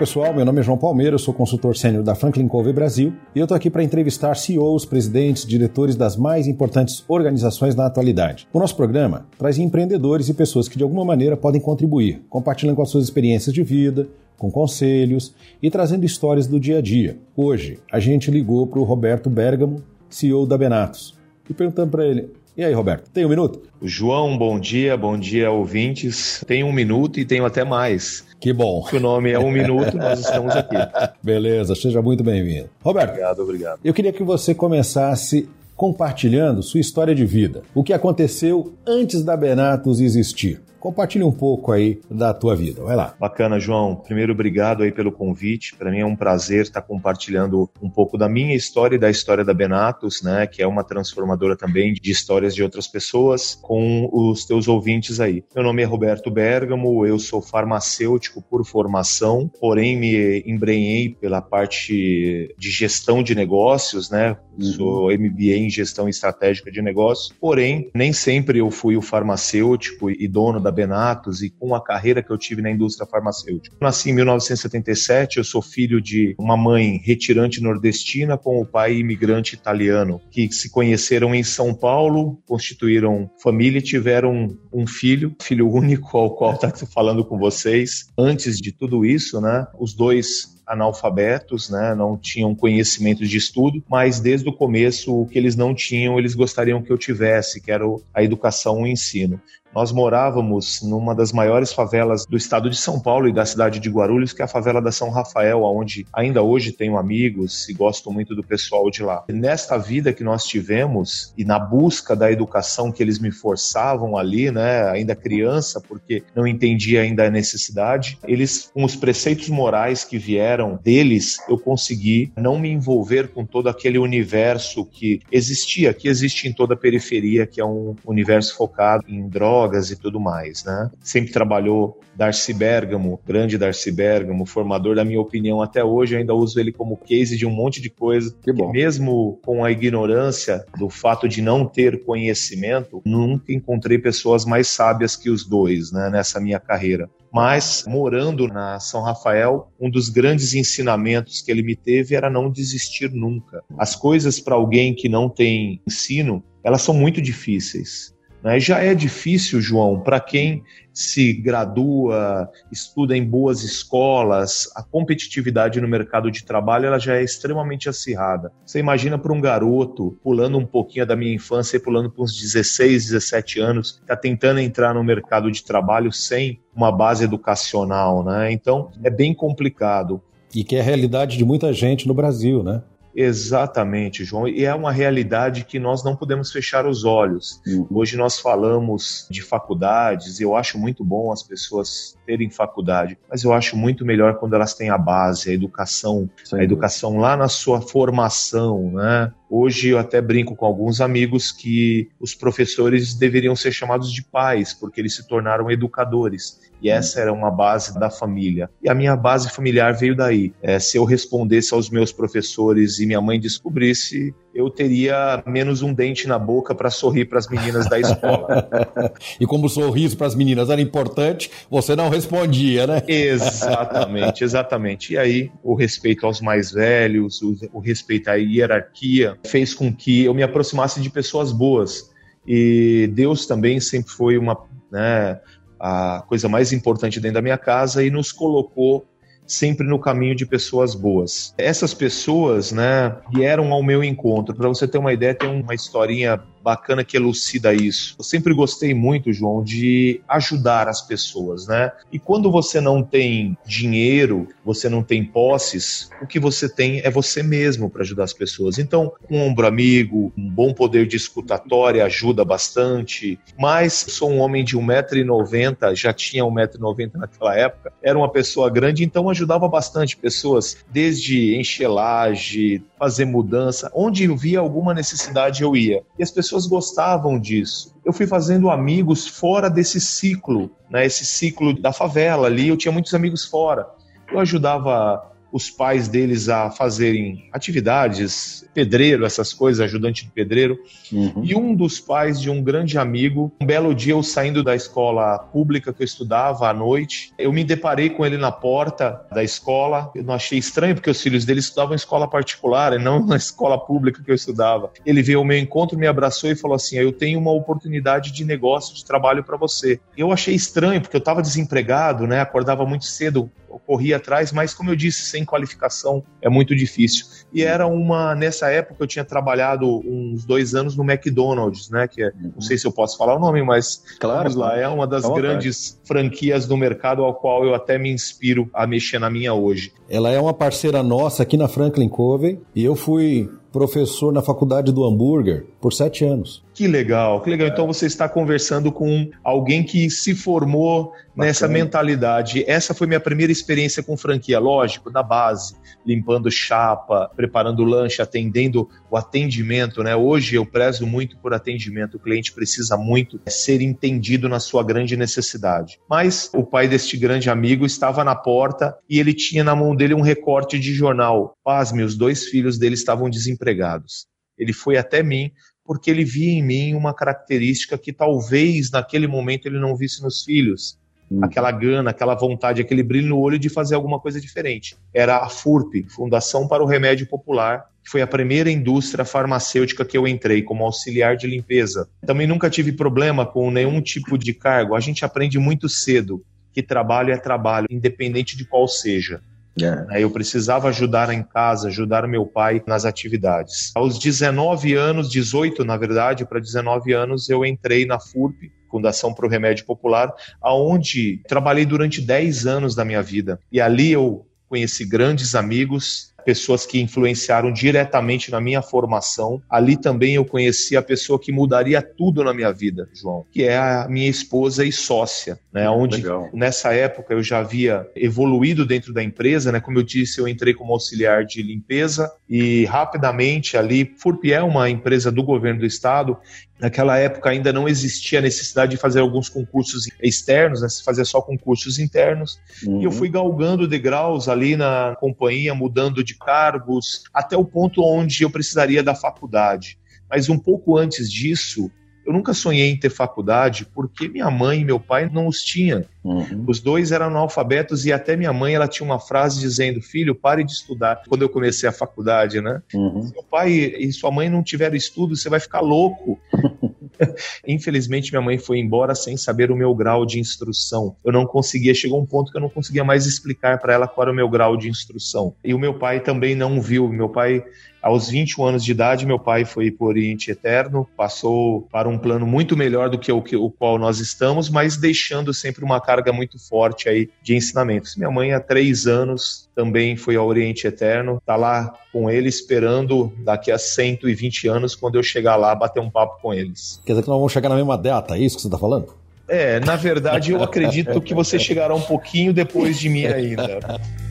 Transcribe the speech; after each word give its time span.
Pessoal, 0.00 0.32
meu 0.32 0.46
nome 0.46 0.60
é 0.60 0.62
João 0.62 0.78
Palmeira, 0.78 1.14
eu 1.14 1.18
sou 1.18 1.34
consultor 1.34 1.76
sênior 1.76 2.02
da 2.02 2.14
Franklin 2.14 2.48
Covey 2.48 2.72
Brasil 2.72 3.12
e 3.34 3.38
eu 3.38 3.44
estou 3.44 3.54
aqui 3.54 3.68
para 3.68 3.82
entrevistar 3.82 4.34
CEOs, 4.34 4.86
presidentes, 4.86 5.44
diretores 5.44 5.94
das 5.94 6.16
mais 6.16 6.46
importantes 6.46 7.04
organizações 7.06 7.74
na 7.74 7.84
atualidade. 7.84 8.48
O 8.50 8.58
nosso 8.58 8.74
programa 8.74 9.26
traz 9.36 9.58
empreendedores 9.58 10.30
e 10.30 10.34
pessoas 10.34 10.68
que 10.68 10.78
de 10.78 10.82
alguma 10.82 11.04
maneira 11.04 11.36
podem 11.36 11.60
contribuir, 11.60 12.22
compartilhando 12.30 12.76
com 12.76 12.82
as 12.82 12.88
suas 12.88 13.04
experiências 13.04 13.52
de 13.52 13.62
vida, 13.62 14.08
com 14.38 14.50
conselhos 14.50 15.34
e 15.62 15.70
trazendo 15.70 16.06
histórias 16.06 16.46
do 16.46 16.58
dia 16.58 16.78
a 16.78 16.80
dia. 16.80 17.18
Hoje 17.36 17.78
a 17.92 18.00
gente 18.00 18.30
ligou 18.30 18.66
para 18.66 18.80
o 18.80 18.84
Roberto 18.84 19.28
Bergamo, 19.28 19.82
CEO 20.08 20.46
da 20.46 20.56
Benatos, 20.56 21.14
e 21.46 21.52
perguntando 21.52 21.90
para 21.90 22.06
ele: 22.06 22.30
e 22.60 22.64
aí, 22.64 22.74
Roberto, 22.74 23.10
tem 23.10 23.24
um 23.24 23.28
minuto? 23.30 23.62
João, 23.82 24.36
bom 24.36 24.60
dia, 24.60 24.94
bom 24.94 25.18
dia, 25.18 25.50
ouvintes. 25.50 26.44
Tem 26.46 26.62
um 26.62 26.70
minuto 26.70 27.18
e 27.18 27.24
tenho 27.24 27.46
até 27.46 27.64
mais. 27.64 28.22
Que 28.38 28.52
bom. 28.52 28.86
O 28.92 29.00
nome 29.00 29.30
é 29.30 29.38
Um 29.38 29.50
Minuto, 29.50 29.96
nós 29.96 30.20
estamos 30.20 30.54
aqui. 30.54 30.76
Beleza, 31.24 31.74
seja 31.74 32.02
muito 32.02 32.22
bem-vindo. 32.22 32.68
Roberto. 32.82 33.12
Obrigado, 33.12 33.42
obrigado. 33.42 33.80
Eu 33.82 33.94
queria 33.94 34.12
que 34.12 34.22
você 34.22 34.54
começasse 34.54 35.48
compartilhando 35.74 36.62
sua 36.62 36.80
história 36.80 37.14
de 37.14 37.24
vida. 37.24 37.62
O 37.74 37.82
que 37.82 37.94
aconteceu 37.94 38.74
antes 38.86 39.24
da 39.24 39.38
Benatos 39.38 39.98
existir? 39.98 40.60
Compartilhe 40.80 41.22
um 41.22 41.30
pouco 41.30 41.72
aí 41.72 42.00
da 42.10 42.32
tua 42.32 42.56
vida. 42.56 42.82
Vai 42.82 42.96
lá. 42.96 43.14
Bacana, 43.20 43.60
João. 43.60 43.94
Primeiro, 43.94 44.32
obrigado 44.32 44.82
aí 44.82 44.90
pelo 44.90 45.12
convite. 45.12 45.76
Para 45.76 45.90
mim 45.90 45.98
é 45.98 46.06
um 46.06 46.16
prazer 46.16 46.62
estar 46.62 46.80
compartilhando 46.80 47.68
um 47.82 47.90
pouco 47.90 48.16
da 48.16 48.28
minha 48.28 48.54
história 48.54 48.96
e 48.96 48.98
da 48.98 49.10
história 49.10 49.44
da 49.44 49.52
Benatos, 49.52 50.22
né, 50.22 50.46
que 50.46 50.62
é 50.62 50.66
uma 50.66 50.82
transformadora 50.82 51.54
também 51.56 51.92
de 51.92 52.10
histórias 52.10 52.54
de 52.54 52.62
outras 52.62 52.88
pessoas, 52.88 53.58
com 53.60 54.08
os 54.10 54.46
teus 54.46 54.68
ouvintes 54.68 55.20
aí. 55.20 55.44
Meu 55.54 55.62
nome 55.62 55.82
é 55.82 55.84
Roberto 55.84 56.30
Bergamo, 56.30 57.06
eu 57.06 57.18
sou 57.18 57.42
farmacêutico 57.42 58.40
por 58.40 58.64
formação, 58.64 59.50
porém 59.60 59.98
me 59.98 60.42
embrenhei 60.46 61.10
pela 61.10 61.42
parte 61.42 62.54
de 62.58 62.70
gestão 62.70 63.22
de 63.22 63.34
negócios, 63.34 64.10
né? 64.10 64.36
Uhum. 64.58 64.64
Sou 64.64 65.12
MBA 65.12 65.56
em 65.56 65.70
gestão 65.70 66.08
estratégica 66.08 66.70
de 66.70 66.80
negócios. 66.80 67.34
Porém, 67.40 67.90
nem 67.94 68.12
sempre 68.12 68.58
eu 68.58 68.70
fui 68.70 68.96
o 68.96 69.02
farmacêutico 69.02 70.10
e 70.10 70.26
dono 70.26 70.60
da 70.60 70.69
da 70.70 70.72
Benatos 70.72 71.42
e 71.42 71.50
com 71.50 71.74
a 71.74 71.82
carreira 71.82 72.22
que 72.22 72.30
eu 72.30 72.38
tive 72.38 72.62
na 72.62 72.70
indústria 72.70 73.06
farmacêutica. 73.06 73.76
Nasci 73.80 74.10
em 74.10 74.14
1977, 74.14 75.38
eu 75.38 75.44
sou 75.44 75.60
filho 75.60 76.00
de 76.00 76.34
uma 76.38 76.56
mãe 76.56 77.00
retirante 77.04 77.60
nordestina 77.60 78.38
com 78.38 78.60
o 78.60 78.66
pai 78.66 78.96
imigrante 78.96 79.54
italiano, 79.54 80.20
que 80.30 80.50
se 80.52 80.70
conheceram 80.70 81.34
em 81.34 81.42
São 81.42 81.74
Paulo, 81.74 82.40
constituíram 82.46 83.28
família 83.42 83.80
e 83.80 83.82
tiveram 83.82 84.56
um 84.72 84.86
filho, 84.86 85.34
filho 85.42 85.68
único 85.68 86.16
ao 86.16 86.36
qual 86.36 86.54
está 86.54 86.70
falando 86.94 87.24
com 87.24 87.38
vocês. 87.38 88.06
Antes 88.16 88.56
de 88.58 88.72
tudo 88.72 89.04
isso, 89.04 89.40
né, 89.40 89.66
os 89.78 89.94
dois 89.94 90.59
analfabetos, 90.70 91.68
né, 91.68 91.94
não 91.94 92.16
tinham 92.16 92.54
conhecimento 92.54 93.26
de 93.26 93.36
estudo, 93.36 93.82
mas 93.88 94.20
desde 94.20 94.48
o 94.48 94.52
começo 94.52 95.12
o 95.22 95.26
que 95.26 95.38
eles 95.38 95.56
não 95.56 95.74
tinham, 95.74 96.18
eles 96.18 96.34
gostariam 96.34 96.80
que 96.80 96.92
eu 96.92 96.96
tivesse, 96.96 97.60
que 97.60 97.70
era 97.70 97.84
a 98.14 98.22
educação 98.22 98.80
e 98.80 98.82
o 98.84 98.86
ensino. 98.86 99.40
Nós 99.74 99.92
morávamos 99.92 100.82
numa 100.82 101.14
das 101.14 101.32
maiores 101.32 101.72
favelas 101.72 102.26
do 102.26 102.36
estado 102.36 102.68
de 102.68 102.76
São 102.76 102.98
Paulo 102.98 103.28
e 103.28 103.32
da 103.32 103.46
cidade 103.46 103.78
de 103.78 103.88
Guarulhos, 103.88 104.32
que 104.32 104.42
é 104.42 104.44
a 104.44 104.48
favela 104.48 104.82
da 104.82 104.90
São 104.90 105.10
Rafael, 105.10 105.62
onde 105.62 106.06
ainda 106.12 106.42
hoje 106.42 106.72
tenho 106.72 106.98
amigos 106.98 107.68
e 107.68 107.72
gosto 107.72 108.10
muito 108.10 108.34
do 108.34 108.42
pessoal 108.42 108.90
de 108.90 109.02
lá. 109.02 109.24
nesta 109.28 109.78
vida 109.78 110.12
que 110.12 110.24
nós 110.24 110.44
tivemos 110.44 111.32
e 111.36 111.44
na 111.44 111.58
busca 111.58 112.16
da 112.16 112.30
educação 112.30 112.90
que 112.90 113.02
eles 113.02 113.18
me 113.18 113.30
forçavam 113.30 114.16
ali, 114.16 114.50
né, 114.50 114.88
ainda 114.88 115.14
criança, 115.14 115.80
porque 115.80 116.22
não 116.34 116.46
entendia 116.46 117.02
ainda 117.02 117.26
a 117.26 117.30
necessidade, 117.30 118.18
eles 118.26 118.70
com 118.74 118.84
os 118.84 118.96
preceitos 118.96 119.48
morais 119.48 120.04
que 120.04 120.18
vieram 120.18 120.59
deles, 120.82 121.38
eu 121.48 121.58
consegui 121.58 122.32
não 122.36 122.58
me 122.58 122.70
envolver 122.70 123.28
com 123.28 123.44
todo 123.44 123.68
aquele 123.68 123.98
universo 123.98 124.84
que 124.84 125.20
existia, 125.30 125.94
que 125.94 126.08
existe 126.08 126.48
em 126.48 126.52
toda 126.52 126.74
a 126.74 126.76
periferia, 126.76 127.46
que 127.46 127.60
é 127.60 127.64
um 127.64 127.94
universo 128.04 128.56
focado 128.56 129.04
em 129.08 129.28
drogas 129.28 129.90
e 129.90 129.96
tudo 129.96 130.20
mais, 130.20 130.64
né? 130.64 130.90
Sempre 131.02 131.32
trabalhou 131.32 132.00
Darcy 132.14 132.52
Bergamo, 132.52 133.20
grande 133.26 133.56
Darcy 133.56 133.90
Bergamo, 133.90 134.44
formador 134.44 134.94
da 134.96 135.04
minha 135.04 135.20
opinião 135.20 135.62
até 135.62 135.82
hoje, 135.82 136.14
eu 136.14 136.18
ainda 136.18 136.34
uso 136.34 136.58
ele 136.60 136.72
como 136.72 136.96
case 136.96 137.36
de 137.36 137.46
um 137.46 137.50
monte 137.50 137.80
de 137.80 137.88
coisa. 137.88 138.34
Que 138.42 138.52
bom. 138.52 138.70
mesmo 138.70 139.38
com 139.42 139.64
a 139.64 139.70
ignorância 139.70 140.64
do 140.78 140.90
fato 140.90 141.28
de 141.28 141.40
não 141.40 141.64
ter 141.66 142.04
conhecimento, 142.04 143.00
nunca 143.06 143.52
encontrei 143.52 143.98
pessoas 143.98 144.44
mais 144.44 144.68
sábias 144.68 145.16
que 145.16 145.30
os 145.30 145.46
dois, 145.46 145.92
né, 145.92 146.10
nessa 146.10 146.40
minha 146.40 146.60
carreira 146.60 147.08
mas 147.32 147.84
morando 147.86 148.46
na 148.46 148.80
São 148.80 149.02
Rafael, 149.02 149.70
um 149.80 149.90
dos 149.90 150.08
grandes 150.08 150.54
ensinamentos 150.54 151.40
que 151.40 151.50
ele 151.50 151.62
me 151.62 151.76
teve 151.76 152.14
era 152.14 152.28
não 152.28 152.50
desistir 152.50 153.10
nunca. 153.12 153.62
As 153.78 153.94
coisas 153.94 154.40
para 154.40 154.54
alguém 154.54 154.94
que 154.94 155.08
não 155.08 155.28
tem 155.28 155.80
ensino, 155.86 156.42
elas 156.64 156.82
são 156.82 156.94
muito 156.94 157.20
difíceis. 157.20 158.14
Né? 158.42 158.58
Já 158.58 158.78
é 158.80 158.94
difícil, 158.94 159.60
João, 159.60 160.00
para 160.00 160.20
quem 160.20 160.62
se 160.92 161.32
gradua, 161.32 162.50
estuda 162.70 163.16
em 163.16 163.24
boas 163.24 163.62
escolas, 163.62 164.68
a 164.74 164.82
competitividade 164.82 165.80
no 165.80 165.88
mercado 165.88 166.30
de 166.30 166.44
trabalho 166.44 166.86
ela 166.86 166.98
já 166.98 167.16
é 167.16 167.22
extremamente 167.22 167.88
acirrada. 167.88 168.52
Você 168.66 168.78
imagina 168.78 169.18
para 169.18 169.32
um 169.32 169.40
garoto 169.40 170.18
pulando 170.22 170.58
um 170.58 170.66
pouquinho 170.66 171.06
da 171.06 171.16
minha 171.16 171.34
infância 171.34 171.76
e 171.76 171.80
pulando 171.80 172.10
para 172.10 172.24
uns 172.24 172.36
16, 172.36 173.06
17 173.06 173.60
anos, 173.60 174.00
está 174.00 174.16
tentando 174.16 174.60
entrar 174.60 174.94
no 174.94 175.04
mercado 175.04 175.50
de 175.50 175.62
trabalho 175.62 176.12
sem 176.12 176.60
uma 176.74 176.90
base 176.90 177.24
educacional, 177.24 178.24
né? 178.24 178.52
Então 178.52 178.90
é 179.02 179.10
bem 179.10 179.32
complicado. 179.32 180.20
E 180.54 180.64
que 180.64 180.76
é 180.76 180.80
a 180.80 180.84
realidade 180.84 181.36
de 181.36 181.44
muita 181.44 181.72
gente 181.72 182.08
no 182.08 182.14
Brasil, 182.14 182.62
né? 182.62 182.82
Exatamente, 183.14 184.24
João. 184.24 184.46
E 184.46 184.64
é 184.64 184.74
uma 184.74 184.92
realidade 184.92 185.64
que 185.64 185.78
nós 185.78 186.04
não 186.04 186.14
podemos 186.14 186.52
fechar 186.52 186.86
os 186.86 187.04
olhos. 187.04 187.60
Uhum. 187.66 187.86
Hoje 187.90 188.16
nós 188.16 188.38
falamos 188.38 189.26
de 189.30 189.42
faculdades, 189.42 190.40
e 190.40 190.42
eu 190.42 190.54
acho 190.54 190.78
muito 190.78 191.04
bom 191.04 191.32
as 191.32 191.42
pessoas 191.42 192.16
terem 192.26 192.50
faculdade, 192.50 193.18
mas 193.28 193.42
eu 193.42 193.52
acho 193.52 193.76
muito 193.76 194.04
melhor 194.04 194.38
quando 194.38 194.54
elas 194.54 194.74
têm 194.74 194.90
a 194.90 194.98
base, 194.98 195.50
a 195.50 195.52
educação, 195.52 196.30
Sim. 196.44 196.56
a 196.56 196.64
educação 196.64 197.18
lá 197.18 197.36
na 197.36 197.48
sua 197.48 197.80
formação, 197.80 198.92
né? 198.92 199.32
Hoje 199.48 199.88
eu 199.88 199.98
até 199.98 200.20
brinco 200.20 200.54
com 200.54 200.64
alguns 200.64 201.00
amigos 201.00 201.50
que 201.50 202.08
os 202.20 202.36
professores 202.36 203.14
deveriam 203.14 203.56
ser 203.56 203.72
chamados 203.72 204.12
de 204.12 204.22
pais, 204.22 204.72
porque 204.72 205.00
eles 205.00 205.16
se 205.16 205.26
tornaram 205.26 205.68
educadores. 205.68 206.69
E 206.82 206.88
essa 206.88 207.20
era 207.20 207.32
uma 207.32 207.50
base 207.50 207.98
da 207.98 208.10
família. 208.10 208.70
E 208.82 208.88
a 208.88 208.94
minha 208.94 209.16
base 209.16 209.50
familiar 209.50 209.94
veio 209.94 210.16
daí. 210.16 210.52
É, 210.62 210.78
se 210.78 210.96
eu 210.96 211.04
respondesse 211.04 211.74
aos 211.74 211.90
meus 211.90 212.12
professores 212.12 212.98
e 212.98 213.06
minha 213.06 213.20
mãe 213.20 213.38
descobrisse, 213.38 214.34
eu 214.54 214.68
teria 214.68 215.42
menos 215.46 215.82
um 215.82 215.92
dente 215.92 216.26
na 216.26 216.38
boca 216.38 216.74
para 216.74 216.90
sorrir 216.90 217.26
para 217.26 217.38
as 217.38 217.48
meninas 217.48 217.88
da 217.88 217.98
escola. 217.98 218.68
e 219.40 219.46
como 219.46 219.66
o 219.66 219.68
sorriso 219.68 220.16
para 220.16 220.26
as 220.26 220.34
meninas 220.34 220.70
era 220.70 220.80
importante, 220.80 221.50
você 221.70 221.94
não 221.94 222.08
respondia, 222.08 222.86
né? 222.86 223.02
exatamente, 223.06 224.42
exatamente. 224.42 225.12
E 225.12 225.18
aí, 225.18 225.50
o 225.62 225.74
respeito 225.74 226.26
aos 226.26 226.40
mais 226.40 226.72
velhos, 226.72 227.40
o, 227.42 227.56
o 227.72 227.80
respeito 227.80 228.28
à 228.28 228.34
hierarquia, 228.34 229.36
fez 229.46 229.74
com 229.74 229.94
que 229.94 230.24
eu 230.24 230.34
me 230.34 230.42
aproximasse 230.42 231.00
de 231.00 231.10
pessoas 231.10 231.52
boas. 231.52 232.10
E 232.46 233.08
Deus 233.12 233.46
também 233.46 233.80
sempre 233.80 234.12
foi 234.12 234.38
uma, 234.38 234.56
né, 234.90 235.38
a 235.80 236.22
coisa 236.28 236.48
mais 236.48 236.72
importante 236.72 237.18
dentro 237.18 237.36
da 237.36 237.42
minha 237.42 237.56
casa 237.56 238.04
e 238.04 238.10
nos 238.10 238.30
colocou 238.30 239.06
sempre 239.46 239.86
no 239.86 239.98
caminho 239.98 240.34
de 240.34 240.46
pessoas 240.46 240.94
boas. 240.94 241.52
Essas 241.58 241.92
pessoas, 241.92 242.70
né, 242.70 243.16
vieram 243.32 243.72
ao 243.72 243.82
meu 243.82 244.04
encontro. 244.04 244.54
Para 244.54 244.68
você 244.68 244.86
ter 244.86 244.98
uma 244.98 245.12
ideia, 245.12 245.34
tem 245.34 245.48
uma 245.48 245.74
historinha 245.74 246.40
bacana 246.62 247.04
que 247.04 247.16
elucida 247.16 247.72
isso. 247.74 248.14
Eu 248.18 248.24
sempre 248.24 248.54
gostei 248.54 248.94
muito, 248.94 249.32
João, 249.32 249.62
de 249.62 250.20
ajudar 250.28 250.88
as 250.88 251.00
pessoas, 251.02 251.66
né? 251.66 251.92
E 252.12 252.18
quando 252.18 252.50
você 252.50 252.80
não 252.80 253.02
tem 253.02 253.56
dinheiro, 253.66 254.48
você 254.64 254.88
não 254.88 255.02
tem 255.02 255.24
posses, 255.24 256.10
o 256.22 256.26
que 256.26 256.38
você 256.38 256.68
tem 256.68 257.00
é 257.00 257.10
você 257.10 257.42
mesmo 257.42 257.88
para 257.90 258.02
ajudar 258.02 258.24
as 258.24 258.32
pessoas. 258.32 258.78
Então, 258.78 259.12
um 259.30 259.40
ombro 259.40 259.66
amigo, 259.66 260.32
um 260.36 260.48
bom 260.48 260.72
poder 260.72 261.06
de 261.06 261.16
escutatória 261.16 262.04
ajuda 262.04 262.44
bastante. 262.44 263.38
Mas 263.58 263.92
sou 263.92 264.30
um 264.30 264.38
homem 264.38 264.64
de 264.64 264.76
1,90m, 264.76 265.94
já 265.94 266.12
tinha 266.12 266.44
1,90m 266.44 267.12
naquela 267.14 267.56
época, 267.56 267.92
era 268.02 268.18
uma 268.18 268.30
pessoa 268.30 268.70
grande, 268.70 269.04
então 269.04 269.28
ajudava 269.28 269.68
bastante 269.68 270.16
pessoas, 270.16 270.78
desde 270.90 271.56
enxelagem, 271.56 272.82
fazer 272.98 273.24
mudança. 273.24 273.90
Onde 273.94 274.24
eu 274.24 274.36
via 274.36 274.60
alguma 274.60 274.92
necessidade, 274.92 275.62
eu 275.62 275.76
ia. 275.76 276.02
E 276.18 276.22
as 276.22 276.30
pessoas 276.30 276.49
gostavam 276.66 277.38
disso. 277.38 277.94
Eu 278.04 278.12
fui 278.12 278.26
fazendo 278.26 278.70
amigos 278.70 279.26
fora 279.26 279.68
desse 279.68 280.00
ciclo, 280.00 280.70
né? 280.90 281.06
Esse 281.06 281.24
ciclo 281.24 281.80
da 281.80 281.92
favela 281.92 282.46
ali. 282.46 282.68
Eu 282.68 282.76
tinha 282.76 282.92
muitos 282.92 283.14
amigos 283.14 283.44
fora. 283.44 283.88
Eu 284.30 284.38
ajudava 284.38 285.29
os 285.52 285.70
pais 285.70 286.08
deles 286.08 286.48
a 286.48 286.70
fazerem 286.70 287.48
atividades, 287.52 288.68
pedreiro, 288.74 289.24
essas 289.24 289.52
coisas, 289.52 289.80
ajudante 289.80 290.24
de 290.24 290.30
pedreiro. 290.30 290.78
Uhum. 291.12 291.42
E 291.44 291.54
um 291.54 291.74
dos 291.74 292.00
pais 292.00 292.40
de 292.40 292.50
um 292.50 292.62
grande 292.62 292.98
amigo, 292.98 293.52
um 293.60 293.66
belo 293.66 293.94
dia 293.94 294.12
eu 294.12 294.22
saindo 294.22 294.62
da 294.62 294.74
escola 294.74 295.38
pública 295.38 295.92
que 295.92 296.02
eu 296.02 296.04
estudava 296.04 296.68
à 296.68 296.74
noite, 296.74 297.32
eu 297.38 297.52
me 297.52 297.64
deparei 297.64 298.10
com 298.10 298.24
ele 298.24 298.36
na 298.36 298.52
porta 298.52 299.26
da 299.32 299.42
escola. 299.42 300.10
Eu 300.14 300.24
não 300.24 300.34
achei 300.34 300.58
estranho 300.58 300.94
porque 300.94 301.10
os 301.10 301.20
filhos 301.20 301.44
dele 301.44 301.60
estudavam 301.60 301.92
em 301.92 301.96
escola 301.96 302.28
particular 302.28 302.92
e 302.92 302.98
não 302.98 303.24
na 303.26 303.36
escola 303.36 303.78
pública 303.78 304.22
que 304.22 304.30
eu 304.30 304.34
estudava. 304.34 304.92
Ele 305.04 305.22
veio 305.22 305.38
ao 305.38 305.44
meu 305.44 305.58
encontro, 305.58 305.98
me 305.98 306.06
abraçou 306.06 306.50
e 306.50 306.56
falou 306.56 306.74
assim: 306.74 306.96
"Eu 306.96 307.12
tenho 307.12 307.38
uma 307.38 307.52
oportunidade 307.52 308.32
de 308.32 308.44
negócio, 308.44 308.94
de 308.94 309.04
trabalho 309.04 309.42
para 309.42 309.56
você". 309.56 310.00
Eu 310.16 310.32
achei 310.32 310.54
estranho 310.54 311.00
porque 311.00 311.16
eu 311.16 311.20
estava 311.20 311.42
desempregado, 311.42 312.26
né? 312.26 312.40
Acordava 312.40 312.84
muito 312.86 313.04
cedo, 313.04 313.50
corria 313.86 314.16
atrás, 314.16 314.52
mas 314.52 314.74
como 314.74 314.90
eu 314.90 314.96
disse, 314.96 315.22
sem 315.22 315.39
qualificação 315.44 316.22
é 316.40 316.48
muito 316.48 316.74
difícil. 316.74 317.26
E 317.52 317.62
era 317.62 317.86
uma 317.86 318.34
nessa 318.34 318.70
época 318.70 319.02
eu 319.02 319.06
tinha 319.06 319.24
trabalhado 319.24 319.86
uns 320.04 320.44
dois 320.44 320.74
anos 320.74 320.96
no 320.96 321.04
McDonald's, 321.04 321.90
né? 321.90 322.06
Que 322.08 322.22
é, 322.22 322.32
não 322.54 322.60
sei 322.60 322.78
se 322.78 322.86
eu 322.86 322.92
posso 322.92 323.16
falar 323.16 323.36
o 323.36 323.38
nome, 323.38 323.62
mas 323.62 324.02
claro, 324.18 324.56
lá, 324.56 324.76
é 324.76 324.88
uma 324.88 325.06
das 325.06 325.28
grandes 325.28 326.00
franquias 326.04 326.66
do 326.66 326.76
mercado 326.76 327.22
ao 327.22 327.34
qual 327.34 327.64
eu 327.64 327.74
até 327.74 327.98
me 327.98 328.10
inspiro 328.10 328.68
a 328.72 328.86
mexer 328.86 329.18
na 329.18 329.30
minha 329.30 329.54
hoje. 329.54 329.92
Ela 330.08 330.30
é 330.30 330.40
uma 330.40 330.54
parceira 330.54 331.02
nossa 331.02 331.42
aqui 331.42 331.56
na 331.56 331.68
Franklin 331.68 332.08
Covey 332.08 332.60
e 332.74 332.84
eu 332.84 332.94
fui 332.94 333.48
professor 333.72 334.32
na 334.32 334.42
faculdade 334.42 334.92
do 334.92 335.04
hambúrguer 335.04 335.66
por 335.80 335.92
sete 335.92 336.24
anos. 336.24 336.62
Que 336.80 336.88
legal, 336.88 337.42
que 337.42 337.50
legal. 337.50 337.68
Então 337.68 337.86
você 337.86 338.06
está 338.06 338.26
conversando 338.26 338.90
com 338.90 339.28
alguém 339.44 339.84
que 339.84 340.08
se 340.08 340.34
formou 340.34 341.10
Bacana. 341.10 341.26
nessa 341.36 341.68
mentalidade. 341.68 342.64
Essa 342.66 342.94
foi 342.94 343.06
minha 343.06 343.20
primeira 343.20 343.52
experiência 343.52 344.02
com 344.02 344.16
franquia, 344.16 344.58
lógico, 344.58 345.10
da 345.10 345.22
base, 345.22 345.76
limpando 346.06 346.50
chapa, 346.50 347.30
preparando 347.36 347.84
lanche, 347.84 348.22
atendendo 348.22 348.88
o 349.10 349.16
atendimento, 349.18 350.02
né? 350.02 350.16
Hoje 350.16 350.54
eu 350.54 350.64
prezo 350.64 351.06
muito 351.06 351.36
por 351.36 351.52
atendimento. 351.52 352.16
O 352.16 352.18
cliente 352.18 352.50
precisa 352.50 352.96
muito 352.96 353.38
ser 353.46 353.82
entendido 353.82 354.48
na 354.48 354.58
sua 354.58 354.82
grande 354.82 355.18
necessidade. 355.18 356.00
Mas 356.08 356.50
o 356.54 356.64
pai 356.64 356.88
deste 356.88 357.18
grande 357.18 357.50
amigo 357.50 357.84
estava 357.84 358.24
na 358.24 358.34
porta 358.34 358.96
e 359.06 359.20
ele 359.20 359.34
tinha 359.34 359.62
na 359.62 359.76
mão 359.76 359.94
dele 359.94 360.14
um 360.14 360.22
recorte 360.22 360.78
de 360.78 360.94
jornal. 360.94 361.58
Pasme, 361.62 362.02
os 362.02 362.16
dois 362.16 362.46
filhos 362.46 362.78
dele 362.78 362.94
estavam 362.94 363.28
desempregados. 363.28 364.30
Ele 364.60 364.74
foi 364.74 364.98
até 364.98 365.22
mim 365.22 365.50
porque 365.90 366.08
ele 366.08 366.24
via 366.24 366.52
em 366.52 366.62
mim 366.62 366.94
uma 366.94 367.12
característica 367.12 367.98
que 367.98 368.12
talvez 368.12 368.92
naquele 368.92 369.26
momento 369.26 369.66
ele 369.66 369.80
não 369.80 369.96
visse 369.96 370.22
nos 370.22 370.44
filhos. 370.44 370.96
Uhum. 371.28 371.42
Aquela 371.42 371.72
gana, 371.72 372.10
aquela 372.10 372.36
vontade, 372.36 372.80
aquele 372.80 373.02
brilho 373.02 373.30
no 373.30 373.40
olho 373.40 373.58
de 373.58 373.68
fazer 373.68 373.96
alguma 373.96 374.20
coisa 374.20 374.40
diferente. 374.40 374.96
Era 375.12 375.38
a 375.38 375.48
FURP, 375.48 376.06
Fundação 376.08 376.68
para 376.68 376.80
o 376.80 376.86
Remédio 376.86 377.26
Popular, 377.26 377.86
que 378.04 378.08
foi 378.08 378.22
a 378.22 378.26
primeira 378.28 378.70
indústria 378.70 379.24
farmacêutica 379.24 380.04
que 380.04 380.16
eu 380.16 380.28
entrei 380.28 380.62
como 380.62 380.84
auxiliar 380.84 381.36
de 381.36 381.48
limpeza. 381.48 382.08
Também 382.24 382.46
nunca 382.46 382.70
tive 382.70 382.92
problema 382.92 383.44
com 383.44 383.68
nenhum 383.68 384.00
tipo 384.00 384.38
de 384.38 384.54
cargo. 384.54 384.94
A 384.94 385.00
gente 385.00 385.24
aprende 385.24 385.58
muito 385.58 385.88
cedo 385.88 386.40
que 386.72 386.84
trabalho 386.84 387.32
é 387.32 387.36
trabalho, 387.36 387.88
independente 387.90 388.56
de 388.56 388.64
qual 388.64 388.86
seja. 388.86 389.42
É. 389.80 390.22
Eu 390.22 390.30
precisava 390.30 390.88
ajudar 390.88 391.32
em 391.32 391.42
casa, 391.42 391.88
ajudar 391.88 392.26
meu 392.26 392.46
pai 392.46 392.82
nas 392.86 393.04
atividades. 393.04 393.92
Aos 393.94 394.18
19 394.18 394.94
anos, 394.94 395.30
18 395.30 395.84
na 395.84 395.96
verdade, 395.96 396.44
para 396.44 396.60
19 396.60 397.12
anos, 397.12 397.48
eu 397.48 397.64
entrei 397.64 398.04
na 398.04 398.18
FURP, 398.18 398.72
Fundação 398.90 399.32
para 399.32 399.46
o 399.46 399.48
Remédio 399.48 399.86
Popular, 399.86 400.34
aonde 400.60 401.40
trabalhei 401.46 401.86
durante 401.86 402.20
10 402.20 402.66
anos 402.66 402.94
da 402.94 403.04
minha 403.04 403.22
vida. 403.22 403.60
E 403.70 403.80
ali 403.80 404.10
eu 404.10 404.46
conheci 404.68 405.04
grandes 405.04 405.54
amigos, 405.54 406.29
pessoas 406.44 406.86
que 406.86 407.00
influenciaram 407.00 407.72
diretamente 407.72 408.50
na 408.50 408.60
minha 408.60 408.82
formação. 408.82 409.62
Ali 409.68 409.96
também 409.96 410.34
eu 410.34 410.44
conheci 410.44 410.96
a 410.96 411.02
pessoa 411.02 411.38
que 411.38 411.52
mudaria 411.52 412.02
tudo 412.02 412.42
na 412.42 412.52
minha 412.52 412.72
vida, 412.72 413.08
João, 413.14 413.44
que 413.50 413.62
é 413.62 413.76
a 413.76 414.06
minha 414.08 414.28
esposa 414.28 414.84
e 414.84 414.92
sócia, 414.92 415.58
né? 415.72 415.88
Onde 415.88 416.16
Legal. 416.16 416.48
nessa 416.52 416.92
época 416.92 417.34
eu 417.34 417.42
já 417.42 417.58
havia 417.58 418.06
evoluído 418.14 418.86
dentro 418.86 419.12
da 419.12 419.22
empresa, 419.22 419.72
né? 419.72 419.80
Como 419.80 419.98
eu 419.98 420.02
disse, 420.02 420.40
eu 420.40 420.48
entrei 420.48 420.74
como 420.74 420.92
auxiliar 420.92 421.44
de 421.44 421.62
limpeza 421.62 422.30
e 422.48 422.84
rapidamente 422.86 423.76
ali, 423.76 424.14
FURP 424.18 424.52
é 424.52 424.62
uma 424.62 424.88
empresa 424.90 425.30
do 425.30 425.42
governo 425.42 425.80
do 425.80 425.86
estado 425.86 426.36
Naquela 426.80 427.18
época 427.18 427.50
ainda 427.50 427.72
não 427.72 427.88
existia 427.88 428.38
a 428.38 428.42
necessidade 428.42 428.92
de 428.92 428.96
fazer 428.96 429.20
alguns 429.20 429.48
concursos 429.48 430.08
externos, 430.22 430.80
né? 430.80 430.88
se 430.88 431.04
fazia 431.04 431.24
só 431.24 431.40
concursos 431.40 431.98
internos. 431.98 432.58
Uhum. 432.86 433.00
E 433.00 433.04
eu 433.04 433.10
uhum. 433.10 433.16
fui 433.16 433.28
galgando 433.28 433.86
degraus 433.86 434.48
ali 434.48 434.76
na 434.76 435.16
companhia, 435.20 435.74
mudando 435.74 436.24
de 436.24 436.36
cargos, 436.36 437.24
até 437.34 437.56
o 437.56 437.64
ponto 437.64 438.02
onde 438.02 438.42
eu 438.42 438.50
precisaria 438.50 439.02
da 439.02 439.14
faculdade. 439.14 439.98
Mas 440.28 440.48
um 440.48 440.58
pouco 440.58 440.96
antes 440.96 441.30
disso, 441.30 441.90
eu 442.26 442.32
nunca 442.32 442.52
sonhei 442.52 442.90
em 442.90 442.96
ter 442.96 443.10
faculdade 443.10 443.86
porque 443.94 444.28
minha 444.28 444.50
mãe 444.50 444.80
e 444.80 444.84
meu 444.84 445.00
pai 445.00 445.28
não 445.30 445.46
os 445.46 445.62
tinham. 445.62 446.04
Uhum. 446.22 446.64
Os 446.66 446.80
dois 446.80 447.12
eram 447.12 447.26
analfabetos 447.26 448.04
e 448.04 448.12
até 448.12 448.36
minha 448.36 448.52
mãe 448.52 448.74
ela 448.74 448.86
tinha 448.86 449.06
uma 449.06 449.18
frase 449.18 449.58
dizendo: 449.58 450.00
Filho, 450.00 450.34
pare 450.34 450.62
de 450.62 450.72
estudar. 450.72 451.22
Quando 451.28 451.42
eu 451.42 451.48
comecei 451.48 451.88
a 451.88 451.92
faculdade, 451.92 452.60
né? 452.60 452.82
Uhum. 452.94 453.22
Se 453.22 453.32
seu 453.32 453.42
pai 453.42 453.70
e 453.70 454.12
sua 454.12 454.30
mãe 454.30 454.48
não 454.48 454.62
tiveram 454.62 454.96
estudo, 454.96 455.34
você 455.34 455.48
vai 455.48 455.60
ficar 455.60 455.80
louco. 455.80 456.38
Infelizmente, 457.66 458.30
minha 458.30 458.42
mãe 458.42 458.58
foi 458.58 458.78
embora 458.78 459.14
sem 459.14 459.36
saber 459.36 459.70
o 459.70 459.76
meu 459.76 459.94
grau 459.94 460.24
de 460.24 460.38
instrução. 460.38 461.16
Eu 461.24 461.32
não 461.32 461.46
conseguia, 461.46 461.94
chegou 461.94 462.20
um 462.20 462.26
ponto 462.26 462.50
que 462.50 462.58
eu 462.58 462.62
não 462.62 462.68
conseguia 462.68 463.04
mais 463.04 463.26
explicar 463.26 463.78
para 463.78 463.92
ela 463.92 464.08
qual 464.08 464.24
era 464.24 464.32
o 464.32 464.34
meu 464.34 464.48
grau 464.48 464.76
de 464.76 464.88
instrução. 464.88 465.54
E 465.64 465.74
o 465.74 465.78
meu 465.78 465.94
pai 465.94 466.20
também 466.20 466.54
não 466.54 466.80
viu. 466.80 467.08
Meu 467.08 467.28
pai 467.28 467.64
aos 468.02 468.30
21 468.30 468.64
anos 468.64 468.84
de 468.84 468.92
idade, 468.92 469.26
meu 469.26 469.38
pai 469.38 469.64
foi 469.64 469.90
para 469.90 470.04
o 470.04 470.08
Oriente 470.08 470.50
Eterno, 470.50 471.06
passou 471.16 471.82
para 471.92 472.08
um 472.08 472.18
plano 472.18 472.46
muito 472.46 472.76
melhor 472.76 473.10
do 473.10 473.18
que 473.18 473.30
o, 473.30 473.42
que 473.42 473.56
o 473.56 473.70
qual 473.70 473.98
nós 473.98 474.20
estamos, 474.20 474.70
mas 474.70 474.96
deixando 474.96 475.52
sempre 475.52 475.84
uma 475.84 476.00
carga 476.00 476.32
muito 476.32 476.58
forte 476.58 477.08
aí 477.08 477.28
de 477.42 477.54
ensinamentos. 477.54 478.16
Minha 478.16 478.30
mãe, 478.30 478.52
há 478.52 478.60
três 478.60 479.06
anos, 479.06 479.68
também 479.74 480.16
foi 480.16 480.36
ao 480.36 480.46
Oriente 480.46 480.86
Eterno, 480.86 481.38
está 481.38 481.56
lá 481.56 481.94
com 482.12 482.30
ele 482.30 482.48
esperando 482.48 483.32
daqui 483.38 483.70
a 483.70 483.78
120 483.78 484.68
anos, 484.68 484.94
quando 484.94 485.16
eu 485.16 485.22
chegar 485.22 485.56
lá, 485.56 485.74
bater 485.74 486.00
um 486.00 486.10
papo 486.10 486.40
com 486.40 486.52
eles. 486.52 487.00
Quer 487.04 487.12
dizer 487.12 487.22
que 487.22 487.28
nós 487.28 487.38
vamos 487.38 487.52
chegar 487.52 487.68
na 487.68 487.76
mesma 487.76 487.96
data, 487.96 488.36
é 488.36 488.40
isso 488.40 488.56
que 488.56 488.62
você 488.62 488.68
está 488.68 488.78
falando? 488.78 489.14
É, 489.48 489.80
na 489.80 489.96
verdade, 489.96 490.52
eu 490.52 490.62
acredito 490.62 491.20
que 491.20 491.34
você 491.34 491.58
chegará 491.58 491.92
um 491.94 492.00
pouquinho 492.00 492.52
depois 492.52 492.98
de 492.98 493.08
mim 493.08 493.26
ainda. 493.26 494.00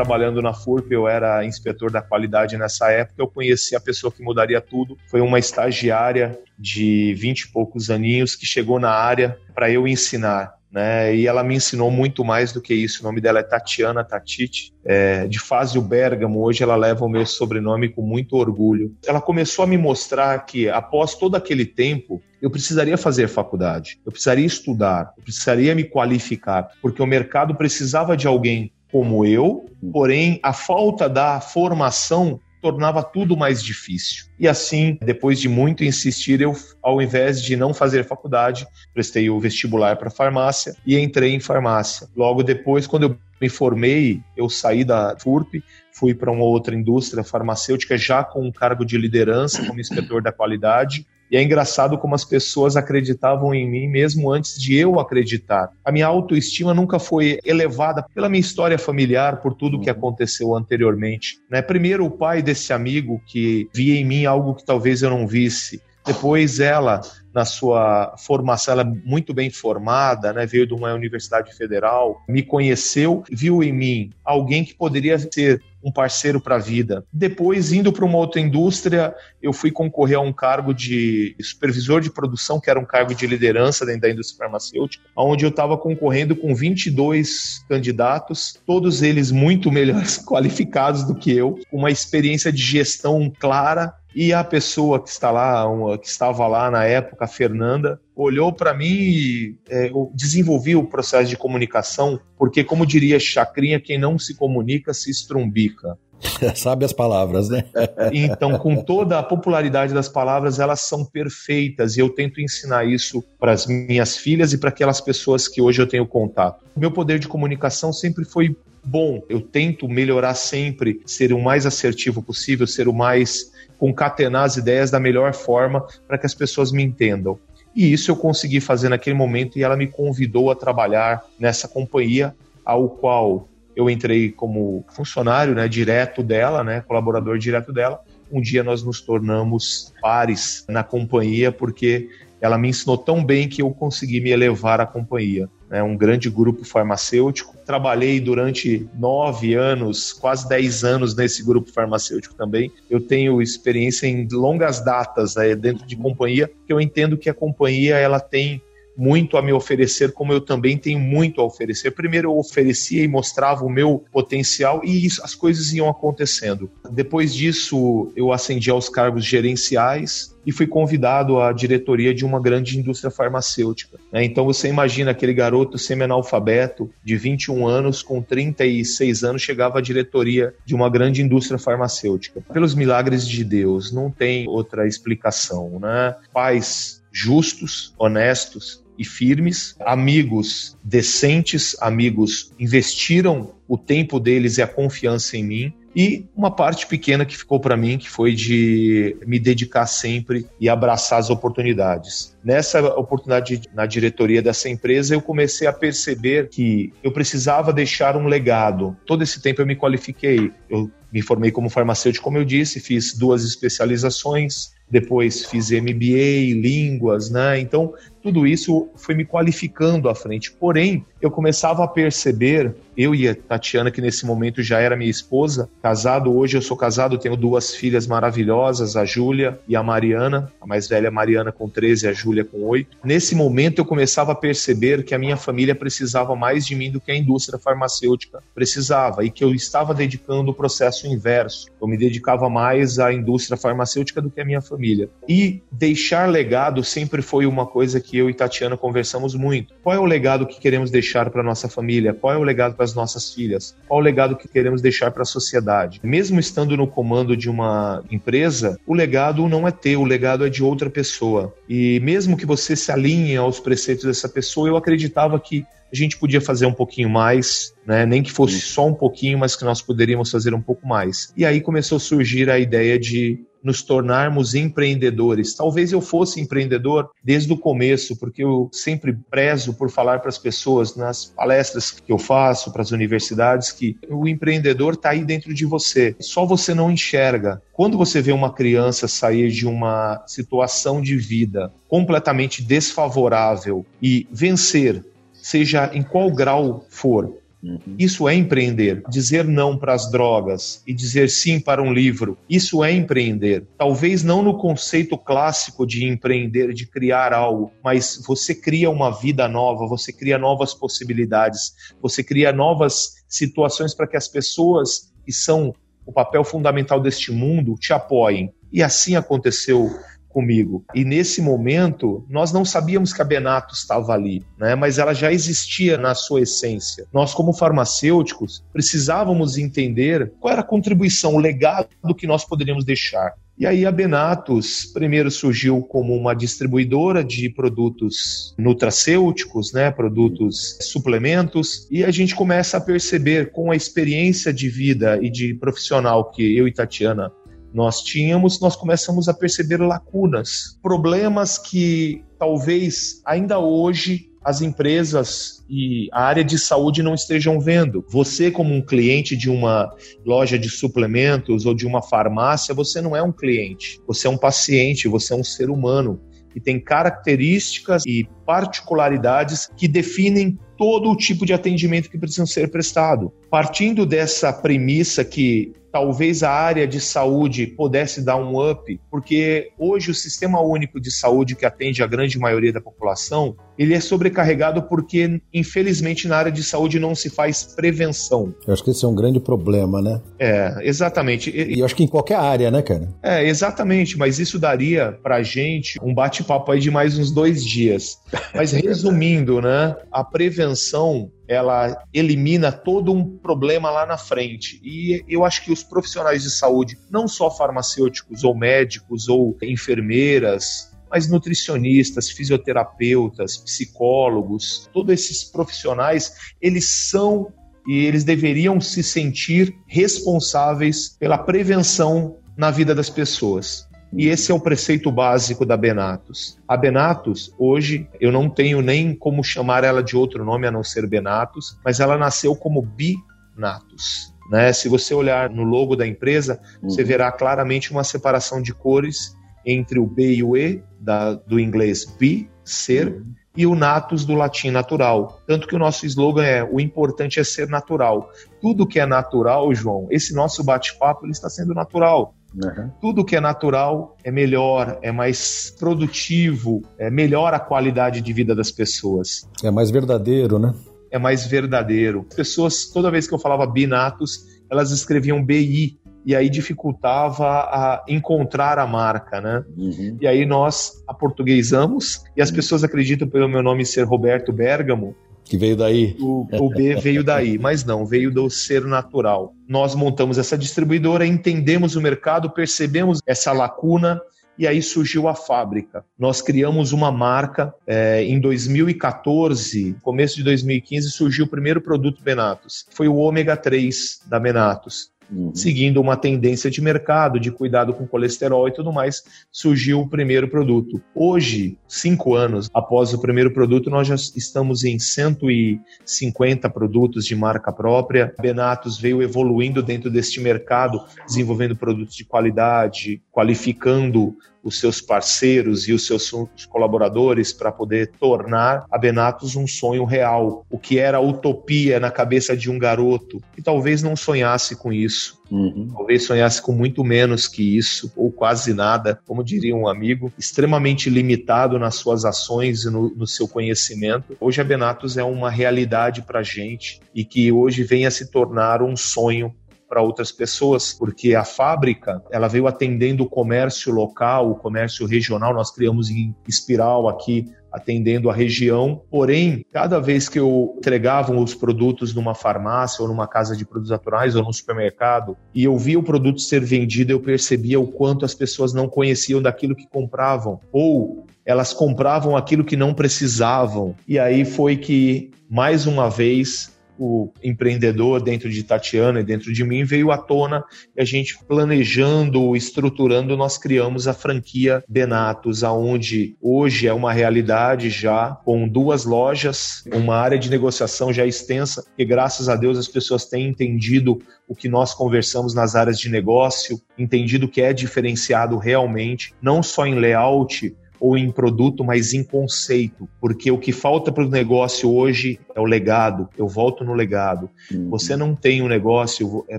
trabalhando 0.00 0.40
na 0.40 0.54
FURP, 0.54 0.92
eu 0.92 1.06
era 1.06 1.44
inspetor 1.44 1.90
da 1.90 2.00
qualidade 2.00 2.56
nessa 2.56 2.90
época, 2.90 3.20
eu 3.20 3.28
conheci 3.28 3.76
a 3.76 3.80
pessoa 3.80 4.10
que 4.10 4.22
mudaria 4.22 4.58
tudo. 4.58 4.96
Foi 5.10 5.20
uma 5.20 5.38
estagiária 5.38 6.38
de 6.58 7.12
vinte 7.14 7.42
e 7.42 7.52
poucos 7.52 7.90
aninhos 7.90 8.34
que 8.34 8.46
chegou 8.46 8.80
na 8.80 8.90
área 8.90 9.36
para 9.54 9.70
eu 9.70 9.86
ensinar. 9.86 10.54
Né? 10.72 11.14
E 11.16 11.26
ela 11.26 11.42
me 11.42 11.56
ensinou 11.56 11.90
muito 11.90 12.24
mais 12.24 12.50
do 12.50 12.62
que 12.62 12.72
isso. 12.72 13.02
O 13.02 13.04
nome 13.04 13.20
dela 13.20 13.40
é 13.40 13.42
Tatiana 13.42 14.02
Tatiti, 14.02 14.72
é, 14.84 15.26
de 15.26 15.38
Fázio 15.38 15.82
Bergamo. 15.82 16.40
Hoje 16.40 16.62
ela 16.62 16.76
leva 16.76 17.04
o 17.04 17.08
meu 17.08 17.26
sobrenome 17.26 17.90
com 17.90 18.00
muito 18.00 18.36
orgulho. 18.36 18.94
Ela 19.06 19.20
começou 19.20 19.64
a 19.64 19.68
me 19.68 19.76
mostrar 19.76 20.38
que, 20.46 20.68
após 20.70 21.14
todo 21.14 21.34
aquele 21.34 21.66
tempo, 21.66 22.22
eu 22.40 22.50
precisaria 22.50 22.96
fazer 22.96 23.28
faculdade, 23.28 24.00
eu 24.06 24.10
precisaria 24.10 24.46
estudar, 24.46 25.12
eu 25.18 25.22
precisaria 25.22 25.74
me 25.74 25.84
qualificar, 25.84 26.70
porque 26.80 27.02
o 27.02 27.06
mercado 27.06 27.54
precisava 27.54 28.16
de 28.16 28.26
alguém 28.26 28.72
como 28.90 29.24
eu, 29.24 29.66
porém 29.92 30.40
a 30.42 30.52
falta 30.52 31.08
da 31.08 31.40
formação 31.40 32.40
tornava 32.60 33.02
tudo 33.02 33.36
mais 33.36 33.62
difícil. 33.62 34.26
E 34.38 34.46
assim, 34.46 34.98
depois 35.02 35.40
de 35.40 35.48
muito 35.48 35.82
insistir, 35.82 36.40
eu, 36.40 36.54
ao 36.82 37.00
invés 37.00 37.42
de 37.42 37.56
não 37.56 37.72
fazer 37.72 38.04
faculdade, 38.04 38.66
prestei 38.92 39.30
o 39.30 39.40
vestibular 39.40 39.96
para 39.96 40.10
farmácia 40.10 40.74
e 40.84 40.98
entrei 40.98 41.34
em 41.34 41.40
farmácia. 41.40 42.08
Logo 42.14 42.42
depois, 42.42 42.86
quando 42.86 43.04
eu 43.04 43.18
me 43.40 43.48
formei, 43.48 44.20
eu 44.36 44.50
saí 44.50 44.84
da 44.84 45.16
FURP, 45.18 45.64
fui 45.92 46.14
para 46.14 46.30
uma 46.30 46.44
outra 46.44 46.74
indústria 46.74 47.24
farmacêutica 47.24 47.96
já 47.96 48.22
com 48.22 48.46
um 48.46 48.52
cargo 48.52 48.84
de 48.84 48.98
liderança 48.98 49.64
como 49.66 49.80
inspetor 49.80 50.22
da 50.22 50.30
qualidade 50.30 51.06
e 51.30 51.36
é 51.36 51.42
engraçado 51.42 51.96
como 51.96 52.14
as 52.14 52.24
pessoas 52.24 52.76
acreditavam 52.76 53.54
em 53.54 53.70
mim 53.70 53.86
mesmo 53.86 54.32
antes 54.32 54.60
de 54.60 54.76
eu 54.76 54.98
acreditar. 54.98 55.70
A 55.84 55.92
minha 55.92 56.06
autoestima 56.06 56.74
nunca 56.74 56.98
foi 56.98 57.38
elevada 57.44 58.04
pela 58.14 58.28
minha 58.28 58.40
história 58.40 58.78
familiar, 58.78 59.40
por 59.40 59.54
tudo 59.54 59.80
que 59.80 59.90
uhum. 59.90 59.96
aconteceu 59.96 60.56
anteriormente. 60.56 61.38
Né? 61.48 61.62
Primeiro, 61.62 62.04
o 62.04 62.10
pai 62.10 62.42
desse 62.42 62.72
amigo 62.72 63.20
que 63.26 63.68
via 63.72 63.98
em 63.98 64.04
mim 64.04 64.24
algo 64.24 64.54
que 64.54 64.64
talvez 64.64 65.02
eu 65.02 65.10
não 65.10 65.26
visse. 65.26 65.80
Depois 66.04 66.58
ela 66.58 67.02
na 67.32 67.44
sua 67.44 68.14
formação, 68.18 68.72
ela 68.72 68.82
é 68.82 69.08
muito 69.08 69.32
bem 69.32 69.50
formada, 69.50 70.32
né? 70.32 70.46
veio 70.46 70.66
de 70.66 70.74
uma 70.74 70.92
universidade 70.92 71.54
federal, 71.54 72.22
me 72.28 72.42
conheceu, 72.42 73.22
viu 73.30 73.62
em 73.62 73.72
mim 73.72 74.10
alguém 74.24 74.64
que 74.64 74.74
poderia 74.74 75.18
ser 75.18 75.62
um 75.82 75.90
parceiro 75.90 76.40
para 76.40 76.56
a 76.56 76.58
vida. 76.58 77.04
Depois, 77.12 77.72
indo 77.72 77.92
para 77.92 78.04
uma 78.04 78.18
outra 78.18 78.40
indústria, 78.40 79.14
eu 79.42 79.52
fui 79.52 79.70
concorrer 79.70 80.18
a 80.18 80.20
um 80.20 80.32
cargo 80.32 80.74
de 80.74 81.34
supervisor 81.40 82.00
de 82.00 82.10
produção, 82.10 82.60
que 82.60 82.70
era 82.70 82.78
um 82.78 82.84
cargo 82.84 83.14
de 83.14 83.26
liderança 83.26 83.86
dentro 83.86 84.02
da 84.02 84.10
indústria 84.10 84.38
farmacêutica, 84.38 85.04
onde 85.16 85.44
eu 85.44 85.50
estava 85.50 85.76
concorrendo 85.76 86.36
com 86.36 86.54
22 86.54 87.64
candidatos, 87.68 88.58
todos 88.66 89.02
eles 89.02 89.30
muito 89.30 89.72
melhores 89.72 90.18
qualificados 90.24 91.04
do 91.04 91.14
que 91.14 91.32
eu, 91.32 91.58
com 91.70 91.78
uma 91.78 91.90
experiência 91.90 92.52
de 92.52 92.62
gestão 92.62 93.32
clara, 93.38 93.94
e 94.14 94.32
a 94.32 94.42
pessoa 94.42 95.02
que 95.02 95.08
está 95.08 95.30
lá, 95.30 95.68
uma, 95.68 95.98
que 95.98 96.06
estava 96.06 96.46
lá 96.46 96.70
na 96.70 96.84
época, 96.84 97.24
a 97.24 97.28
Fernanda, 97.28 98.00
olhou 98.14 98.52
para 98.52 98.74
mim 98.74 98.84
e 98.86 99.56
é, 99.68 99.88
eu 99.88 100.10
desenvolvi 100.14 100.74
o 100.74 100.84
processo 100.84 101.28
de 101.28 101.36
comunicação, 101.36 102.20
porque, 102.36 102.64
como 102.64 102.84
diria 102.84 103.20
Chacrinha, 103.20 103.80
quem 103.80 103.98
não 103.98 104.18
se 104.18 104.34
comunica 104.36 104.92
se 104.92 105.10
estrumbica. 105.10 105.96
Sabe 106.54 106.84
as 106.84 106.92
palavras, 106.92 107.48
né? 107.48 107.64
então, 108.12 108.58
com 108.58 108.82
toda 108.82 109.18
a 109.18 109.22
popularidade 109.22 109.94
das 109.94 110.08
palavras, 110.08 110.58
elas 110.58 110.80
são 110.80 111.04
perfeitas 111.04 111.96
e 111.96 112.00
eu 112.00 112.10
tento 112.10 112.40
ensinar 112.40 112.86
isso 112.86 113.22
para 113.38 113.52
as 113.52 113.66
minhas 113.66 114.16
filhas 114.16 114.52
e 114.52 114.58
para 114.58 114.68
aquelas 114.68 115.00
pessoas 115.00 115.48
que 115.48 115.62
hoje 115.62 115.80
eu 115.80 115.86
tenho 115.86 116.06
contato. 116.06 116.64
O 116.76 116.80
meu 116.80 116.90
poder 116.90 117.18
de 117.18 117.28
comunicação 117.28 117.92
sempre 117.92 118.24
foi 118.24 118.54
bom. 118.84 119.22
Eu 119.28 119.40
tento 119.40 119.88
melhorar 119.88 120.34
sempre, 120.34 121.00
ser 121.06 121.32
o 121.32 121.40
mais 121.40 121.66
assertivo 121.66 122.22
possível, 122.22 122.66
ser 122.66 122.88
o 122.88 122.92
mais 122.92 123.52
concatenar 123.78 124.44
as 124.44 124.56
ideias 124.56 124.90
da 124.90 125.00
melhor 125.00 125.32
forma 125.32 125.86
para 126.06 126.18
que 126.18 126.26
as 126.26 126.34
pessoas 126.34 126.70
me 126.70 126.82
entendam. 126.82 127.38
E 127.74 127.92
isso 127.92 128.10
eu 128.10 128.16
consegui 128.16 128.60
fazer 128.60 128.88
naquele 128.88 129.16
momento 129.16 129.58
e 129.58 129.62
ela 129.62 129.76
me 129.76 129.86
convidou 129.86 130.50
a 130.50 130.56
trabalhar 130.56 131.24
nessa 131.38 131.68
companhia, 131.68 132.34
ao 132.64 132.90
qual 132.90 133.48
eu 133.74 133.88
entrei 133.88 134.30
como 134.30 134.84
funcionário, 134.88 135.54
né, 135.54 135.68
direto 135.68 136.22
dela, 136.22 136.62
né, 136.62 136.82
colaborador 136.82 137.38
direto 137.38 137.72
dela. 137.72 138.00
Um 138.30 138.40
dia 138.40 138.62
nós 138.62 138.82
nos 138.82 139.00
tornamos 139.00 139.92
pares 140.00 140.64
na 140.68 140.84
companhia 140.84 141.50
porque 141.50 142.08
ela 142.40 142.58
me 142.58 142.68
ensinou 142.68 142.96
tão 142.96 143.24
bem 143.24 143.48
que 143.48 143.62
eu 143.62 143.70
consegui 143.70 144.20
me 144.20 144.30
elevar 144.30 144.80
à 144.80 144.86
companhia 144.86 145.48
né, 145.70 145.82
um 145.82 145.96
grande 145.96 146.28
grupo 146.28 146.64
farmacêutico. 146.64 147.56
Trabalhei 147.64 148.18
durante 148.18 148.88
nove 148.98 149.54
anos, 149.54 150.12
quase 150.12 150.48
dez 150.48 150.82
anos 150.82 151.14
nesse 151.14 151.44
grupo 151.44 151.70
farmacêutico 151.70 152.34
também. 152.34 152.72
Eu 152.90 153.00
tenho 153.00 153.40
experiência 153.40 154.06
em 154.06 154.26
longas 154.30 154.84
datas 154.84 155.36
né, 155.36 155.54
dentro 155.54 155.86
de 155.86 155.94
companhia, 155.96 156.50
que 156.66 156.72
eu 156.72 156.80
entendo 156.80 157.16
que 157.16 157.30
a 157.30 157.34
companhia 157.34 157.96
ela 157.96 158.18
tem 158.18 158.60
muito 159.00 159.38
a 159.38 159.42
me 159.42 159.50
oferecer, 159.50 160.12
como 160.12 160.30
eu 160.30 160.42
também 160.42 160.76
tenho 160.76 160.98
muito 160.98 161.40
a 161.40 161.44
oferecer. 161.44 161.90
Primeiro 161.92 162.28
eu 162.28 162.38
oferecia 162.38 163.02
e 163.02 163.08
mostrava 163.08 163.64
o 163.64 163.70
meu 163.70 164.04
potencial 164.12 164.82
e 164.84 165.06
isso, 165.06 165.24
as 165.24 165.34
coisas 165.34 165.72
iam 165.72 165.88
acontecendo. 165.88 166.70
Depois 166.90 167.34
disso, 167.34 168.12
eu 168.14 168.30
ascendi 168.30 168.70
aos 168.70 168.90
cargos 168.90 169.24
gerenciais 169.24 170.36
e 170.44 170.52
fui 170.52 170.66
convidado 170.66 171.40
à 171.40 171.50
diretoria 171.50 172.12
de 172.12 172.26
uma 172.26 172.38
grande 172.40 172.78
indústria 172.78 173.10
farmacêutica. 173.10 173.98
Né? 174.12 174.24
Então 174.24 174.44
você 174.44 174.68
imagina 174.68 175.12
aquele 175.12 175.32
garoto 175.32 175.78
semi-analfabeto 175.78 176.90
de 177.02 177.16
21 177.16 177.66
anos, 177.66 178.02
com 178.02 178.20
36 178.20 179.24
anos, 179.24 179.40
chegava 179.40 179.78
à 179.78 179.80
diretoria 179.80 180.54
de 180.64 180.74
uma 180.74 180.90
grande 180.90 181.22
indústria 181.22 181.58
farmacêutica. 181.58 182.42
Pelos 182.52 182.74
milagres 182.74 183.26
de 183.26 183.44
Deus, 183.44 183.92
não 183.92 184.10
tem 184.10 184.46
outra 184.46 184.86
explicação. 184.86 185.78
Né? 185.80 186.14
Pais 186.34 187.00
justos, 187.12 187.92
honestos 187.98 188.79
e 189.00 189.04
firmes, 189.04 189.74
amigos 189.80 190.76
decentes, 190.84 191.74
amigos 191.80 192.52
investiram 192.58 193.54
o 193.66 193.78
tempo 193.78 194.20
deles 194.20 194.58
e 194.58 194.62
a 194.62 194.66
confiança 194.66 195.38
em 195.38 195.42
mim. 195.42 195.72
E 195.96 196.26
uma 196.36 196.50
parte 196.50 196.86
pequena 196.86 197.24
que 197.24 197.36
ficou 197.36 197.58
para 197.58 197.78
mim, 197.78 197.96
que 197.96 198.10
foi 198.10 198.34
de 198.34 199.16
me 199.26 199.38
dedicar 199.40 199.86
sempre 199.86 200.46
e 200.60 200.68
abraçar 200.68 201.18
as 201.18 201.30
oportunidades. 201.30 202.36
Nessa 202.44 202.80
oportunidade 202.94 203.62
na 203.74 203.86
diretoria 203.86 204.42
dessa 204.42 204.68
empresa, 204.68 205.14
eu 205.14 205.22
comecei 205.22 205.66
a 205.66 205.72
perceber 205.72 206.48
que 206.48 206.92
eu 207.02 207.10
precisava 207.10 207.72
deixar 207.72 208.16
um 208.16 208.26
legado. 208.26 208.96
Todo 209.06 209.22
esse 209.22 209.40
tempo 209.40 209.62
eu 209.62 209.66
me 209.66 209.74
qualifiquei. 209.74 210.52
Eu 210.68 210.90
me 211.12 211.22
formei 211.22 211.50
como 211.50 211.68
farmacêutico, 211.68 212.24
como 212.24 212.38
eu 212.38 212.44
disse, 212.44 212.80
fiz 212.80 213.16
duas 213.16 213.44
especializações, 213.44 214.72
depois 214.90 215.44
fiz 215.46 215.70
MBA, 215.70 216.60
línguas, 216.60 217.30
né? 217.30 217.60
Então, 217.60 217.94
tudo 218.22 218.46
isso 218.46 218.88
foi 218.96 219.14
me 219.14 219.24
qualificando 219.24 220.08
à 220.08 220.14
frente. 220.14 220.52
Porém, 220.52 221.04
eu 221.22 221.30
começava 221.30 221.84
a 221.84 221.88
perceber, 221.88 222.74
eu 222.96 223.14
e 223.14 223.28
a 223.28 223.34
Tatiana, 223.34 223.90
que 223.90 224.00
nesse 224.00 224.26
momento 224.26 224.62
já 224.62 224.78
era 224.78 224.96
minha 224.96 225.10
esposa, 225.10 225.70
casado 225.82 226.34
hoje, 226.36 226.56
eu 226.56 226.62
sou 226.62 226.76
casado, 226.76 227.18
tenho 227.18 227.36
duas 227.36 227.74
filhas 227.74 228.06
maravilhosas, 228.06 228.96
a 228.96 229.04
Júlia 229.04 229.58
e 229.66 229.76
a 229.76 229.82
Mariana, 229.82 230.52
a 230.60 230.66
mais 230.66 230.88
velha 230.88 231.10
Mariana 231.10 231.52
com 231.52 231.68
13 231.68 232.06
e 232.06 232.08
a 232.08 232.12
Júlia 232.12 232.44
com 232.44 232.62
8. 232.62 232.98
Nesse 233.04 233.34
momento 233.34 233.78
eu 233.78 233.84
começava 233.84 234.32
a 234.32 234.34
perceber 234.34 235.04
que 235.04 235.14
a 235.14 235.18
minha 235.18 235.36
família 235.36 235.74
precisava 235.74 236.34
mais 236.34 236.66
de 236.66 236.74
mim 236.74 236.90
do 236.90 237.00
que 237.00 237.12
a 237.12 237.16
indústria 237.16 237.58
farmacêutica 237.58 238.42
precisava 238.54 239.24
e 239.24 239.30
que 239.30 239.44
eu 239.44 239.54
estava 239.54 239.94
dedicando 239.94 240.50
o 240.50 240.54
processo 240.54 240.99
inverso. 241.06 241.68
Eu 241.80 241.88
me 241.88 241.96
dedicava 241.96 242.48
mais 242.48 242.98
à 242.98 243.12
indústria 243.12 243.56
farmacêutica 243.56 244.20
do 244.20 244.30
que 244.30 244.40
a 244.40 244.44
minha 244.44 244.60
família. 244.60 245.08
E 245.28 245.62
deixar 245.70 246.28
legado 246.28 246.82
sempre 246.82 247.22
foi 247.22 247.46
uma 247.46 247.66
coisa 247.66 248.00
que 248.00 248.16
eu 248.16 248.28
e 248.28 248.34
Tatiana 248.34 248.76
conversamos 248.76 249.34
muito. 249.34 249.74
Qual 249.82 249.94
é 249.94 249.98
o 249.98 250.04
legado 250.04 250.46
que 250.46 250.60
queremos 250.60 250.90
deixar 250.90 251.30
para 251.30 251.42
nossa 251.42 251.68
família? 251.68 252.14
Qual 252.14 252.32
é 252.32 252.36
o 252.36 252.42
legado 252.42 252.74
para 252.74 252.84
as 252.84 252.94
nossas 252.94 253.32
filhas? 253.32 253.76
Qual 253.86 253.98
é 253.98 254.02
o 254.02 254.04
legado 254.04 254.36
que 254.36 254.48
queremos 254.48 254.82
deixar 254.82 255.10
para 255.10 255.22
a 255.22 255.26
sociedade? 255.26 256.00
Mesmo 256.02 256.38
estando 256.40 256.76
no 256.76 256.86
comando 256.86 257.36
de 257.36 257.48
uma 257.48 258.02
empresa, 258.10 258.78
o 258.86 258.94
legado 258.94 259.48
não 259.48 259.66
é 259.66 259.70
teu, 259.70 260.00
o 260.00 260.04
legado 260.04 260.44
é 260.44 260.48
de 260.48 260.62
outra 260.62 260.90
pessoa. 260.90 261.54
E 261.68 262.00
mesmo 262.00 262.36
que 262.36 262.46
você 262.46 262.76
se 262.76 262.90
alinhe 262.92 263.36
aos 263.36 263.60
preceitos 263.60 264.04
dessa 264.04 264.28
pessoa, 264.28 264.68
eu 264.68 264.76
acreditava 264.76 265.38
que 265.38 265.64
a 265.92 265.96
gente 265.96 266.18
podia 266.18 266.40
fazer 266.40 266.66
um 266.66 266.72
pouquinho 266.72 267.08
mais, 267.08 267.74
né? 267.86 268.06
nem 268.06 268.22
que 268.22 268.32
fosse 268.32 268.60
só 268.60 268.86
um 268.86 268.94
pouquinho, 268.94 269.38
mas 269.38 269.56
que 269.56 269.64
nós 269.64 269.82
poderíamos 269.82 270.30
fazer 270.30 270.54
um 270.54 270.62
pouco 270.62 270.86
mais. 270.86 271.32
E 271.36 271.44
aí 271.44 271.60
começou 271.60 271.96
a 271.96 272.00
surgir 272.00 272.50
a 272.50 272.58
ideia 272.58 272.98
de 272.98 273.44
nos 273.62 273.82
tornarmos 273.82 274.54
empreendedores. 274.54 275.54
Talvez 275.54 275.92
eu 275.92 276.00
fosse 276.00 276.40
empreendedor 276.40 277.10
desde 277.22 277.52
o 277.52 277.58
começo, 277.58 278.16
porque 278.16 278.42
eu 278.42 278.68
sempre 278.72 279.16
prezo 279.30 279.74
por 279.74 279.90
falar 279.90 280.20
para 280.20 280.28
as 280.28 280.38
pessoas 280.38 280.96
nas 280.96 281.26
palestras 281.26 281.90
que 281.90 282.10
eu 282.10 282.18
faço, 282.18 282.72
para 282.72 282.82
as 282.82 282.90
universidades, 282.90 283.70
que 283.72 283.96
o 284.08 284.26
empreendedor 284.26 284.94
está 284.94 285.10
aí 285.10 285.24
dentro 285.24 285.52
de 285.52 285.66
você. 285.66 286.16
Só 286.20 286.46
você 286.46 286.74
não 286.74 286.90
enxerga. 286.90 287.62
Quando 287.72 287.96
você 287.96 288.20
vê 288.20 288.32
uma 288.32 288.52
criança 288.52 289.08
sair 289.08 289.50
de 289.50 289.66
uma 289.66 290.22
situação 290.26 291.00
de 291.00 291.16
vida 291.16 291.72
completamente 291.88 292.62
desfavorável 292.62 293.84
e 294.02 294.26
vencer 294.30 295.04
seja 295.42 295.90
em 295.92 296.02
qual 296.02 296.30
grau 296.30 296.84
for. 296.88 297.40
Uhum. 297.62 297.78
Isso 297.98 298.28
é 298.28 298.34
empreender. 298.34 299.02
Dizer 299.08 299.44
não 299.44 299.76
para 299.76 299.92
as 299.92 300.10
drogas 300.10 300.82
e 300.86 300.94
dizer 300.94 301.28
sim 301.28 301.60
para 301.60 301.82
um 301.82 301.92
livro, 301.92 302.38
isso 302.48 302.82
é 302.82 302.92
empreender. 302.92 303.66
Talvez 303.76 304.22
não 304.22 304.42
no 304.42 304.56
conceito 304.56 305.16
clássico 305.18 305.86
de 305.86 306.06
empreender, 306.06 306.72
de 306.72 306.86
criar 306.86 307.32
algo, 307.32 307.70
mas 307.84 308.22
você 308.26 308.54
cria 308.54 308.90
uma 308.90 309.10
vida 309.10 309.46
nova, 309.46 309.86
você 309.86 310.12
cria 310.12 310.38
novas 310.38 310.72
possibilidades, 310.72 311.74
você 312.00 312.24
cria 312.24 312.52
novas 312.52 313.16
situações 313.28 313.94
para 313.94 314.06
que 314.06 314.16
as 314.16 314.26
pessoas 314.26 315.12
que 315.24 315.32
são 315.32 315.74
o 316.06 316.12
papel 316.12 316.42
fundamental 316.42 317.00
deste 317.00 317.30
mundo 317.30 317.74
te 317.78 317.92
apoiem. 317.92 318.52
E 318.72 318.82
assim 318.82 319.16
aconteceu 319.16 319.90
comigo. 320.30 320.84
E 320.94 321.04
nesse 321.04 321.42
momento, 321.42 322.24
nós 322.28 322.52
não 322.52 322.64
sabíamos 322.64 323.12
que 323.12 323.20
a 323.20 323.24
Benato 323.24 323.74
estava 323.74 324.12
ali, 324.12 324.42
né? 324.58 324.74
mas 324.74 324.98
ela 324.98 325.12
já 325.12 325.32
existia 325.32 325.98
na 325.98 326.14
sua 326.14 326.42
essência. 326.42 327.06
Nós, 327.12 327.34
como 327.34 327.52
farmacêuticos, 327.52 328.64
precisávamos 328.72 329.58
entender 329.58 330.32
qual 330.40 330.52
era 330.52 330.62
a 330.62 330.64
contribuição, 330.64 331.34
o 331.34 331.38
legado 331.38 331.88
que 332.16 332.26
nós 332.26 332.44
poderíamos 332.44 332.84
deixar. 332.84 333.34
E 333.60 333.66
aí 333.66 333.84
a 333.84 333.92
Benatos 333.92 334.86
primeiro 334.86 335.30
surgiu 335.30 335.82
como 335.82 336.16
uma 336.16 336.32
distribuidora 336.32 337.22
de 337.22 337.50
produtos 337.50 338.54
nutracêuticos, 338.56 339.70
né, 339.74 339.90
produtos 339.90 340.78
suplementos, 340.80 341.86
e 341.90 342.02
a 342.02 342.10
gente 342.10 342.34
começa 342.34 342.78
a 342.78 342.80
perceber 342.80 343.50
com 343.52 343.70
a 343.70 343.76
experiência 343.76 344.50
de 344.50 344.70
vida 344.70 345.18
e 345.20 345.28
de 345.28 345.52
profissional 345.52 346.30
que 346.30 346.56
eu 346.56 346.66
e 346.66 346.72
Tatiana 346.72 347.30
nós 347.72 348.02
tínhamos, 348.02 348.60
nós 348.60 348.76
começamos 348.76 349.28
a 349.28 349.34
perceber 349.34 349.78
lacunas, 349.78 350.78
problemas 350.82 351.58
que 351.58 352.24
talvez 352.38 353.20
ainda 353.24 353.58
hoje 353.58 354.30
as 354.42 354.62
empresas 354.62 355.62
e 355.68 356.08
a 356.12 356.22
área 356.22 356.42
de 356.42 356.58
saúde 356.58 357.02
não 357.02 357.14
estejam 357.14 357.60
vendo. 357.60 358.04
Você, 358.08 358.50
como 358.50 358.74
um 358.74 358.80
cliente 358.80 359.36
de 359.36 359.50
uma 359.50 359.94
loja 360.24 360.58
de 360.58 360.70
suplementos 360.70 361.66
ou 361.66 361.74
de 361.74 361.86
uma 361.86 362.02
farmácia, 362.02 362.74
você 362.74 363.00
não 363.02 363.14
é 363.14 363.22
um 363.22 363.32
cliente, 363.32 364.00
você 364.06 364.26
é 364.26 364.30
um 364.30 364.38
paciente, 364.38 365.08
você 365.08 365.34
é 365.34 365.36
um 365.36 365.44
ser 365.44 365.68
humano 365.68 366.20
que 366.52 366.60
tem 366.60 366.80
características 366.80 368.04
e 368.06 368.26
particularidades 368.50 369.70
que 369.76 369.86
definem 369.86 370.58
todo 370.76 371.08
o 371.08 371.16
tipo 371.16 371.46
de 371.46 371.52
atendimento 371.52 372.10
que 372.10 372.18
precisa 372.18 372.44
ser 372.46 372.68
prestado. 372.68 373.32
Partindo 373.48 374.04
dessa 374.04 374.52
premissa 374.52 375.24
que 375.24 375.72
talvez 375.92 376.42
a 376.42 376.50
área 376.50 376.86
de 376.86 377.00
saúde 377.00 377.66
pudesse 377.66 378.24
dar 378.24 378.36
um 378.36 378.70
up, 378.70 379.00
porque 379.10 379.70
hoje 379.78 380.10
o 380.10 380.14
sistema 380.14 380.60
único 380.60 381.00
de 381.00 381.10
saúde 381.10 381.56
que 381.56 381.66
atende 381.66 382.02
a 382.02 382.06
grande 382.06 382.38
maioria 382.38 382.72
da 382.72 382.80
população, 382.80 383.56
ele 383.78 383.94
é 383.94 384.00
sobrecarregado 384.00 384.82
porque, 384.84 385.40
infelizmente, 385.52 386.28
na 386.28 386.36
área 386.36 386.52
de 386.52 386.62
saúde 386.62 387.00
não 387.00 387.14
se 387.14 387.30
faz 387.30 387.64
prevenção. 387.74 388.54
Eu 388.66 388.72
acho 388.72 388.84
que 388.84 388.90
esse 388.90 389.04
é 389.04 389.08
um 389.08 389.14
grande 389.14 389.40
problema, 389.40 390.00
né? 390.00 390.20
É, 390.38 390.76
exatamente. 390.82 391.50
E, 391.50 391.76
e 391.76 391.80
eu 391.80 391.84
acho 391.84 391.96
que 391.96 392.04
em 392.04 392.08
qualquer 392.08 392.36
área, 392.36 392.70
né, 392.70 392.82
cara? 392.82 393.08
É, 393.22 393.46
exatamente, 393.46 394.16
mas 394.16 394.38
isso 394.38 394.58
daria 394.58 395.18
pra 395.22 395.42
gente 395.42 395.98
um 396.02 396.14
bate-papo 396.14 396.70
aí 396.72 396.80
de 396.80 396.90
mais 396.90 397.18
uns 397.18 397.30
dois 397.30 397.64
dias. 397.64 398.18
Mas 398.54 398.72
resumindo, 398.72 399.60
né, 399.60 399.96
a 400.10 400.24
prevenção 400.24 401.30
ela 401.46 402.04
elimina 402.14 402.70
todo 402.70 403.12
um 403.12 403.38
problema 403.38 403.90
lá 403.90 404.06
na 404.06 404.16
frente. 404.16 404.80
E 404.84 405.24
eu 405.28 405.44
acho 405.44 405.64
que 405.64 405.72
os 405.72 405.82
profissionais 405.82 406.44
de 406.44 406.50
saúde, 406.50 406.96
não 407.10 407.26
só 407.26 407.50
farmacêuticos 407.50 408.44
ou 408.44 408.56
médicos 408.56 409.28
ou 409.28 409.56
enfermeiras, 409.60 410.90
mas 411.10 411.28
nutricionistas, 411.28 412.30
fisioterapeutas, 412.30 413.56
psicólogos, 413.56 414.88
todos 414.92 415.12
esses 415.12 415.42
profissionais, 415.42 416.32
eles 416.62 416.88
são 416.88 417.52
e 417.88 418.06
eles 418.06 418.22
deveriam 418.22 418.80
se 418.80 419.02
sentir 419.02 419.74
responsáveis 419.88 421.16
pela 421.18 421.36
prevenção 421.36 422.38
na 422.56 422.70
vida 422.70 422.94
das 422.94 423.10
pessoas. 423.10 423.89
E 424.12 424.28
esse 424.28 424.50
é 424.50 424.54
o 424.54 424.60
preceito 424.60 425.10
básico 425.10 425.64
da 425.64 425.76
Benatos. 425.76 426.58
A 426.66 426.76
Benatos, 426.76 427.54
hoje, 427.58 428.08
eu 428.20 428.32
não 428.32 428.48
tenho 428.48 428.82
nem 428.82 429.14
como 429.14 429.44
chamar 429.44 429.84
ela 429.84 430.02
de 430.02 430.16
outro 430.16 430.44
nome 430.44 430.66
a 430.66 430.70
não 430.70 430.82
ser 430.82 431.06
Benatos, 431.06 431.78
mas 431.84 432.00
ela 432.00 432.18
nasceu 432.18 432.56
como 432.56 432.82
Binatos. 432.82 434.34
Né? 434.50 434.72
Se 434.72 434.88
você 434.88 435.14
olhar 435.14 435.48
no 435.48 435.62
logo 435.62 435.94
da 435.94 436.06
empresa, 436.06 436.60
uhum. 436.82 436.90
você 436.90 437.04
verá 437.04 437.30
claramente 437.30 437.92
uma 437.92 438.02
separação 438.02 438.60
de 438.60 438.74
cores 438.74 439.36
entre 439.64 440.00
o 440.00 440.06
B 440.06 440.34
e 440.34 440.42
o 440.42 440.56
E, 440.56 440.82
da, 440.98 441.34
do 441.34 441.60
inglês 441.60 442.04
be, 442.04 442.50
ser, 442.64 443.08
uhum. 443.08 443.32
e 443.56 443.64
o 443.64 443.76
natus 443.76 444.24
do 444.24 444.34
latim 444.34 444.70
natural. 444.70 445.40
Tanto 445.46 445.68
que 445.68 445.76
o 445.76 445.78
nosso 445.78 446.04
slogan 446.04 446.44
é: 446.44 446.64
o 446.64 446.80
importante 446.80 447.38
é 447.38 447.44
ser 447.44 447.68
natural. 447.68 448.28
Tudo 448.60 448.86
que 448.86 448.98
é 448.98 449.06
natural, 449.06 449.72
João, 449.72 450.08
esse 450.10 450.34
nosso 450.34 450.64
bate-papo 450.64 451.28
está 451.28 451.48
sendo 451.48 451.72
natural. 451.72 452.34
Uhum. 452.54 452.90
Tudo 453.00 453.24
que 453.24 453.36
é 453.36 453.40
natural 453.40 454.16
é 454.24 454.30
melhor, 454.30 454.98
é 455.02 455.12
mais 455.12 455.74
produtivo, 455.78 456.82
é 456.98 457.10
melhor 457.10 457.54
a 457.54 457.60
qualidade 457.60 458.20
de 458.20 458.32
vida 458.32 458.54
das 458.54 458.70
pessoas. 458.70 459.48
É 459.62 459.70
mais 459.70 459.90
verdadeiro, 459.90 460.58
né? 460.58 460.74
É 461.10 461.18
mais 461.18 461.46
verdadeiro. 461.46 462.26
As 462.28 462.36
pessoas, 462.36 462.86
toda 462.86 463.10
vez 463.10 463.26
que 463.26 463.34
eu 463.34 463.38
falava 463.38 463.66
binatos, 463.66 464.44
elas 464.70 464.90
escreviam 464.90 465.44
BI, 465.44 465.98
e 466.24 466.36
aí 466.36 466.50
dificultava 466.50 467.46
a 467.46 468.04
encontrar 468.06 468.78
a 468.78 468.86
marca, 468.86 469.40
né? 469.40 469.64
Uhum. 469.76 470.18
E 470.20 470.26
aí 470.26 470.44
nós 470.44 471.02
aportuguesamos 471.08 472.22
e 472.36 472.42
as 472.42 472.50
pessoas 472.50 472.84
acreditam 472.84 473.28
pelo 473.28 473.48
meu 473.48 473.62
nome 473.62 473.86
ser 473.86 474.02
Roberto 474.02 474.52
Bergamo 474.52 475.14
que 475.50 475.58
veio 475.58 475.76
daí. 475.76 476.16
O, 476.20 476.46
o 476.48 476.68
B 476.70 476.94
veio 476.94 477.24
daí, 477.24 477.58
mas 477.58 477.84
não, 477.84 478.06
veio 478.06 478.30
do 478.30 478.48
ser 478.48 478.84
natural. 478.84 479.52
Nós 479.68 479.96
montamos 479.96 480.38
essa 480.38 480.56
distribuidora, 480.56 481.26
entendemos 481.26 481.96
o 481.96 482.00
mercado, 482.00 482.48
percebemos 482.48 483.18
essa 483.26 483.50
lacuna 483.50 484.22
e 484.56 484.64
aí 484.64 484.80
surgiu 484.80 485.26
a 485.26 485.34
fábrica. 485.34 486.04
Nós 486.16 486.40
criamos 486.40 486.92
uma 486.92 487.10
marca 487.10 487.74
é, 487.84 488.22
em 488.22 488.38
2014, 488.38 489.96
começo 490.02 490.36
de 490.36 490.44
2015, 490.44 491.10
surgiu 491.10 491.46
o 491.46 491.48
primeiro 491.48 491.80
produto 491.80 492.22
Benatos. 492.22 492.86
Foi 492.90 493.08
o 493.08 493.16
ômega 493.16 493.56
3 493.56 494.20
da 494.28 494.38
Benatos 494.38 495.10
uhum. 495.30 495.54
seguindo 495.54 496.00
uma 496.00 496.16
tendência 496.16 496.70
de 496.70 496.80
mercado, 496.80 497.40
de 497.40 497.50
cuidado 497.50 497.92
com 497.94 498.06
colesterol 498.06 498.68
e 498.68 498.72
tudo 498.72 498.92
mais, 498.92 499.22
surgiu 499.50 500.00
o 500.00 500.08
primeiro 500.08 500.48
produto. 500.48 501.00
Hoje, 501.14 501.78
cinco 501.86 502.34
anos 502.34 502.68
após 502.72 503.12
o 503.12 503.20
primeiro 503.20 503.52
produto, 503.52 503.90
nós 503.90 504.08
já 504.08 504.14
estamos 504.14 504.84
em 504.84 504.98
150 504.98 506.70
produtos 506.70 507.24
de 507.24 507.36
marca 507.36 507.72
própria. 507.72 508.34
Benatos 508.40 508.98
veio 508.98 509.22
evoluindo 509.22 509.82
dentro 509.82 510.10
deste 510.10 510.40
mercado, 510.40 511.02
desenvolvendo 511.26 511.76
produtos 511.76 512.14
de 512.14 512.24
qualidade, 512.24 513.22
qualificando 513.30 514.36
os 514.62 514.78
seus 514.78 515.00
parceiros 515.00 515.88
e 515.88 515.92
os 515.92 516.06
seus 516.06 516.30
colaboradores 516.68 517.52
para 517.52 517.72
poder 517.72 518.12
tornar 518.18 518.84
a 518.90 518.98
Benatos 518.98 519.56
um 519.56 519.66
sonho 519.66 520.04
real, 520.04 520.66
o 520.70 520.78
que 520.78 520.98
era 520.98 521.20
utopia 521.20 521.98
na 521.98 522.10
cabeça 522.10 522.56
de 522.56 522.70
um 522.70 522.78
garoto 522.78 523.42
que 523.54 523.62
talvez 523.62 524.02
não 524.02 524.14
sonhasse 524.14 524.76
com 524.76 524.92
isso. 524.92 525.40
Uhum. 525.50 525.88
Talvez 525.92 526.24
sonhasse 526.24 526.62
com 526.62 526.72
muito 526.72 527.02
menos 527.02 527.48
que 527.48 527.76
isso, 527.76 528.12
ou 528.14 528.30
quase 528.30 528.72
nada, 528.72 529.20
como 529.26 529.42
diria 529.42 529.74
um 529.74 529.88
amigo, 529.88 530.32
extremamente 530.38 531.10
limitado 531.10 531.78
nas 531.78 531.96
suas 531.96 532.24
ações 532.24 532.84
e 532.84 532.90
no, 532.90 533.10
no 533.10 533.26
seu 533.26 533.48
conhecimento. 533.48 534.36
Hoje 534.40 534.60
a 534.60 534.64
Benatos 534.64 535.16
é 535.16 535.24
uma 535.24 535.50
realidade 535.50 536.22
para 536.22 536.40
a 536.40 536.44
gente 536.44 537.00
e 537.14 537.24
que 537.24 537.50
hoje 537.50 537.82
vem 537.82 538.06
a 538.06 538.10
se 538.10 538.30
tornar 538.30 538.80
um 538.80 538.96
sonho 538.96 539.52
para 539.90 540.00
outras 540.00 540.30
pessoas, 540.30 540.92
porque 540.92 541.34
a 541.34 541.44
fábrica 541.44 542.22
ela 542.30 542.46
veio 542.46 542.68
atendendo 542.68 543.24
o 543.24 543.28
comércio 543.28 543.92
local, 543.92 544.48
o 544.48 544.54
comércio 544.54 545.04
regional. 545.04 545.52
Nós 545.52 545.72
criamos 545.72 546.08
em 546.10 546.32
espiral 546.46 547.08
aqui 547.08 547.52
atendendo 547.72 548.30
a 548.30 548.32
região. 548.32 549.02
Porém, 549.10 549.64
cada 549.72 550.00
vez 550.00 550.28
que 550.28 550.38
eu 550.38 550.74
entregava 550.78 551.36
os 551.36 551.54
produtos 551.54 552.14
numa 552.14 552.36
farmácia 552.36 553.02
ou 553.02 553.08
numa 553.08 553.26
casa 553.26 553.56
de 553.56 553.64
produtos 553.64 553.90
naturais 553.90 554.36
ou 554.36 554.44
no 554.44 554.52
supermercado 554.52 555.36
e 555.52 555.64
eu 555.64 555.76
via 555.76 555.98
o 555.98 556.04
produto 556.04 556.40
ser 556.40 556.60
vendido, 556.60 557.10
eu 557.10 557.20
percebia 557.20 557.80
o 557.80 557.86
quanto 557.88 558.24
as 558.24 558.34
pessoas 558.34 558.72
não 558.72 558.88
conheciam 558.88 559.42
daquilo 559.42 559.74
que 559.74 559.88
compravam 559.88 560.60
ou 560.72 561.26
elas 561.44 561.72
compravam 561.72 562.36
aquilo 562.36 562.64
que 562.64 562.76
não 562.76 562.94
precisavam. 562.94 563.96
E 564.06 564.20
aí 564.20 564.44
foi 564.44 564.76
que 564.76 565.32
mais 565.48 565.84
uma 565.84 566.08
vez 566.08 566.78
o 567.00 567.32
empreendedor 567.42 568.22
dentro 568.22 568.50
de 568.50 568.62
Tatiana 568.62 569.20
e 569.20 569.24
dentro 569.24 569.50
de 569.50 569.64
mim 569.64 569.84
veio 569.84 570.10
à 570.10 570.18
tona 570.18 570.62
e 570.94 571.00
a 571.00 571.04
gente 571.04 571.38
planejando, 571.48 572.54
estruturando, 572.54 573.38
nós 573.38 573.56
criamos 573.56 574.06
a 574.06 574.12
franquia 574.12 574.84
Benatos, 574.86 575.64
aonde 575.64 576.36
hoje 576.42 576.86
é 576.86 576.92
uma 576.92 577.10
realidade 577.10 577.88
já 577.88 578.38
com 578.44 578.68
duas 578.68 579.06
lojas, 579.06 579.82
uma 579.90 580.16
área 580.16 580.38
de 580.38 580.50
negociação 580.50 581.10
já 581.10 581.24
extensa, 581.24 581.82
que 581.96 582.04
graças 582.04 582.50
a 582.50 582.54
Deus 582.54 582.76
as 582.76 582.86
pessoas 582.86 583.24
têm 583.24 583.48
entendido 583.48 584.18
o 584.46 584.54
que 584.54 584.68
nós 584.68 584.92
conversamos 584.92 585.54
nas 585.54 585.74
áreas 585.74 585.98
de 585.98 586.10
negócio, 586.10 586.78
entendido 586.98 587.48
que 587.48 587.62
é 587.62 587.72
diferenciado 587.72 588.58
realmente, 588.58 589.32
não 589.40 589.62
só 589.62 589.86
em 589.86 589.94
layout, 589.94 590.76
ou 591.00 591.16
em 591.16 591.32
produto, 591.32 591.82
mas 591.82 592.12
em 592.12 592.22
conceito. 592.22 593.08
Porque 593.18 593.50
o 593.50 593.58
que 593.58 593.72
falta 593.72 594.12
para 594.12 594.24
o 594.24 594.28
negócio 594.28 594.92
hoje 594.92 595.40
é 595.54 595.60
o 595.60 595.64
legado. 595.64 596.28
Eu 596.36 596.46
volto 596.46 596.84
no 596.84 596.92
legado. 596.92 597.48
Uhum. 597.72 597.88
Você 597.88 598.14
não 598.14 598.34
tem 598.34 598.60
um 598.60 598.68
negócio 598.68 599.44
é 599.48 599.58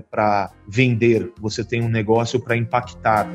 para 0.00 0.52
vender, 0.68 1.30
você 1.40 1.64
tem 1.64 1.82
um 1.82 1.88
negócio 1.88 2.38
para 2.40 2.56
impactar. 2.56 3.28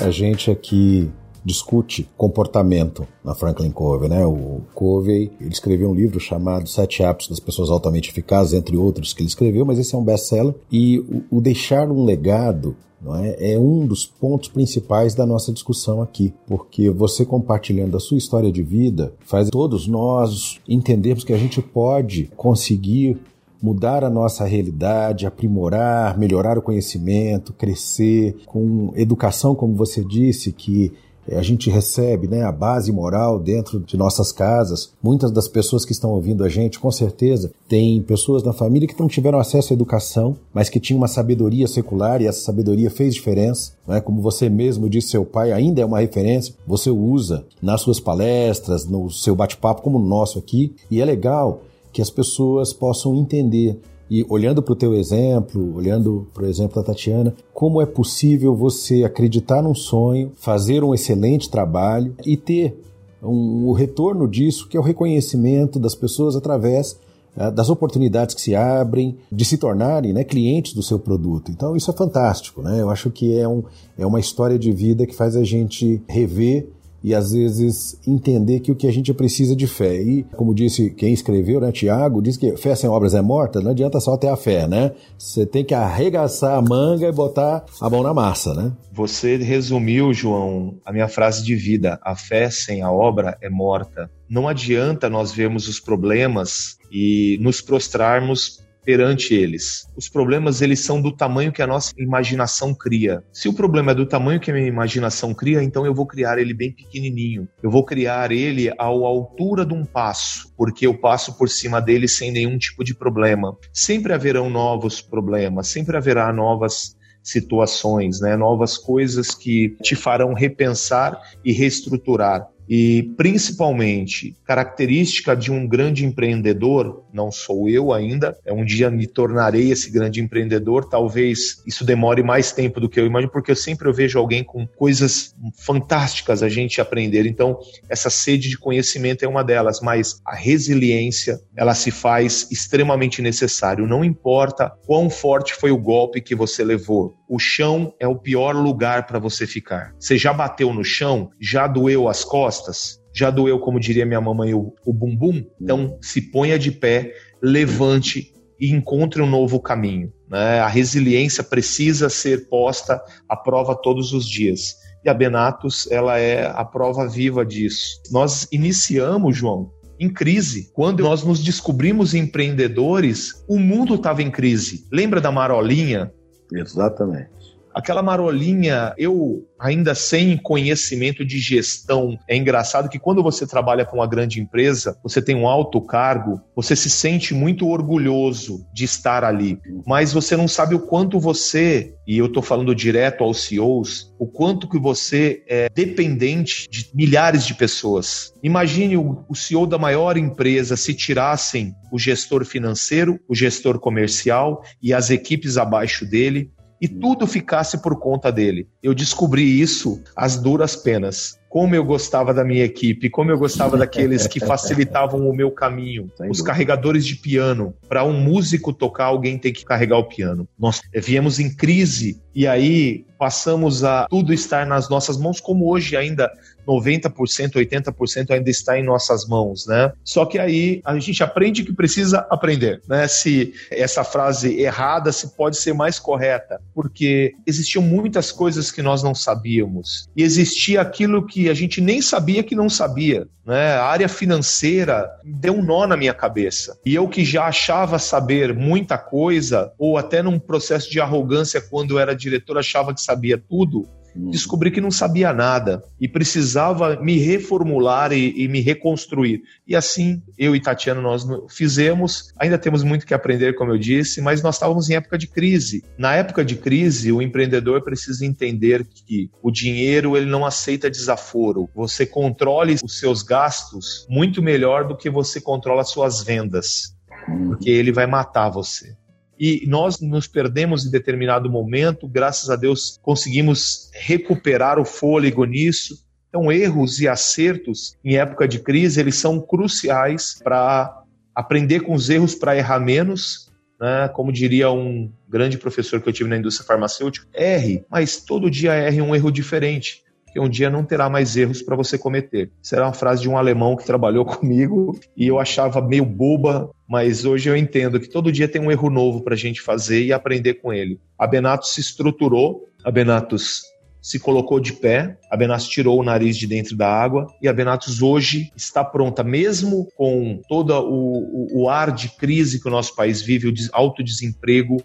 A 0.00 0.10
gente 0.10 0.50
aqui 0.52 1.10
discute 1.46 2.08
comportamento 2.16 3.06
na 3.24 3.32
Franklin 3.32 3.70
Covey, 3.70 4.08
né? 4.08 4.26
O 4.26 4.62
Covey, 4.74 5.30
ele 5.40 5.50
escreveu 5.50 5.88
um 5.88 5.94
livro 5.94 6.18
chamado 6.18 6.68
Sete 6.68 7.04
Hábitos 7.04 7.28
das 7.28 7.38
Pessoas 7.38 7.70
Altamente 7.70 8.10
Eficazes, 8.10 8.52
entre 8.52 8.76
outros 8.76 9.12
que 9.12 9.22
ele 9.22 9.28
escreveu, 9.28 9.64
mas 9.64 9.78
esse 9.78 9.94
é 9.94 9.98
um 9.98 10.02
best-seller 10.02 10.54
e 10.72 10.98
o, 10.98 11.38
o 11.38 11.40
deixar 11.40 11.88
um 11.88 12.04
legado 12.04 12.74
é? 13.22 13.52
é 13.52 13.58
um 13.58 13.86
dos 13.86 14.04
pontos 14.04 14.48
principais 14.48 15.14
da 15.14 15.24
nossa 15.24 15.52
discussão 15.52 16.02
aqui, 16.02 16.34
porque 16.48 16.90
você 16.90 17.24
compartilhando 17.24 17.96
a 17.96 18.00
sua 18.00 18.18
história 18.18 18.50
de 18.50 18.62
vida 18.62 19.12
faz 19.20 19.48
todos 19.48 19.86
nós 19.86 20.58
entendermos 20.68 21.22
que 21.22 21.32
a 21.32 21.38
gente 21.38 21.62
pode 21.62 22.28
conseguir 22.36 23.20
mudar 23.62 24.04
a 24.04 24.10
nossa 24.10 24.44
realidade, 24.44 25.26
aprimorar, 25.26 26.18
melhorar 26.18 26.58
o 26.58 26.62
conhecimento, 26.62 27.52
crescer 27.52 28.36
com 28.46 28.92
educação, 28.96 29.54
como 29.54 29.74
você 29.74 30.04
disse, 30.04 30.52
que 30.52 30.92
a 31.30 31.42
gente 31.42 31.70
recebe 31.70 32.28
né, 32.28 32.42
a 32.42 32.52
base 32.52 32.92
moral 32.92 33.38
dentro 33.38 33.80
de 33.80 33.96
nossas 33.96 34.30
casas. 34.32 34.92
Muitas 35.02 35.30
das 35.30 35.48
pessoas 35.48 35.84
que 35.84 35.92
estão 35.92 36.10
ouvindo 36.10 36.44
a 36.44 36.48
gente, 36.48 36.78
com 36.78 36.90
certeza, 36.90 37.50
tem 37.68 38.00
pessoas 38.02 38.42
na 38.42 38.52
família 38.52 38.86
que 38.86 38.98
não 38.98 39.08
tiveram 39.08 39.38
acesso 39.38 39.72
à 39.72 39.74
educação, 39.74 40.36
mas 40.52 40.68
que 40.68 40.80
tinham 40.80 40.98
uma 40.98 41.08
sabedoria 41.08 41.66
secular 41.66 42.22
e 42.22 42.26
essa 42.26 42.40
sabedoria 42.40 42.90
fez 42.90 43.14
diferença. 43.14 43.72
Né? 43.86 44.00
Como 44.00 44.20
você 44.20 44.48
mesmo 44.48 44.88
disse, 44.88 45.08
seu 45.08 45.24
pai 45.24 45.52
ainda 45.52 45.80
é 45.80 45.84
uma 45.84 46.00
referência, 46.00 46.54
você 46.66 46.90
usa 46.90 47.44
nas 47.60 47.80
suas 47.80 47.98
palestras, 47.98 48.86
no 48.86 49.10
seu 49.10 49.34
bate-papo, 49.34 49.82
como 49.82 49.98
o 49.98 50.02
nosso 50.02 50.38
aqui, 50.38 50.74
e 50.90 51.00
é 51.00 51.04
legal 51.04 51.62
que 51.92 52.02
as 52.02 52.10
pessoas 52.10 52.72
possam 52.72 53.16
entender 53.16 53.80
e 54.10 54.24
olhando 54.28 54.62
para 54.62 54.72
o 54.72 54.76
teu 54.76 54.94
exemplo, 54.94 55.74
olhando 55.74 56.26
para 56.32 56.44
o 56.44 56.46
exemplo 56.46 56.76
da 56.76 56.82
Tatiana, 56.82 57.34
como 57.52 57.80
é 57.80 57.86
possível 57.86 58.54
você 58.54 59.04
acreditar 59.04 59.62
num 59.62 59.74
sonho, 59.74 60.32
fazer 60.36 60.84
um 60.84 60.94
excelente 60.94 61.50
trabalho 61.50 62.14
e 62.24 62.36
ter 62.36 62.80
um, 63.22 63.66
o 63.66 63.72
retorno 63.72 64.28
disso, 64.28 64.68
que 64.68 64.76
é 64.76 64.80
o 64.80 64.82
reconhecimento 64.82 65.78
das 65.78 65.94
pessoas 65.94 66.36
através 66.36 66.98
uh, 67.36 67.50
das 67.50 67.68
oportunidades 67.68 68.34
que 68.34 68.40
se 68.40 68.54
abrem, 68.54 69.16
de 69.30 69.44
se 69.44 69.58
tornarem 69.58 70.12
né, 70.12 70.22
clientes 70.22 70.72
do 70.72 70.82
seu 70.82 70.98
produto. 70.98 71.50
Então 71.50 71.74
isso 71.76 71.90
é 71.90 71.94
fantástico, 71.94 72.62
né? 72.62 72.80
Eu 72.80 72.90
acho 72.90 73.10
que 73.10 73.36
é, 73.36 73.48
um, 73.48 73.64
é 73.98 74.06
uma 74.06 74.20
história 74.20 74.58
de 74.58 74.70
vida 74.70 75.06
que 75.06 75.14
faz 75.14 75.34
a 75.36 75.42
gente 75.42 76.00
rever 76.08 76.68
e 77.06 77.14
às 77.14 77.30
vezes 77.30 77.96
entender 78.04 78.58
que 78.58 78.72
o 78.72 78.74
que 78.74 78.88
a 78.88 78.92
gente 78.92 79.14
precisa 79.14 79.54
de 79.54 79.68
fé. 79.68 80.02
E, 80.02 80.24
como 80.34 80.52
disse 80.52 80.90
quem 80.90 81.12
escreveu, 81.12 81.60
né, 81.60 81.70
Tiago, 81.70 82.20
diz 82.20 82.36
que 82.36 82.56
fé 82.56 82.74
sem 82.74 82.90
obras 82.90 83.14
é 83.14 83.22
morta, 83.22 83.60
não 83.60 83.70
adianta 83.70 84.00
só 84.00 84.16
ter 84.16 84.26
a 84.26 84.36
fé, 84.36 84.66
né? 84.66 84.90
Você 85.16 85.46
tem 85.46 85.64
que 85.64 85.72
arregaçar 85.72 86.58
a 86.58 86.60
manga 86.60 87.06
e 87.06 87.12
botar 87.12 87.64
a 87.80 87.88
mão 87.88 88.02
na 88.02 88.12
massa, 88.12 88.52
né? 88.54 88.72
Você 88.92 89.36
resumiu, 89.36 90.12
João, 90.12 90.78
a 90.84 90.92
minha 90.92 91.06
frase 91.06 91.44
de 91.44 91.54
vida: 91.54 91.96
a 92.02 92.16
fé 92.16 92.50
sem 92.50 92.82
a 92.82 92.90
obra 92.90 93.38
é 93.40 93.48
morta. 93.48 94.10
Não 94.28 94.48
adianta 94.48 95.08
nós 95.08 95.30
vermos 95.30 95.68
os 95.68 95.78
problemas 95.78 96.76
e 96.90 97.38
nos 97.40 97.60
prostrarmos 97.60 98.65
perante 98.86 99.34
eles. 99.34 99.84
Os 99.96 100.08
problemas 100.08 100.62
eles 100.62 100.78
são 100.78 101.02
do 101.02 101.10
tamanho 101.10 101.50
que 101.50 101.60
a 101.60 101.66
nossa 101.66 101.92
imaginação 101.98 102.72
cria. 102.72 103.22
Se 103.32 103.48
o 103.48 103.52
problema 103.52 103.90
é 103.90 103.94
do 103.96 104.06
tamanho 104.06 104.38
que 104.38 104.50
a 104.50 104.54
minha 104.54 104.68
imaginação 104.68 105.34
cria, 105.34 105.60
então 105.60 105.84
eu 105.84 105.92
vou 105.92 106.06
criar 106.06 106.38
ele 106.38 106.54
bem 106.54 106.72
pequenininho. 106.72 107.48
Eu 107.60 107.68
vou 107.68 107.84
criar 107.84 108.30
ele 108.30 108.70
à 108.70 108.84
altura 108.84 109.66
de 109.66 109.74
um 109.74 109.84
passo, 109.84 110.54
porque 110.56 110.86
eu 110.86 110.96
passo 110.96 111.36
por 111.36 111.48
cima 111.48 111.82
dele 111.82 112.06
sem 112.06 112.30
nenhum 112.30 112.56
tipo 112.56 112.84
de 112.84 112.94
problema. 112.94 113.56
Sempre 113.72 114.12
haverão 114.12 114.48
novos 114.48 115.00
problemas, 115.02 115.66
sempre 115.66 115.96
haverá 115.96 116.32
novas 116.32 116.94
situações, 117.26 118.20
né? 118.20 118.36
novas 118.36 118.78
coisas 118.78 119.34
que 119.34 119.76
te 119.82 119.96
farão 119.96 120.32
repensar 120.32 121.20
e 121.44 121.52
reestruturar. 121.52 122.46
E 122.68 123.14
principalmente, 123.16 124.36
característica 124.44 125.36
de 125.36 125.52
um 125.52 125.66
grande 125.66 126.04
empreendedor, 126.04 127.04
não 127.12 127.30
sou 127.30 127.68
eu 127.68 127.92
ainda, 127.92 128.36
é 128.44 128.52
um 128.52 128.64
dia 128.64 128.90
me 128.90 129.06
tornarei 129.06 129.70
esse 129.70 129.90
grande 129.90 130.20
empreendedor, 130.20 130.88
talvez 130.88 131.62
isso 131.66 131.84
demore 131.84 132.22
mais 132.22 132.52
tempo 132.52 132.80
do 132.80 132.88
que 132.88 132.98
eu 132.98 133.06
imagino, 133.06 133.30
porque 133.30 133.50
eu 133.50 133.56
sempre 133.56 133.90
vejo 133.92 134.18
alguém 134.18 134.42
com 134.42 134.66
coisas 134.66 135.34
fantásticas 135.58 136.42
a 136.42 136.48
gente 136.48 136.80
aprender. 136.80 137.26
Então, 137.26 137.58
essa 137.88 138.10
sede 138.10 138.48
de 138.48 138.58
conhecimento 138.58 139.24
é 139.24 139.28
uma 139.28 139.44
delas, 139.44 139.80
mas 139.80 140.20
a 140.24 140.34
resiliência, 140.34 141.40
ela 141.56 141.74
se 141.74 141.90
faz 141.90 142.48
extremamente 142.50 143.22
necessário, 143.22 143.86
não 143.86 144.04
importa 144.04 144.72
quão 144.86 145.08
forte 145.08 145.54
foi 145.54 145.70
o 145.70 145.78
golpe 145.78 146.20
que 146.20 146.34
você 146.34 146.64
levou. 146.64 147.14
O 147.28 147.38
chão 147.38 147.92
é 147.98 148.06
o 148.06 148.16
pior 148.16 148.54
lugar 148.54 149.06
para 149.06 149.18
você 149.18 149.46
ficar. 149.46 149.92
Você 149.98 150.16
já 150.16 150.32
bateu 150.32 150.72
no 150.72 150.84
chão, 150.84 151.30
já 151.40 151.66
doeu 151.66 152.08
as 152.08 152.24
costas, 152.24 152.55
costas, 152.56 153.00
já 153.12 153.30
doeu, 153.30 153.58
como 153.58 153.80
diria 153.80 154.06
minha 154.06 154.20
mamãe, 154.20 154.54
o, 154.54 154.74
o 154.84 154.92
bumbum. 154.92 155.44
Então, 155.60 155.98
se 156.00 156.20
ponha 156.20 156.58
de 156.58 156.70
pé, 156.70 157.14
levante 157.42 158.32
e 158.58 158.70
encontre 158.70 159.22
um 159.22 159.28
novo 159.28 159.60
caminho. 159.60 160.12
Né? 160.28 160.60
A 160.60 160.66
resiliência 160.66 161.44
precisa 161.44 162.08
ser 162.08 162.48
posta 162.48 163.00
à 163.28 163.36
prova 163.36 163.74
todos 163.74 164.12
os 164.12 164.28
dias. 164.28 164.74
E 165.04 165.08
a 165.08 165.14
Benatos, 165.14 165.88
ela 165.90 166.18
é 166.18 166.46
a 166.46 166.64
prova 166.64 167.08
viva 167.08 167.44
disso. 167.44 168.00
Nós 168.10 168.48
iniciamos, 168.50 169.36
João, 169.36 169.70
em 170.00 170.12
crise. 170.12 170.70
Quando 170.72 171.02
nós 171.02 171.22
nos 171.22 171.42
descobrimos 171.42 172.12
empreendedores, 172.14 173.44
o 173.48 173.58
mundo 173.58 173.94
estava 173.94 174.22
em 174.22 174.30
crise. 174.30 174.86
Lembra 174.92 175.20
da 175.20 175.30
marolinha? 175.30 176.12
Exatamente. 176.52 177.35
Aquela 177.76 178.02
marolinha, 178.02 178.94
eu 178.96 179.46
ainda 179.60 179.94
sem 179.94 180.38
conhecimento 180.38 181.22
de 181.22 181.38
gestão, 181.38 182.18
é 182.26 182.34
engraçado 182.34 182.88
que 182.88 182.98
quando 182.98 183.22
você 183.22 183.46
trabalha 183.46 183.84
com 183.84 183.98
uma 183.98 184.06
grande 184.06 184.40
empresa, 184.40 184.98
você 185.02 185.20
tem 185.20 185.36
um 185.36 185.46
alto 185.46 185.78
cargo, 185.82 186.40
você 186.54 186.74
se 186.74 186.88
sente 186.88 187.34
muito 187.34 187.68
orgulhoso 187.68 188.66
de 188.72 188.86
estar 188.86 189.22
ali, 189.24 189.60
mas 189.86 190.10
você 190.10 190.38
não 190.38 190.48
sabe 190.48 190.74
o 190.74 190.86
quanto 190.86 191.20
você, 191.20 191.94
e 192.06 192.16
eu 192.16 192.26
estou 192.26 192.42
falando 192.42 192.74
direto 192.74 193.22
aos 193.22 193.44
CEOs, 193.44 194.10
o 194.18 194.26
quanto 194.26 194.68
que 194.68 194.78
você 194.78 195.42
é 195.46 195.68
dependente 195.68 196.66
de 196.70 196.88
milhares 196.94 197.44
de 197.44 197.54
pessoas. 197.54 198.32
Imagine 198.42 198.96
o, 198.96 199.22
o 199.28 199.34
CEO 199.34 199.66
da 199.66 199.76
maior 199.76 200.16
empresa 200.16 200.78
se 200.78 200.94
tirassem 200.94 201.74
o 201.92 201.98
gestor 201.98 202.44
financeiro, 202.46 203.20
o 203.28 203.34
gestor 203.34 203.78
comercial 203.78 204.62
e 204.82 204.94
as 204.94 205.10
equipes 205.10 205.58
abaixo 205.58 206.06
dele 206.06 206.50
e 206.80 206.88
tudo 206.88 207.26
ficasse 207.26 207.80
por 207.82 207.98
conta 207.98 208.30
dele. 208.30 208.68
Eu 208.82 208.94
descobri 208.94 209.60
isso 209.60 210.02
às 210.14 210.36
duras 210.36 210.76
penas. 210.76 211.38
Como 211.48 211.74
eu 211.74 211.84
gostava 211.84 212.34
da 212.34 212.44
minha 212.44 212.64
equipe, 212.64 213.08
como 213.08 213.30
eu 213.30 213.38
gostava 213.38 213.78
daqueles 213.78 214.26
que 214.26 214.40
facilitavam 214.44 215.28
o 215.28 215.34
meu 215.34 215.50
caminho, 215.50 216.10
os 216.28 216.42
carregadores 216.42 217.06
de 217.06 217.16
piano. 217.16 217.74
Para 217.88 218.04
um 218.04 218.12
músico 218.12 218.72
tocar, 218.72 219.06
alguém 219.06 219.38
tem 219.38 219.52
que 219.52 219.64
carregar 219.64 219.96
o 219.96 220.04
piano. 220.04 220.46
Nós 220.58 220.80
viemos 220.94 221.38
em 221.40 221.54
crise 221.54 222.20
e 222.34 222.46
aí 222.46 223.06
passamos 223.18 223.84
a 223.84 224.06
tudo 224.10 224.34
estar 224.34 224.66
nas 224.66 224.90
nossas 224.90 225.16
mãos, 225.16 225.40
como 225.40 225.70
hoje 225.70 225.96
ainda 225.96 226.30
90%, 226.66 227.52
80% 227.54 228.30
ainda 228.30 228.50
está 228.50 228.78
em 228.78 228.82
nossas 228.82 229.26
mãos, 229.26 229.66
né? 229.66 229.92
Só 230.04 230.24
que 230.24 230.38
aí 230.38 230.80
a 230.84 230.98
gente 230.98 231.22
aprende 231.22 231.64
que 231.64 231.72
precisa 231.72 232.26
aprender, 232.30 232.82
né? 232.88 233.06
Se 233.08 233.54
essa 233.70 234.04
frase 234.04 234.60
errada 234.60 235.12
se 235.12 235.36
pode 235.36 235.56
ser 235.56 235.72
mais 235.72 235.98
correta, 235.98 236.60
porque 236.74 237.34
existiam 237.46 237.82
muitas 237.82 238.32
coisas 238.32 238.70
que 238.70 238.82
nós 238.82 239.02
não 239.02 239.14
sabíamos 239.14 240.08
e 240.16 240.22
existia 240.22 240.80
aquilo 240.80 241.26
que 241.26 241.48
a 241.48 241.54
gente 241.54 241.80
nem 241.80 242.00
sabia 242.02 242.42
que 242.42 242.54
não 242.54 242.68
sabia, 242.68 243.26
né? 243.44 243.72
A 243.74 243.84
área 243.84 244.08
financeira 244.08 245.08
deu 245.24 245.54
um 245.54 245.62
nó 245.62 245.86
na 245.86 245.96
minha 245.96 246.14
cabeça. 246.14 246.78
E 246.84 246.94
eu 246.94 247.08
que 247.08 247.24
já 247.24 247.44
achava 247.44 247.98
saber 247.98 248.54
muita 248.54 248.98
coisa, 248.98 249.72
ou 249.78 249.96
até 249.96 250.22
num 250.22 250.38
processo 250.38 250.90
de 250.90 251.00
arrogância 251.00 251.60
quando 251.60 251.92
eu 251.92 251.98
era 251.98 252.14
diretor 252.14 252.58
achava 252.58 252.92
que 252.92 253.00
sabia 253.00 253.38
tudo. 253.38 253.88
Descobri 254.30 254.70
que 254.70 254.80
não 254.80 254.90
sabia 254.90 255.32
nada 255.32 255.82
e 256.00 256.08
precisava 256.08 256.96
me 257.00 257.18
reformular 257.18 258.12
e, 258.12 258.34
e, 258.42 258.48
me 258.48 258.60
reconstruir. 258.60 259.42
E 259.66 259.76
assim, 259.76 260.22
eu 260.38 260.54
e 260.56 260.60
Tatiana, 260.60 261.00
nós 261.00 261.26
fizemos. 261.48 262.32
Ainda 262.38 262.58
temos 262.58 262.82
muito 262.82 263.06
que 263.06 263.14
aprender, 263.14 263.54
como 263.54 263.72
eu 263.72 263.78
disse, 263.78 264.20
mas 264.20 264.42
nós 264.42 264.56
estávamos 264.56 264.88
em 264.88 264.94
época 264.94 265.18
de 265.18 265.26
crise. 265.26 265.84
Na 265.98 266.14
época 266.14 266.44
de 266.44 266.56
crise, 266.56 267.12
o 267.12 267.20
empreendedor 267.20 267.82
precisa 267.82 268.24
entender 268.24 268.84
que 268.84 269.30
o 269.42 269.50
dinheiro 269.50 270.16
ele 270.16 270.26
não 270.26 270.44
aceita 270.44 270.90
desaforo. 270.90 271.68
Você 271.74 272.06
controle 272.06 272.76
os 272.82 272.98
seus 272.98 273.22
gastos 273.22 274.06
muito 274.08 274.42
melhor 274.42 274.86
do 274.86 274.96
que 274.96 275.10
você 275.10 275.40
controla 275.40 275.82
as 275.82 275.90
suas 275.90 276.22
vendas, 276.22 276.96
uhum. 277.28 277.48
porque 277.48 277.70
ele 277.70 277.92
vai 277.92 278.06
matar 278.06 278.48
você 278.48 278.94
e 279.38 279.66
nós 279.66 280.00
nos 280.00 280.26
perdemos 280.26 280.84
em 280.84 280.90
determinado 280.90 281.50
momento, 281.50 282.08
graças 282.08 282.50
a 282.50 282.56
Deus 282.56 282.98
conseguimos 283.02 283.90
recuperar 283.92 284.78
o 284.78 284.84
fôlego 284.84 285.44
nisso. 285.44 286.04
Então, 286.28 286.50
erros 286.50 287.00
e 287.00 287.08
acertos 287.08 287.96
em 288.04 288.16
época 288.16 288.46
de 288.46 288.58
crise, 288.58 289.00
eles 289.00 289.16
são 289.16 289.40
cruciais 289.40 290.38
para 290.42 291.02
aprender 291.34 291.80
com 291.80 291.94
os 291.94 292.10
erros 292.10 292.34
para 292.34 292.56
errar 292.56 292.80
menos, 292.80 293.50
né? 293.80 294.08
Como 294.08 294.32
diria 294.32 294.70
um 294.70 295.12
grande 295.28 295.58
professor 295.58 296.00
que 296.00 296.08
eu 296.08 296.12
tive 296.12 296.30
na 296.30 296.36
indústria 296.36 296.66
farmacêutica, 296.66 297.26
erre, 297.34 297.84
mas 297.90 298.22
todo 298.22 298.50
dia 298.50 298.74
erre 298.74 299.02
um 299.02 299.14
erro 299.14 299.30
diferente 299.30 300.05
que 300.36 300.40
um 300.40 300.50
dia 300.50 300.68
não 300.68 300.84
terá 300.84 301.08
mais 301.08 301.34
erros 301.34 301.62
para 301.62 301.74
você 301.74 301.96
cometer. 301.96 302.50
Será 302.60 302.84
uma 302.84 302.92
frase 302.92 303.22
de 303.22 303.28
um 303.28 303.38
alemão 303.38 303.74
que 303.74 303.86
trabalhou 303.86 304.22
comigo 304.26 304.98
e 305.16 305.26
eu 305.26 305.38
achava 305.38 305.80
meio 305.80 306.04
boba, 306.04 306.70
mas 306.86 307.24
hoje 307.24 307.48
eu 307.48 307.56
entendo 307.56 307.98
que 307.98 308.10
todo 308.10 308.30
dia 308.30 308.46
tem 308.46 308.60
um 308.60 308.70
erro 308.70 308.90
novo 308.90 309.22
para 309.22 309.32
a 309.32 309.36
gente 309.36 309.62
fazer 309.62 310.04
e 310.04 310.12
aprender 310.12 310.54
com 310.54 310.74
ele. 310.74 311.00
A 311.18 311.26
Benatos 311.26 311.72
se 311.72 311.80
estruturou, 311.80 312.68
a 312.84 312.90
Benatos 312.90 313.62
se 314.02 314.18
colocou 314.20 314.60
de 314.60 314.74
pé, 314.74 315.18
a 315.30 315.36
Benatos 315.38 315.68
tirou 315.68 315.98
o 315.98 316.04
nariz 316.04 316.36
de 316.36 316.46
dentro 316.46 316.76
da 316.76 316.86
água 316.86 317.26
e 317.40 317.48
a 317.48 317.52
Benatos 317.52 318.02
hoje 318.02 318.52
está 318.54 318.84
pronta, 318.84 319.24
mesmo 319.24 319.88
com 319.96 320.42
todo 320.46 320.74
o, 320.74 321.62
o, 321.62 321.62
o 321.62 321.70
ar 321.70 321.90
de 321.90 322.10
crise 322.10 322.60
que 322.60 322.68
o 322.68 322.70
nosso 322.70 322.94
país 322.94 323.22
vive, 323.22 323.48
o 323.48 323.54
alto 323.72 324.04
desemprego. 324.04 324.76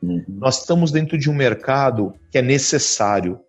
Uhum. 0.00 0.24
Nós 0.28 0.60
estamos 0.60 0.92
dentro 0.92 1.18
de 1.18 1.28
um 1.28 1.34
mercado 1.34 2.14
que 2.30 2.38
é 2.38 2.42
necessário 2.42 3.40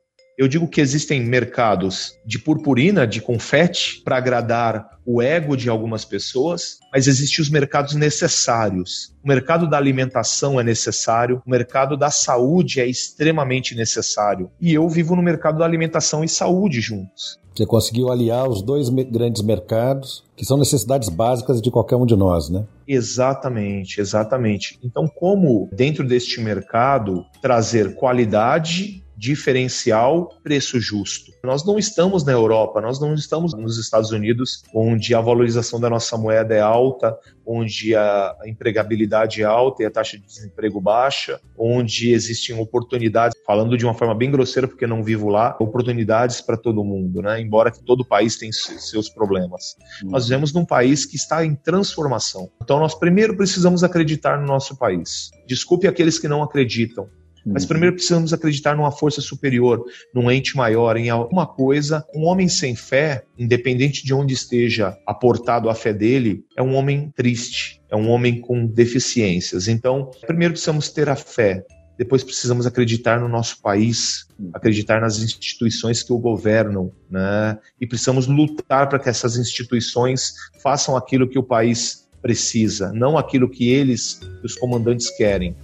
Eu 0.41 0.47
digo 0.47 0.67
que 0.67 0.81
existem 0.81 1.21
mercados 1.23 2.17
de 2.25 2.39
purpurina, 2.39 3.05
de 3.05 3.21
confete, 3.21 4.01
para 4.03 4.17
agradar 4.17 4.97
o 5.05 5.21
ego 5.21 5.55
de 5.55 5.69
algumas 5.69 6.03
pessoas, 6.03 6.79
mas 6.91 7.05
existem 7.05 7.43
os 7.43 7.47
mercados 7.47 7.93
necessários. 7.93 9.13
O 9.23 9.27
mercado 9.27 9.69
da 9.69 9.77
alimentação 9.77 10.59
é 10.59 10.63
necessário, 10.63 11.43
o 11.45 11.49
mercado 11.51 11.95
da 11.95 12.09
saúde 12.09 12.81
é 12.81 12.87
extremamente 12.87 13.75
necessário. 13.75 14.49
E 14.59 14.73
eu 14.73 14.89
vivo 14.89 15.15
no 15.15 15.21
mercado 15.21 15.59
da 15.59 15.65
alimentação 15.65 16.23
e 16.23 16.27
saúde 16.27 16.81
juntos. 16.81 17.39
Você 17.55 17.65
conseguiu 17.67 18.11
aliar 18.11 18.49
os 18.49 18.63
dois 18.63 18.89
grandes 18.89 19.43
mercados, 19.43 20.23
que 20.35 20.43
são 20.43 20.57
necessidades 20.57 21.09
básicas 21.09 21.61
de 21.61 21.69
qualquer 21.69 21.97
um 21.97 22.05
de 22.05 22.15
nós, 22.15 22.49
né? 22.49 22.65
Exatamente, 22.87 24.01
exatamente. 24.01 24.79
Então, 24.83 25.07
como 25.07 25.69
dentro 25.71 26.03
deste 26.03 26.41
mercado 26.41 27.23
trazer 27.43 27.93
qualidade 27.93 29.03
diferencial, 29.21 30.31
preço 30.41 30.79
justo. 30.79 31.31
Nós 31.43 31.63
não 31.63 31.77
estamos 31.77 32.25
na 32.25 32.31
Europa, 32.31 32.81
nós 32.81 32.99
não 32.99 33.13
estamos 33.13 33.53
nos 33.53 33.77
Estados 33.77 34.09
Unidos, 34.09 34.63
onde 34.73 35.13
a 35.13 35.21
valorização 35.21 35.79
da 35.79 35.91
nossa 35.91 36.17
moeda 36.17 36.55
é 36.55 36.59
alta, 36.59 37.15
onde 37.45 37.95
a 37.95 38.35
empregabilidade 38.47 39.43
é 39.43 39.45
alta 39.45 39.83
e 39.83 39.85
a 39.85 39.91
taxa 39.91 40.17
de 40.17 40.25
desemprego 40.25 40.81
baixa, 40.81 41.39
onde 41.55 42.11
existem 42.11 42.57
oportunidades, 42.59 43.37
falando 43.45 43.77
de 43.77 43.85
uma 43.85 43.93
forma 43.93 44.15
bem 44.15 44.31
grosseira, 44.31 44.67
porque 44.67 44.87
não 44.87 45.03
vivo 45.03 45.29
lá, 45.29 45.55
oportunidades 45.59 46.41
para 46.41 46.57
todo 46.57 46.83
mundo, 46.83 47.21
né? 47.21 47.39
Embora 47.39 47.69
que 47.69 47.83
todo 47.83 48.03
país 48.03 48.37
tem 48.37 48.51
seus 48.51 49.07
problemas. 49.07 49.75
Hum. 50.03 50.09
Nós 50.09 50.23
vivemos 50.23 50.51
num 50.51 50.65
país 50.65 51.05
que 51.05 51.15
está 51.15 51.45
em 51.45 51.53
transformação. 51.53 52.49
Então 52.59 52.79
nós 52.79 52.95
primeiro 52.95 53.37
precisamos 53.37 53.83
acreditar 53.83 54.39
no 54.39 54.47
nosso 54.47 54.75
país. 54.75 55.29
Desculpe 55.45 55.87
aqueles 55.87 56.17
que 56.17 56.27
não 56.27 56.41
acreditam. 56.41 57.07
Mas 57.45 57.65
primeiro 57.65 57.95
precisamos 57.95 58.33
acreditar 58.33 58.75
numa 58.75 58.91
força 58.91 59.21
superior, 59.21 59.83
num 60.13 60.29
ente 60.29 60.55
maior, 60.55 60.97
em 60.97 61.09
alguma 61.09 61.47
coisa. 61.47 62.05
Um 62.13 62.25
homem 62.25 62.47
sem 62.47 62.75
fé, 62.75 63.23
independente 63.37 64.05
de 64.05 64.13
onde 64.13 64.33
esteja 64.33 64.97
aportado 65.07 65.69
a 65.69 65.75
fé 65.75 65.93
dele, 65.93 66.43
é 66.55 66.61
um 66.61 66.75
homem 66.75 67.11
triste, 67.15 67.81
é 67.89 67.95
um 67.95 68.09
homem 68.09 68.39
com 68.39 68.65
deficiências. 68.65 69.67
Então, 69.67 70.11
primeiro 70.27 70.53
precisamos 70.53 70.89
ter 70.89 71.09
a 71.09 71.15
fé, 71.15 71.65
depois 71.97 72.23
precisamos 72.23 72.65
acreditar 72.65 73.19
no 73.19 73.27
nosso 73.27 73.61
país, 73.61 74.27
acreditar 74.53 74.99
nas 74.99 75.19
instituições 75.19 76.01
que 76.01 76.11
o 76.11 76.17
governam, 76.17 76.91
né? 77.09 77.59
E 77.79 77.85
precisamos 77.85 78.25
lutar 78.25 78.89
para 78.89 78.97
que 78.97 79.09
essas 79.09 79.37
instituições 79.37 80.33
façam 80.63 80.97
aquilo 80.97 81.29
que 81.29 81.37
o 81.37 81.43
país 81.43 82.07
precisa, 82.21 82.91
não 82.91 83.17
aquilo 83.17 83.49
que 83.49 83.69
eles, 83.69 84.19
os 84.43 84.55
comandantes, 84.55 85.15
querem. 85.15 85.55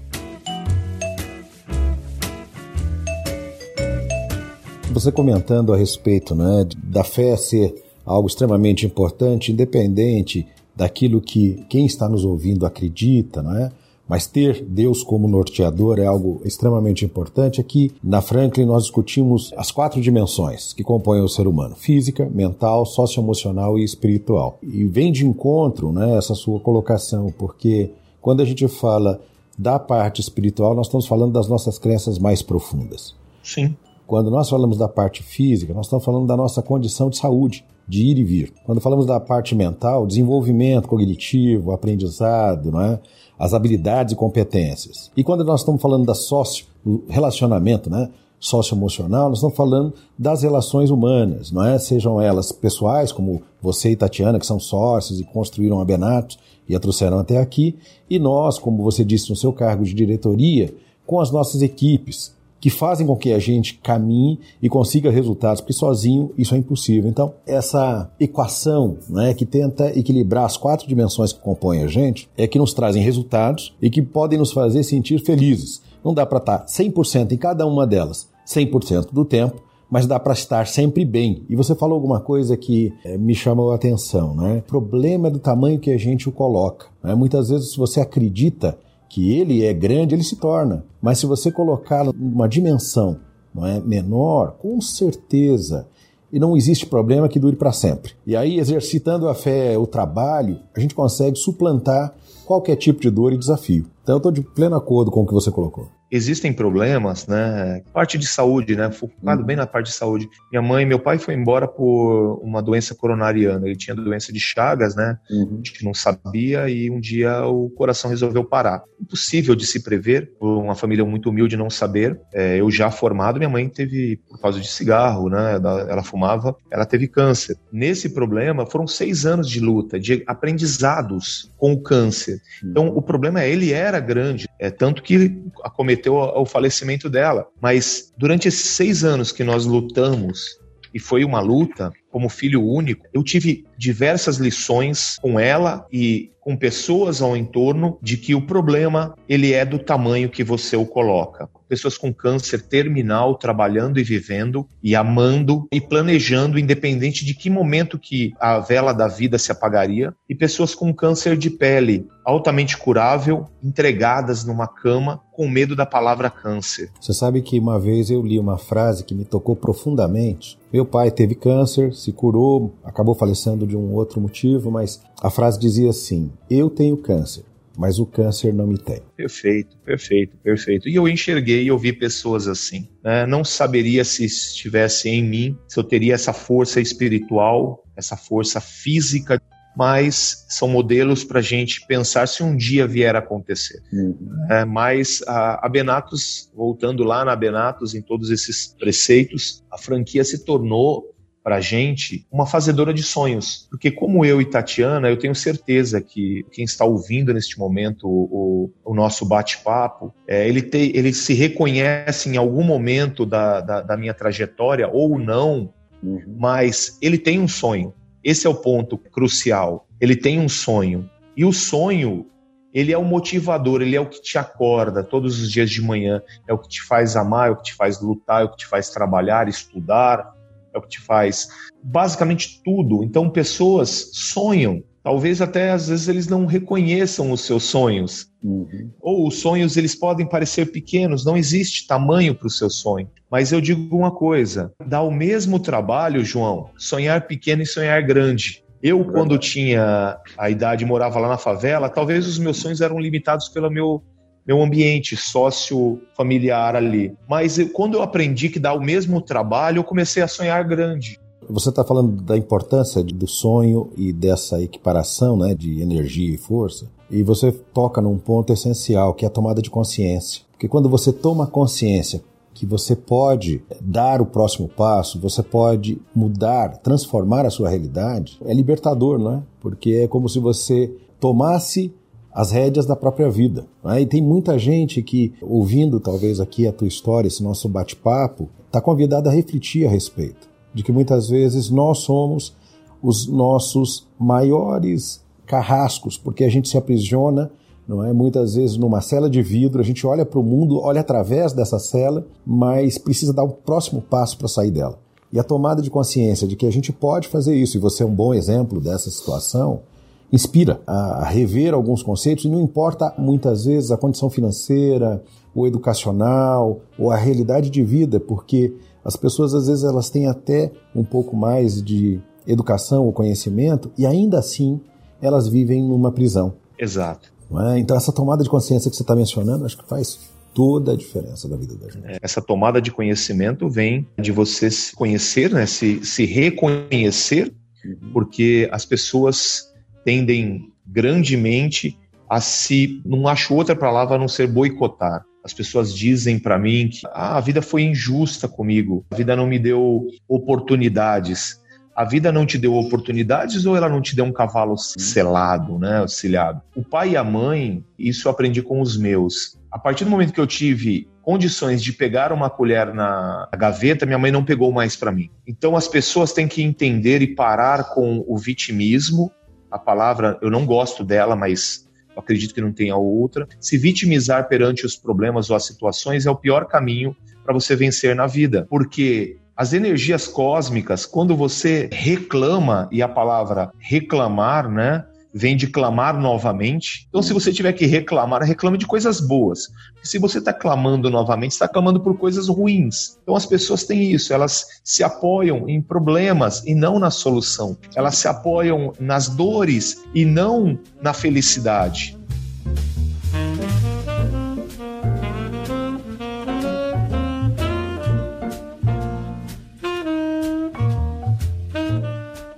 Você 4.98 5.12
comentando 5.12 5.72
a 5.72 5.78
respeito 5.78 6.34
né, 6.34 6.68
da 6.76 7.04
fé 7.04 7.38
ser 7.38 7.84
algo 8.04 8.28
extremamente 8.28 8.84
importante, 8.84 9.52
independente 9.52 10.48
daquilo 10.76 11.22
que 11.22 11.64
quem 11.70 11.86
está 11.86 12.10
nos 12.10 12.26
ouvindo 12.26 12.66
acredita, 12.66 13.44
não 13.44 13.56
é? 13.56 13.72
Mas 14.10 14.26
ter 14.26 14.66
Deus 14.66 15.04
como 15.04 15.28
norteador 15.28 16.00
é 16.00 16.08
algo 16.08 16.42
extremamente 16.44 17.06
importante. 17.06 17.62
Aqui 17.62 17.92
na 18.04 18.24
Franklin 18.24 18.66
nós 18.66 18.86
discutimos 18.86 19.54
as 19.56 19.70
quatro 19.70 20.02
dimensões 20.02 20.74
que 20.74 20.84
compõem 20.84 21.22
o 21.22 21.30
ser 21.30 21.46
humano: 21.46 21.76
física, 21.76 22.28
mental, 22.34 22.84
socioemocional 22.84 23.78
e 23.78 23.84
espiritual. 23.84 24.58
E 24.64 24.84
vem 24.86 25.12
de 25.12 25.28
encontro, 25.28 25.92
né, 25.92 26.18
essa 26.18 26.34
sua 26.34 26.60
colocação, 26.60 27.32
porque 27.38 27.92
quando 28.20 28.42
a 28.42 28.46
gente 28.46 28.68
fala 28.68 29.22
da 29.56 29.78
parte 29.78 30.22
espiritual, 30.22 30.74
nós 30.74 30.88
estamos 30.88 31.06
falando 31.06 31.34
das 31.34 31.48
nossas 31.48 31.78
crenças 31.78 32.18
mais 32.18 32.42
profundas. 32.42 33.14
Sim. 33.44 33.76
Quando 34.08 34.32
nós 34.32 34.50
falamos 34.50 34.78
da 34.78 34.88
parte 34.88 35.22
física, 35.22 35.74
nós 35.74 35.88
estamos 35.88 36.06
falando 36.06 36.26
da 36.26 36.38
nossa 36.38 36.62
condição 36.62 37.10
de 37.10 37.17
saúde, 37.17 37.65
de 37.86 38.04
ir 38.06 38.17
e 38.17 38.24
vir. 38.24 38.54
Quando 38.65 38.80
falamos 38.80 39.06
da 39.06 39.20
parte 39.20 39.54
mental, 39.54 40.08
desenvolvimento 40.08 40.88
cognitivo, 40.88 41.74
aprendizado, 41.74 42.72
não 42.72 42.82
é? 42.82 43.00
as 43.38 43.54
habilidades 43.54 44.13
e 44.13 44.15
competências. 44.15 45.12
E 45.15 45.26
quando 45.26 45.43
nós 45.43 45.60
estamos 45.60 45.82
falando 45.82 46.06
da 46.06 46.15
sócio, 46.15 46.65
relacionamento, 47.10 47.89
né? 47.89 48.10
socioemocional, 48.39 49.30
nós 49.30 49.39
estamos 49.39 49.58
falando 49.58 49.93
das 50.17 50.41
relações 50.41 50.89
humanas, 50.89 51.52
não 51.52 51.65
é? 51.65 51.78
Sejam 51.78 52.22
elas 52.22 52.52
pessoais, 52.52 53.12
como 53.12 53.41
você 53.62 53.91
e 53.91 53.96
Tatiana, 53.96 54.39
que 54.39 54.46
são 54.46 54.60
sócios 54.60 55.20
e 55.20 55.24
construíram 55.24 55.82
a 55.82 55.86
Benato 55.86 56.38
e 56.70 56.76
a 56.76 56.80
trouxeram 56.80 57.20
até 57.20 57.39
aqui, 57.39 57.76
e 58.10 58.20
nós, 58.20 58.60
como 58.60 58.84
você 58.84 59.04
disse 59.04 59.30
no 59.30 59.36
seu 59.36 59.52
cargo 59.52 59.84
de 59.84 59.93
diretoria, 59.93 60.74
com 61.06 61.20
as 61.20 61.32
nossas 61.32 61.62
equipes, 61.62 62.37
que 62.60 62.70
fazem 62.70 63.06
com 63.06 63.15
que 63.15 63.32
a 63.32 63.39
gente 63.39 63.76
caminhe 63.76 64.39
e 64.62 64.70
consiga 64.70 65.12
resultados, 65.12 65.62
porque 65.62 65.74
sozinho 65.74 66.32
isso 66.38 66.56
é 66.56 66.58
impossível. 66.58 67.10
Então, 67.10 67.34
essa 67.46 68.10
equação 68.20 68.98
né, 69.10 69.34
que 69.34 69.46
tenta 69.46 69.98
equilibrar 69.98 70.46
as 70.46 70.58
quatro 70.58 70.88
dimensões 70.88 71.32
que 71.32 71.39
compõem 71.39 71.84
a 71.84 71.88
gente 71.88 72.30
é 72.38 72.48
que 72.48 72.60
nos 72.60 72.74
trazem 72.74 73.04
resultados 73.04 73.76
e 73.82 73.89
que 73.89 74.02
podem 74.02 74.39
nos 74.39 74.52
fazer 74.52 74.84
sentir 74.84 75.20
felizes. 75.20 75.82
Não 76.04 76.13
dá 76.13 76.26
para 76.26 76.39
estar 76.39 76.65
100% 76.65 77.32
em 77.32 77.38
cada 77.38 77.65
uma 77.65 77.86
delas, 77.86 78.30
100% 78.48 79.12
do 79.12 79.26
tempo, 79.26 79.62
mas 79.89 80.06
dá 80.06 80.20
para 80.20 80.34
estar 80.34 80.67
sempre 80.67 81.06
bem. 81.06 81.43
E 81.50 81.56
você 81.56 81.74
falou 81.74 81.96
alguma 81.96 82.20
coisa 82.20 82.58
que 82.58 82.93
é, 83.04 83.17
me 83.17 83.34
chamou 83.34 83.72
a 83.72 83.76
atenção, 83.76 84.36
né? 84.36 84.58
O 84.58 84.62
problema 84.63 85.28
é 85.28 85.32
do 85.32 85.39
tamanho 85.39 85.80
que 85.80 85.91
a 85.91 85.98
gente 85.98 86.28
o 86.28 86.32
coloca. 86.32 86.88
Né? 87.02 87.15
Muitas 87.15 87.50
vezes, 87.50 87.72
se 87.72 87.78
você 87.78 88.02
acredita 88.02 88.78
que 89.10 89.38
ele 89.38 89.63
é 89.63 89.74
grande, 89.74 90.15
ele 90.15 90.24
se 90.24 90.36
torna. 90.36 90.84
Mas 91.02 91.20
se 91.20 91.26
você 91.26 91.52
colocá-lo 91.52 92.13
numa 92.17 92.48
dimensão 92.48 93.20
não 93.54 93.65
é, 93.65 93.80
menor, 93.80 94.56
com 94.60 94.80
certeza, 94.80 95.88
e 96.32 96.39
não 96.39 96.56
existe 96.56 96.86
problema 96.86 97.28
que 97.28 97.39
dure 97.39 97.56
para 97.56 97.72
sempre. 97.72 98.13
E 98.26 98.36
aí, 98.36 98.60
exercitando 98.60 99.28
a 99.28 99.34
fé, 99.34 99.78
o 99.78 99.88
trabalho, 99.88 100.60
a 100.76 100.80
gente 100.80 100.93
consegue 100.93 101.38
suplantar 101.38 102.13
qualquer 102.46 102.76
tipo 102.76 103.02
de 103.02 103.10
dor 103.10 103.34
e 103.34 103.38
desafio. 103.38 103.86
Então, 104.04 104.15
eu 104.15 104.17
estou 104.17 104.32
de 104.32 104.41
pleno 104.41 104.76
acordo 104.76 105.10
com 105.10 105.24
o 105.24 105.26
que 105.26 105.34
você 105.34 105.50
colocou 105.50 105.88
existem 106.12 106.54
problemas, 106.54 107.28
né? 107.28 107.82
Parte 107.93 108.17
de 108.17 108.28
saúde, 108.28 108.76
né? 108.76 108.91
Focado 108.91 109.41
uhum. 109.41 109.46
bem 109.46 109.56
na 109.56 109.67
parte 109.67 109.88
de 109.88 109.93
saúde. 109.93 110.28
Minha 110.52 110.62
mãe, 110.62 110.86
meu 110.86 111.00
pai 111.00 111.17
foi 111.17 111.34
embora 111.34 111.67
por 111.67 112.39
uma 112.43 112.62
doença 112.62 112.96
coronariana. 112.96 113.65
Ele 113.65 113.76
tinha 113.76 113.96
doença 113.96 114.32
de 114.32 114.39
Chagas, 114.39 114.96
né? 114.96 115.17
Uhum. 115.30 115.60
A 115.63 115.67
gente 115.67 115.84
não 115.84 115.93
sabia 115.93 116.70
e 116.70 116.89
um 116.89 117.00
dia 117.00 117.46
o 117.46 117.70
coração 117.70 118.10
resolveu 118.10 118.43
parar. 118.43 118.84
Impossível 119.00 119.56
de 119.56 119.65
se 119.65 119.84
prever, 119.84 120.32
uma 120.39 120.76
família 120.76 121.06
muito 121.06 121.30
humilde 121.30 121.58
não 121.58 121.70
saber. 121.70 122.20
É, 122.34 122.58
eu 122.58 122.70
já 122.72 122.89
formado, 122.89 123.38
minha 123.38 123.50
mãe 123.50 123.67
teve, 123.67 124.22
por 124.30 124.39
causa 124.39 124.60
de 124.60 124.67
cigarro, 124.67 125.30
né? 125.30 125.56
Ela, 125.56 125.82
ela 125.89 126.04
fumava, 126.04 126.56
ela 126.72 126.86
teve 126.86 127.08
câncer. 127.08 127.58
Nesse 127.72 128.10
problema, 128.10 128.65
foram 128.65 128.88
seis 128.88 129.26
anos 129.26 129.50
de 129.50 129.60
luta, 129.60 130.00
de 130.00 130.24
aprendizados 130.26 131.52
com 131.58 131.74
o 131.74 131.82
câncer. 131.82 132.41
Uhum. 132.63 132.70
Então, 132.70 132.88
o 132.88 133.02
problema 133.02 133.41
é, 133.41 133.50
ele 133.50 133.74
era 133.74 134.00
grande, 134.00 134.48
é 134.60 134.70
tanto 134.70 135.04
que 135.04 135.41
acometeu 135.63 135.97
remeteu 135.98 136.18
ao 136.18 136.46
falecimento 136.46 137.10
dela. 137.10 137.48
Mas 137.60 138.14
durante 138.18 138.48
esses 138.48 138.70
seis 138.72 139.04
anos 139.04 139.32
que 139.32 139.44
nós 139.44 139.66
lutamos, 139.66 140.60
e 140.94 141.00
foi 141.00 141.24
uma 141.24 141.40
luta, 141.40 141.92
como 142.10 142.30
filho 142.30 142.64
único, 142.64 143.06
eu 143.14 143.24
tive 143.24 143.66
diversas 143.78 144.38
lições 144.38 145.18
com 145.22 145.40
ela 145.40 145.86
e 145.92 146.32
com 146.48 146.56
pessoas 146.56 147.22
ao 147.22 147.36
entorno 147.36 147.98
de 148.02 148.16
que 148.16 148.34
o 148.34 148.42
problema 148.42 149.13
ele 149.28 149.52
é 149.52 149.66
do 149.66 149.78
tamanho 149.78 150.30
que 150.30 150.46
você 150.46 150.78
o 150.78 150.86
coloca. 150.86 151.50
Pessoas 151.68 151.98
com 151.98 152.13
câncer 152.13 152.62
terminal 152.62 153.36
trabalhando 153.36 154.00
e 154.00 154.04
vivendo 154.04 154.66
e 154.82 154.96
amando 154.96 155.68
e 155.70 155.82
planejando 155.82 156.58
independente 156.58 157.26
de 157.26 157.34
que 157.34 157.50
momento 157.50 158.00
que 158.00 158.34
a 158.40 158.60
vela 158.60 158.94
da 158.94 159.10
vida 159.10 159.38
se 159.38 159.52
apagaria 159.52 160.13
e 160.30 160.34
pessoas 160.34 160.74
com 160.74 160.94
câncer 160.94 161.36
de 161.36 161.50
pele 161.50 162.08
altamente 162.24 162.78
curável, 162.78 163.46
entregadas 163.63 164.46
numa 164.46 164.68
cama 164.68 165.22
com 165.32 165.48
medo 165.48 165.76
da 165.76 165.86
palavra 165.86 166.30
câncer. 166.30 166.90
Você 167.00 167.13
sabe 167.13 167.42
que 167.42 167.60
uma 167.60 167.80
vez 167.80 168.10
eu 168.10 168.22
li 168.22 168.40
uma 168.40 168.58
frase 168.58 169.04
que 169.04 169.13
me 169.13 169.24
tocou 169.24 169.56
profundamente. 169.56 170.58
Meu 170.74 170.86
pai 170.86 171.12
teve 171.12 171.36
câncer, 171.36 171.94
se 171.94 172.12
curou, 172.12 172.74
acabou 172.84 173.16
falecendo 173.16 173.66
de 173.67 173.77
um 173.77 173.93
outro 173.93 174.19
motivo, 174.19 174.71
mas 174.71 175.01
a 175.21 175.30
frase 175.30 175.60
dizia 175.60 175.89
assim: 175.89 176.32
Eu 176.49 176.69
tenho 176.69 176.97
câncer, 176.97 177.43
mas 177.77 177.99
o 177.99 178.06
câncer 178.06 178.53
não 178.53 178.65
me 178.65 178.77
tem. 178.77 179.01
Perfeito, 179.15 179.77
perfeito, 179.86 180.36
perfeito. 180.38 180.89
E 180.89 180.95
eu 180.95 181.08
enxerguei 181.08 181.63
e 181.63 181.67
eu 181.67 181.77
vi 181.77 181.93
pessoas 181.93 182.47
assim. 182.47 182.88
Né? 183.03 183.25
Não 183.27 183.43
saberia 183.43 184.03
se 184.03 184.25
estivesse 184.25 185.10
em 185.10 185.23
mim, 185.23 185.58
se 185.67 185.80
eu 185.80 185.84
teria 185.84 186.15
essa 186.15 186.34
força 186.34 186.82
espiritual, 186.82 187.84
essa 187.95 188.17
força 188.17 188.60
física 188.60 189.41
mas 189.77 190.43
são 190.49 190.67
modelos 190.67 191.23
para 191.23 191.38
a 191.38 191.41
gente 191.41 191.86
pensar 191.86 192.27
se 192.27 192.41
um 192.41 192.58
dia 192.58 192.88
vier 192.88 193.15
a 193.15 193.19
acontecer. 193.19 193.80
Uhum. 193.93 194.17
É, 194.49 194.65
mas 194.65 195.21
a, 195.27 195.67
a, 195.67 195.69
Benatos, 195.69 196.51
voltando 196.56 197.03
lá 197.03 197.23
na 197.23 197.36
Benatos, 197.36 197.93
em 197.93 198.01
todos 198.01 198.32
esses 198.32 198.73
preceitos, 198.73 199.63
a 199.71 199.77
franquia 199.77 200.23
se 200.23 200.43
tornou 200.43 201.15
para 201.48 201.62
gente 201.62 202.28
uma 202.30 202.46
fazedora 202.46 202.94
de 202.94 203.02
sonhos. 203.02 203.70
Porque, 203.70 203.90
como 203.90 204.26
eu 204.26 204.42
e 204.42 204.46
Tatiana, 204.46 205.10
eu 205.10 205.18
tenho 205.18 205.34
certeza 205.34 206.02
que 206.02 206.46
quem 206.52 206.66
está 206.66 206.84
ouvindo 206.84 207.34
neste 207.34 207.58
momento 207.58 208.06
o, 208.06 208.70
o 208.84 208.94
nosso 208.94 209.26
bate-papo, 209.26 210.14
é, 210.28 210.46
ele, 210.46 210.70
ele 210.74 211.14
se 211.14 211.34
reconhece 211.34 212.28
em 212.28 212.36
algum 212.36 212.66
momento 212.66 213.26
da, 213.26 213.62
da, 213.62 213.82
da 213.82 213.96
minha 213.96 214.14
trajetória 214.14 214.90
ou 214.92 215.18
não, 215.18 215.74
uhum. 216.04 216.22
mas 216.38 216.98
ele 217.02 217.18
tem 217.18 217.40
um 217.40 217.48
sonho. 217.48 217.94
Esse 218.22 218.46
é 218.46 218.50
o 218.50 218.56
ponto 218.56 218.98
crucial. 218.98 219.88
Ele 220.02 220.18
tem 220.18 220.42
um 220.42 220.50
sonho. 220.50 221.10
E 221.34 221.46
o 221.46 221.54
sonho 221.54 222.26
ele 222.74 222.92
é 222.92 222.98
o 222.98 223.06
motivador, 223.06 223.82
ele 223.82 223.96
é 223.96 224.02
o 224.02 224.10
que 224.10 224.22
te 224.22 224.38
acorda 224.38 225.02
todos 225.02 225.42
os 225.42 225.50
dias 225.50 225.70
de 225.70 225.82
manhã, 225.82 226.22
é 226.46 226.54
o 226.54 226.58
que 226.58 226.68
te 226.68 226.84
faz 226.84 227.16
amar, 227.16 227.48
é 227.48 227.52
o 227.52 227.56
que 227.56 227.64
te 227.64 227.74
faz 227.74 228.02
lutar, 228.02 228.42
é 228.42 228.44
o 228.44 228.50
que 228.50 228.58
te 228.58 228.68
faz 228.68 228.90
trabalhar, 228.90 229.48
estudar, 229.48 230.36
é 230.78 230.80
o 230.80 230.84
que 230.84 230.90
te 230.90 231.02
faz 231.02 231.48
basicamente 231.84 232.62
tudo. 232.63 233.04
Então, 233.04 233.30
pessoas 233.30 234.10
sonham, 234.13 234.84
talvez 235.04 235.42
até 235.42 235.72
às 235.72 235.88
vezes 235.88 236.08
eles 236.08 236.28
não 236.28 236.46
reconheçam 236.46 237.32
os 237.32 237.42
seus 237.42 237.63
sonhos. 237.63 238.28
Uhum. 238.44 238.92
Ou 239.00 239.28
os 239.28 239.40
sonhos 239.40 239.78
eles 239.78 239.96
podem 239.96 240.28
parecer 240.28 240.72
pequenos, 240.72 241.26
não 241.26 241.38
existe 241.38 241.88
tamanho 241.88 242.36
para 242.36 242.48
o 242.48 242.52
seu 242.52 242.70
sonho. 242.70 243.10
Mas 243.30 243.52
eu 243.52 243.62
digo 243.62 243.96
uma 243.96 244.12
coisa: 244.12 244.74
dá 244.86 245.02
o 245.02 245.12
mesmo 245.12 245.60
trabalho, 245.60 246.24
João, 246.24 246.70
sonhar 246.78 247.28
pequeno 247.28 247.62
e 247.62 247.66
sonhar 247.66 248.02
grande. 248.04 248.63
Eu, 248.82 249.04
quando 249.06 249.40
tinha 249.40 250.18
a 250.38 250.50
idade 250.50 250.86
morava 250.86 251.20
lá 251.20 251.28
na 251.28 251.38
favela, 251.38 251.90
talvez 251.90 252.28
os 252.28 252.38
meus 252.38 252.58
sonhos 252.58 252.80
eram 252.80 253.00
limitados 253.00 253.50
pelo 253.50 253.72
meu, 253.72 254.04
meu 254.48 254.62
ambiente 254.62 255.18
sócio-familiar 255.18 256.76
ali. 256.76 257.14
Mas 257.28 257.60
eu, 257.60 257.70
quando 257.70 257.96
eu 257.96 258.02
aprendi 258.02 258.50
que 258.50 258.60
dá 258.60 258.74
o 258.74 258.82
mesmo 258.82 259.20
trabalho, 259.22 259.80
eu 259.80 259.84
comecei 259.84 260.24
a 260.24 260.28
sonhar 260.28 260.64
grande. 260.64 261.20
Você 261.50 261.70
está 261.70 261.84
falando 261.84 262.22
da 262.22 262.38
importância 262.38 263.04
do 263.04 263.28
sonho 263.28 263.90
e 263.96 264.12
dessa 264.12 264.62
equiparação 264.62 265.38
né, 265.38 265.54
de 265.54 265.82
energia 265.82 266.34
e 266.34 266.38
força, 266.38 266.88
e 267.10 267.24
você 267.24 267.52
toca 267.52 268.02
num 268.02 268.18
ponto 268.18 268.52
essencial, 268.52 269.14
que 269.14 269.24
é 269.24 269.28
a 269.28 269.32
tomada 269.32 269.62
de 269.62 269.70
consciência. 269.70 270.42
Porque 270.52 270.68
quando 270.68 270.90
você 270.90 271.14
toma 271.14 271.48
consciência 271.48 272.22
que 272.54 272.66
você 272.66 272.96
pode 272.96 273.62
dar 273.80 274.20
o 274.20 274.26
próximo 274.26 274.68
passo, 274.68 275.20
você 275.20 275.44
pode 275.44 276.02
mudar, 276.14 276.78
transformar 276.78 277.46
a 277.46 277.52
sua 277.52 277.70
realidade, 277.70 278.40
é 278.44 278.54
libertador, 278.54 279.20
não 279.20 279.34
é? 279.36 279.44
Porque 279.62 279.92
é 279.92 280.08
como 280.08 280.28
se 280.28 280.40
você 280.40 280.92
tomasse 281.20 281.94
as 282.38 282.52
rédeas 282.52 282.86
da 282.86 282.95
própria 282.95 283.32
vida. 283.32 283.65
É? 283.84 284.00
E 284.00 284.06
tem 284.06 284.21
muita 284.21 284.60
gente 284.60 285.02
que, 285.02 285.34
ouvindo 285.41 286.00
talvez 286.00 286.39
aqui 286.39 286.67
a 286.67 286.71
tua 286.71 286.88
história, 286.88 287.28
esse 287.28 287.41
nosso 287.41 287.67
bate-papo, 287.67 288.47
está 288.67 288.80
convidada 288.80 289.28
a 289.28 289.34
refletir 289.34 289.88
a 289.88 289.89
respeito 289.89 290.47
de 290.71 290.84
que 290.84 290.91
muitas 290.91 291.30
vezes 291.30 291.71
nós 291.71 292.00
somos 292.00 292.56
os 293.02 293.28
nossos 293.28 294.06
maiores 294.19 295.26
carrascos, 295.47 296.15
porque 296.15 296.43
a 296.43 296.50
gente 296.50 296.69
se 296.69 296.78
aprisiona 296.78 297.50
não 297.88 298.04
é? 298.04 298.12
Muitas 298.12 298.56
vezes 298.56 298.76
numa 298.76 299.00
cela 299.00 299.30
de 299.30 299.41
vidro, 299.41 299.80
a 299.80 299.84
gente 299.84 300.06
olha 300.06 300.26
para 300.26 300.38
o 300.38 300.43
mundo, 300.43 300.78
olha 300.82 301.00
através 301.00 301.54
dessa 301.54 301.80
cela, 301.80 302.28
mas 302.45 302.97
precisa 302.97 303.34
dar 303.34 303.43
o 303.43 303.47
um 303.47 303.52
próximo 303.52 304.02
passo 304.02 304.38
para 304.38 304.50
sair 304.50 304.71
dela. 304.71 305.00
E 305.32 305.39
a 305.39 305.43
tomada 305.43 305.82
de 305.82 305.89
consciência 305.89 306.45
de 306.45 306.58
que 306.58 306.65
a 306.65 306.69
gente 306.69 306.91
pode 306.91 307.30
fazer 307.30 307.56
isso, 307.56 307.78
e 307.78 307.80
você 307.80 308.04
é 308.04 308.06
um 308.06 308.13
bom 308.13 308.34
exemplo 308.34 308.82
dessa 308.82 309.10
situação, 309.10 309.84
inspira 310.32 310.82
a 310.86 311.26
rever 311.26 311.74
alguns 311.74 312.04
conceitos, 312.04 312.46
e 312.46 312.50
não 312.50 312.62
importa 312.62 313.13
muitas 313.18 313.66
vezes 313.66 313.92
a 313.92 313.98
condição 313.98 314.30
financeira, 314.30 315.24
ou 315.56 315.66
educacional, 315.66 316.82
ou 317.00 317.12
a 317.12 317.16
realidade 317.16 317.70
de 317.70 317.84
vida, 317.84 318.20
porque 318.20 318.74
as 319.04 319.16
pessoas 319.16 319.54
às 319.54 319.68
vezes 319.68 319.84
elas 319.84 320.10
têm 320.10 320.28
até 320.28 320.72
um 320.96 321.04
pouco 321.04 321.36
mais 321.36 321.82
de 321.82 322.20
educação 322.46 323.06
ou 323.06 323.13
conhecimento, 323.13 323.92
e 323.98 324.06
ainda 324.06 324.38
assim 324.38 324.80
elas 325.22 325.48
vivem 325.48 325.82
numa 325.82 326.12
prisão. 326.12 326.54
Exato. 326.78 327.32
É? 327.72 327.80
Então, 327.80 327.96
essa 327.96 328.12
tomada 328.12 328.44
de 328.44 328.50
consciência 328.50 328.90
que 328.90 328.96
você 328.96 329.04
está 329.04 329.16
mencionando, 329.16 329.66
acho 329.66 329.78
que 329.78 329.88
faz 329.88 330.20
toda 330.54 330.94
a 330.94 330.96
diferença 330.96 331.48
da 331.48 331.56
vida 331.56 331.76
da 331.76 331.90
gente. 331.90 332.06
É, 332.06 332.18
essa 332.22 332.42
tomada 332.42 332.82
de 332.82 332.92
conhecimento 332.92 333.70
vem 333.70 334.08
de 334.20 334.32
você 334.32 334.70
se 334.70 334.96
conhecer, 334.96 335.52
né? 335.52 335.66
se, 335.66 336.04
se 336.04 336.26
reconhecer, 336.26 337.54
uhum. 337.86 338.12
porque 338.12 338.68
as 338.72 338.86
pessoas 338.86 339.72
tendem 340.08 340.72
grandemente 340.88 342.00
a 342.30 342.39
se. 342.39 343.02
Não 343.06 343.28
acho 343.28 343.54
outra 343.54 343.76
palavra 343.76 344.15
a 344.15 344.17
não 344.17 344.30
ser 344.30 344.48
boicotar. 344.48 345.26
As 345.43 345.52
pessoas 345.52 345.93
dizem 345.93 346.39
para 346.39 346.58
mim 346.58 346.88
que 346.88 347.06
ah, 347.08 347.36
a 347.36 347.41
vida 347.41 347.62
foi 347.62 347.84
injusta 347.84 348.48
comigo, 348.48 349.06
a 349.12 349.15
vida 349.17 349.36
não 349.36 349.46
me 349.46 349.60
deu 349.60 350.08
oportunidades 350.30 351.62
a 351.98 352.06
vida 352.06 352.32
não 352.32 352.46
te 352.46 352.60
deu 352.60 352.76
oportunidades 352.76 353.65
ou 353.65 353.76
ela 353.76 353.89
não 353.89 354.00
te 354.00 354.15
deu 354.15 354.24
um 354.24 354.32
cavalo 354.32 354.78
selado, 354.78 355.80
né, 355.80 355.98
auxiliado? 355.98 356.62
O 356.76 356.84
pai 356.84 357.13
e 357.13 357.17
a 357.17 357.24
mãe, 357.24 357.84
isso 357.98 358.28
eu 358.28 358.32
aprendi 358.32 358.62
com 358.62 358.82
os 358.82 358.96
meus. 358.96 359.58
A 359.72 359.80
partir 359.80 360.04
do 360.04 360.12
momento 360.12 360.32
que 360.32 360.39
eu 360.39 360.46
tive 360.46 361.08
condições 361.24 361.82
de 361.82 361.91
pegar 361.91 362.32
uma 362.32 362.52
colher 362.52 362.93
na 362.93 363.50
gaveta, 363.58 364.06
minha 364.06 364.20
mãe 364.20 364.32
não 364.32 364.46
pegou 364.46 364.72
mais 364.72 364.96
para 364.96 365.12
mim. 365.12 365.32
Então 365.48 365.76
as 365.76 365.88
pessoas 365.88 366.32
têm 366.32 366.48
que 366.48 366.62
entender 366.62 367.24
e 367.24 367.34
parar 367.34 367.86
com 367.96 368.24
o 368.28 368.38
vitimismo. 368.38 369.32
A 369.71 369.80
palavra 369.80 370.38
eu 370.41 370.49
não 370.49 370.65
gosto 370.65 371.03
dela, 371.03 371.36
mas 371.36 371.88
acredito 372.15 372.53
que 372.53 372.62
não 372.62 372.73
tenha 372.73 372.95
outra. 372.95 373.47
Se 373.60 373.77
vitimizar 373.77 374.47
perante 374.47 374.86
os 374.86 374.95
problemas 374.95 375.49
ou 375.49 375.56
as 375.56 375.65
situações 375.65 376.25
é 376.25 376.32
o 376.32 376.36
pior 376.36 376.65
caminho 376.65 377.15
para 377.43 377.53
você 377.53 377.75
vencer 377.75 378.15
na 378.15 378.27
vida, 378.27 378.65
porque 378.69 379.38
as 379.56 379.73
energias 379.73 380.27
cósmicas, 380.27 381.06
quando 381.06 381.36
você 381.36 381.89
reclama, 381.91 382.88
e 382.91 383.01
a 383.01 383.08
palavra 383.08 383.71
reclamar, 383.80 384.69
né? 384.69 385.03
Vem 385.38 385.56
de 385.56 385.67
clamar 385.67 386.19
novamente. 386.19 387.06
Então, 387.10 387.21
se 387.21 387.32
você 387.32 387.54
tiver 387.54 387.71
que 387.73 387.86
reclamar, 387.86 388.41
reclame 388.41 388.76
de 388.76 388.88
coisas 388.88 389.21
boas. 389.21 389.67
se 390.02 390.17
você 390.17 390.39
está 390.39 390.52
clamando 390.52 391.12
novamente, 391.12 391.52
está 391.52 391.67
clamando 391.67 392.00
por 392.00 392.17
coisas 392.17 392.47
ruins. 392.47 393.19
Então, 393.21 393.36
as 393.36 393.45
pessoas 393.45 393.84
têm 393.84 394.12
isso, 394.12 394.34
elas 394.34 394.65
se 394.84 395.04
apoiam 395.04 395.69
em 395.69 395.80
problemas 395.80 396.63
e 396.65 396.73
não 396.73 396.97
na 396.97 397.12
solução. 397.12 397.78
Elas 397.95 398.17
se 398.17 398.28
apoiam 398.28 398.93
nas 399.00 399.30
dores 399.30 400.04
e 400.12 400.26
não 400.26 400.80
na 401.00 401.13
felicidade. 401.13 402.17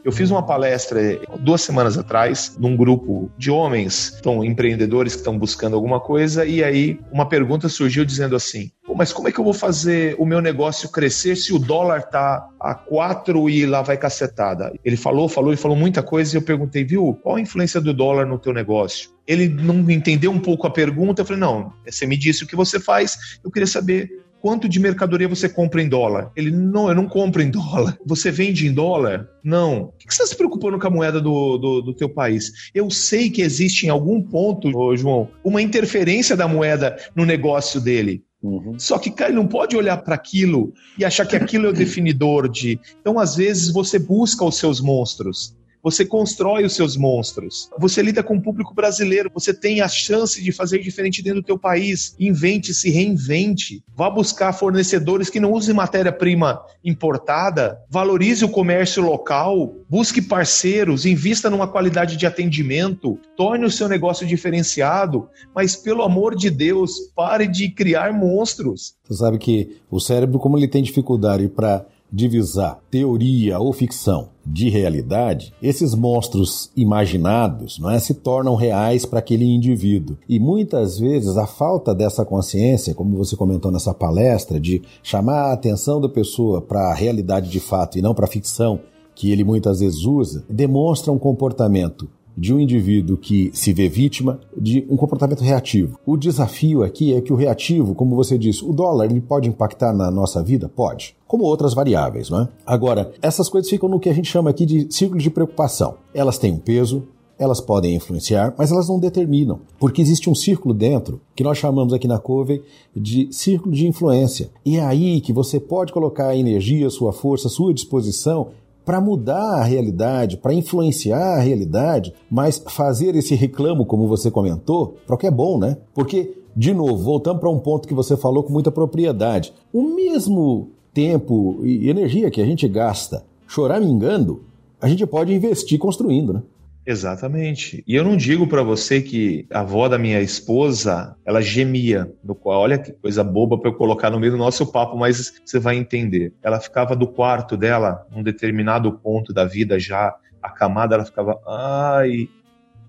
Eu 0.09 0.13
fiz 0.13 0.31
uma 0.31 0.43
palestra 0.43 1.19
duas 1.39 1.61
semanas 1.61 1.97
atrás 1.97 2.55
num 2.59 2.75
grupo 2.75 3.31
de 3.37 3.49
homens, 3.49 4.15
então 4.19 4.43
empreendedores 4.43 5.13
que 5.13 5.19
estão 5.19 5.37
buscando 5.37 5.75
alguma 5.75 5.99
coisa, 5.99 6.45
e 6.45 6.63
aí 6.63 6.99
uma 7.11 7.27
pergunta 7.27 7.69
surgiu 7.69 8.05
dizendo 8.05 8.35
assim: 8.35 8.71
mas 8.99 9.13
como 9.13 9.29
é 9.29 9.31
que 9.31 9.39
eu 9.39 9.45
vou 9.45 9.53
fazer 9.53 10.13
o 10.19 10.25
meu 10.25 10.41
negócio 10.41 10.89
crescer 10.89 11.37
se 11.37 11.53
o 11.53 11.57
dólar 11.57 12.03
tá 12.03 12.45
a 12.59 12.75
quatro 12.75 13.49
e 13.49 13.65
lá 13.65 13.81
vai 13.81 13.95
cacetada? 13.95 14.73
Ele 14.83 14.97
falou, 14.97 15.29
falou 15.29 15.53
e 15.53 15.55
falou 15.55 15.77
muita 15.77 16.03
coisa 16.03 16.35
e 16.35 16.37
eu 16.37 16.41
perguntei, 16.41 16.83
viu, 16.83 17.17
qual 17.23 17.37
a 17.37 17.39
influência 17.39 17.79
do 17.79 17.93
dólar 17.93 18.25
no 18.25 18.37
teu 18.37 18.51
negócio? 18.51 19.11
Ele 19.25 19.47
não 19.47 19.89
entendeu 19.89 20.29
um 20.31 20.39
pouco 20.39 20.67
a 20.67 20.69
pergunta, 20.69 21.21
eu 21.21 21.25
falei, 21.25 21.39
não, 21.39 21.71
você 21.87 22.05
me 22.05 22.17
disse 22.17 22.43
o 22.43 22.47
que 22.47 22.57
você 22.57 22.77
faz, 22.77 23.39
eu 23.41 23.49
queria 23.49 23.67
saber 23.67 24.09
quanto 24.41 24.67
de 24.69 24.79
mercadoria 24.79 25.27
você 25.27 25.47
compra 25.47 25.81
em 25.81 25.89
dólar? 25.89 26.31
Ele, 26.35 26.51
não, 26.51 26.89
eu 26.89 26.95
não 26.95 27.07
compro 27.07 27.41
em 27.41 27.49
dólar. 27.49 27.97
Você 28.05 28.31
vende 28.31 28.67
em 28.67 28.73
dólar? 28.73 29.27
Não. 29.43 29.87
Por 29.87 29.97
que 29.97 30.13
você 30.13 30.23
está 30.23 30.27
se 30.27 30.35
preocupando 30.35 30.79
com 30.79 30.87
a 30.87 30.89
moeda 30.89 31.21
do, 31.21 31.57
do, 31.57 31.81
do, 31.81 31.93
teu 31.93 32.09
país? 32.09 32.51
Eu 32.73 32.89
sei 32.89 33.29
que 33.29 33.41
existe 33.41 33.85
em 33.85 33.89
algum 33.89 34.21
ponto, 34.21 34.71
João, 34.97 35.29
uma 35.43 35.61
interferência 35.61 36.35
da 36.35 36.47
moeda 36.47 36.97
no 37.15 37.25
negócio 37.25 37.79
dele. 37.79 38.23
Uhum. 38.41 38.79
Só 38.79 38.97
que, 38.97 39.11
cara, 39.11 39.31
ele 39.31 39.39
não 39.39 39.47
pode 39.47 39.75
olhar 39.75 39.97
para 39.97 40.15
aquilo 40.15 40.73
e 40.97 41.03
achar 41.03 41.25
que 41.25 41.35
aquilo 41.35 41.67
é 41.67 41.69
o 41.69 41.73
definidor 41.73 42.49
de. 42.49 42.79
Então, 43.01 43.19
às 43.19 43.35
vezes, 43.35 43.71
você 43.71 43.99
busca 43.99 44.45
os 44.45 44.57
seus 44.57 44.79
monstros. 44.79 45.55
Você 45.81 46.05
constrói 46.05 46.65
os 46.65 46.73
seus 46.73 46.97
monstros. 46.97 47.69
Você 47.79 48.01
lida 48.01 48.21
com 48.21 48.35
o 48.35 48.41
público 48.41 48.73
brasileiro. 48.73 49.31
Você 49.33 49.53
tem 49.53 49.81
a 49.81 49.87
chance 49.87 50.43
de 50.43 50.51
fazer 50.51 50.79
diferente 50.79 51.21
dentro 51.21 51.41
do 51.41 51.45
teu 51.45 51.57
país. 51.57 52.15
Invente, 52.19 52.73
se 52.73 52.89
reinvente. 52.89 53.81
Vá 53.95 54.09
buscar 54.09 54.51
fornecedores 54.51 55.29
que 55.29 55.39
não 55.39 55.53
usem 55.53 55.73
matéria-prima 55.73 56.61
importada. 56.83 57.79
Valorize 57.89 58.43
o 58.43 58.49
comércio 58.49 59.01
local. 59.01 59.73
Busque 59.89 60.21
parceiros. 60.21 61.05
Invista 61.05 61.49
numa 61.49 61.67
qualidade 61.67 62.17
de 62.17 62.25
atendimento. 62.25 63.17
Torne 63.37 63.65
o 63.65 63.71
seu 63.71 63.87
negócio 63.87 64.27
diferenciado. 64.27 65.29
Mas, 65.55 65.75
pelo 65.75 66.03
amor 66.03 66.35
de 66.35 66.49
Deus, 66.49 66.91
pare 67.15 67.47
de 67.47 67.69
criar 67.69 68.11
monstros. 68.13 68.95
Você 69.07 69.17
sabe 69.17 69.37
que 69.37 69.77
o 69.89 69.99
cérebro, 69.99 70.39
como 70.39 70.57
ele 70.57 70.67
tem 70.67 70.83
dificuldade 70.83 71.47
para 71.47 71.85
divisar 72.11 72.79
teoria 72.89 73.59
ou 73.59 73.71
ficção 73.71 74.29
de 74.45 74.69
realidade, 74.69 75.53
esses 75.61 75.93
monstros 75.93 76.71
imaginados 76.75 77.77
não 77.77 77.89
é, 77.89 77.99
se 77.99 78.15
tornam 78.15 78.55
reais 78.55 79.05
para 79.05 79.19
aquele 79.19 79.45
indivíduo. 79.45 80.17
E 80.27 80.39
muitas 80.39 80.97
vezes 80.97 81.37
a 81.37 81.45
falta 81.45 81.93
dessa 81.93 82.25
consciência, 82.25 82.95
como 82.95 83.15
você 83.15 83.35
comentou 83.35 83.71
nessa 83.71 83.93
palestra, 83.93 84.59
de 84.59 84.81
chamar 85.03 85.49
a 85.49 85.53
atenção 85.53 86.01
da 86.01 86.09
pessoa 86.09 86.61
para 86.61 86.89
a 86.89 86.95
realidade 86.95 87.49
de 87.49 87.59
fato 87.59 87.97
e 87.97 88.01
não 88.01 88.15
para 88.15 88.25
a 88.25 88.29
ficção 88.29 88.79
que 89.13 89.31
ele 89.31 89.43
muitas 89.43 89.81
vezes 89.81 90.05
usa, 90.05 90.45
demonstra 90.49 91.11
um 91.11 91.19
comportamento 91.19 92.09
de 92.39 92.53
um 92.53 92.59
indivíduo 92.59 93.17
que 93.17 93.51
se 93.53 93.73
vê 93.73 93.89
vítima 93.89 94.39
de 94.55 94.85
um 94.89 94.95
comportamento 94.95 95.43
reativo. 95.43 95.99
O 96.05 96.15
desafio 96.15 96.83
aqui 96.83 97.13
é 97.13 97.19
que 97.19 97.33
o 97.33 97.35
reativo, 97.35 97.93
como 97.93 98.15
você 98.15 98.37
disse, 98.37 98.63
o 98.63 98.71
dólar 98.71 99.05
ele 99.05 99.19
pode 99.19 99.49
impactar 99.49 99.93
na 99.93 100.09
nossa 100.09 100.41
vida? 100.41 100.69
Pode. 100.69 101.15
Como 101.27 101.43
outras 101.43 101.73
variáveis, 101.73 102.29
não 102.29 102.43
é? 102.43 102.47
Agora, 102.65 103.11
essas 103.21 103.49
coisas 103.49 103.69
ficam 103.69 103.89
no 103.89 103.99
que 103.99 104.09
a 104.09 104.13
gente 104.13 104.31
chama 104.31 104.49
aqui 104.49 104.65
de 104.65 104.87
círculo 104.89 105.19
de 105.19 105.29
preocupação. 105.29 105.95
Elas 106.13 106.37
têm 106.37 106.53
um 106.53 106.57
peso, 106.57 107.03
elas 107.39 107.61
podem 107.61 107.95
influenciar, 107.95 108.53
mas 108.57 108.69
elas 108.69 108.89
não 108.89 108.99
determinam, 108.99 109.61
porque 109.79 110.01
existe 110.01 110.29
um 110.29 110.35
círculo 110.35 110.73
dentro 110.73 111.21
que 111.33 111.43
nós 111.43 111.57
chamamos 111.57 111.93
aqui 111.93 112.07
na 112.07 112.19
Covey 112.19 112.61
de 112.93 113.29
círculo 113.31 113.73
de 113.73 113.87
influência. 113.87 114.49
E 114.65 114.77
é 114.77 114.85
aí 114.85 115.21
que 115.21 115.31
você 115.31 115.57
pode 115.57 115.93
colocar 115.93 116.27
a 116.27 116.35
energia, 116.35 116.89
sua 116.89 117.13
força, 117.13 117.47
sua 117.47 117.73
disposição 117.73 118.49
para 118.89 118.99
mudar 118.99 119.59
a 119.59 119.63
realidade, 119.63 120.35
para 120.35 120.51
influenciar 120.51 121.35
a 121.35 121.39
realidade, 121.39 122.11
mas 122.27 122.57
fazer 122.57 123.15
esse 123.15 123.35
reclamo, 123.35 123.85
como 123.85 124.07
você 124.07 124.31
comentou, 124.31 124.95
para 125.05 125.13
o 125.13 125.17
que 125.19 125.27
é 125.27 125.31
bom, 125.31 125.59
né? 125.59 125.77
Porque, 125.93 126.35
de 126.55 126.73
novo, 126.73 126.97
voltando 127.03 127.39
para 127.39 127.51
um 127.51 127.59
ponto 127.59 127.87
que 127.87 127.93
você 127.93 128.17
falou 128.17 128.41
com 128.41 128.51
muita 128.51 128.71
propriedade, 128.71 129.53
o 129.71 129.83
mesmo 129.83 130.69
tempo 130.91 131.59
e 131.61 131.87
energia 131.87 132.31
que 132.31 132.41
a 132.41 132.45
gente 132.47 132.67
gasta 132.67 133.23
choramingando, 133.47 134.41
a 134.81 134.89
gente 134.89 135.05
pode 135.05 135.35
investir 135.35 135.77
construindo, 135.77 136.33
né? 136.33 136.41
Exatamente. 136.89 137.83
E 137.85 137.93
eu 137.93 138.03
não 138.03 138.17
digo 138.17 138.47
para 138.47 138.63
você 138.63 138.99
que 138.99 139.45
a 139.51 139.59
avó 139.59 139.87
da 139.87 139.99
minha 139.99 140.19
esposa, 140.21 141.15
ela 141.23 141.39
gemia 141.39 142.11
no 142.23 142.33
qual, 142.33 142.61
olha 142.61 142.79
que 142.79 142.91
coisa 142.93 143.23
boba 143.23 143.59
para 143.59 143.69
eu 143.69 143.75
colocar 143.75 144.09
no 144.09 144.19
meio 144.19 144.31
do 144.31 144.39
nosso 144.39 144.71
papo, 144.71 144.97
mas 144.97 145.39
você 145.45 145.59
vai 145.59 145.75
entender. 145.75 146.33
Ela 146.41 146.59
ficava 146.59 146.95
do 146.95 147.07
quarto 147.07 147.55
dela, 147.55 148.07
num 148.09 148.23
determinado 148.23 148.91
ponto 148.91 149.31
da 149.31 149.45
vida 149.45 149.79
já 149.79 150.15
acamada, 150.41 150.95
ela 150.95 151.05
ficava, 151.05 151.39
ai, 151.47 152.27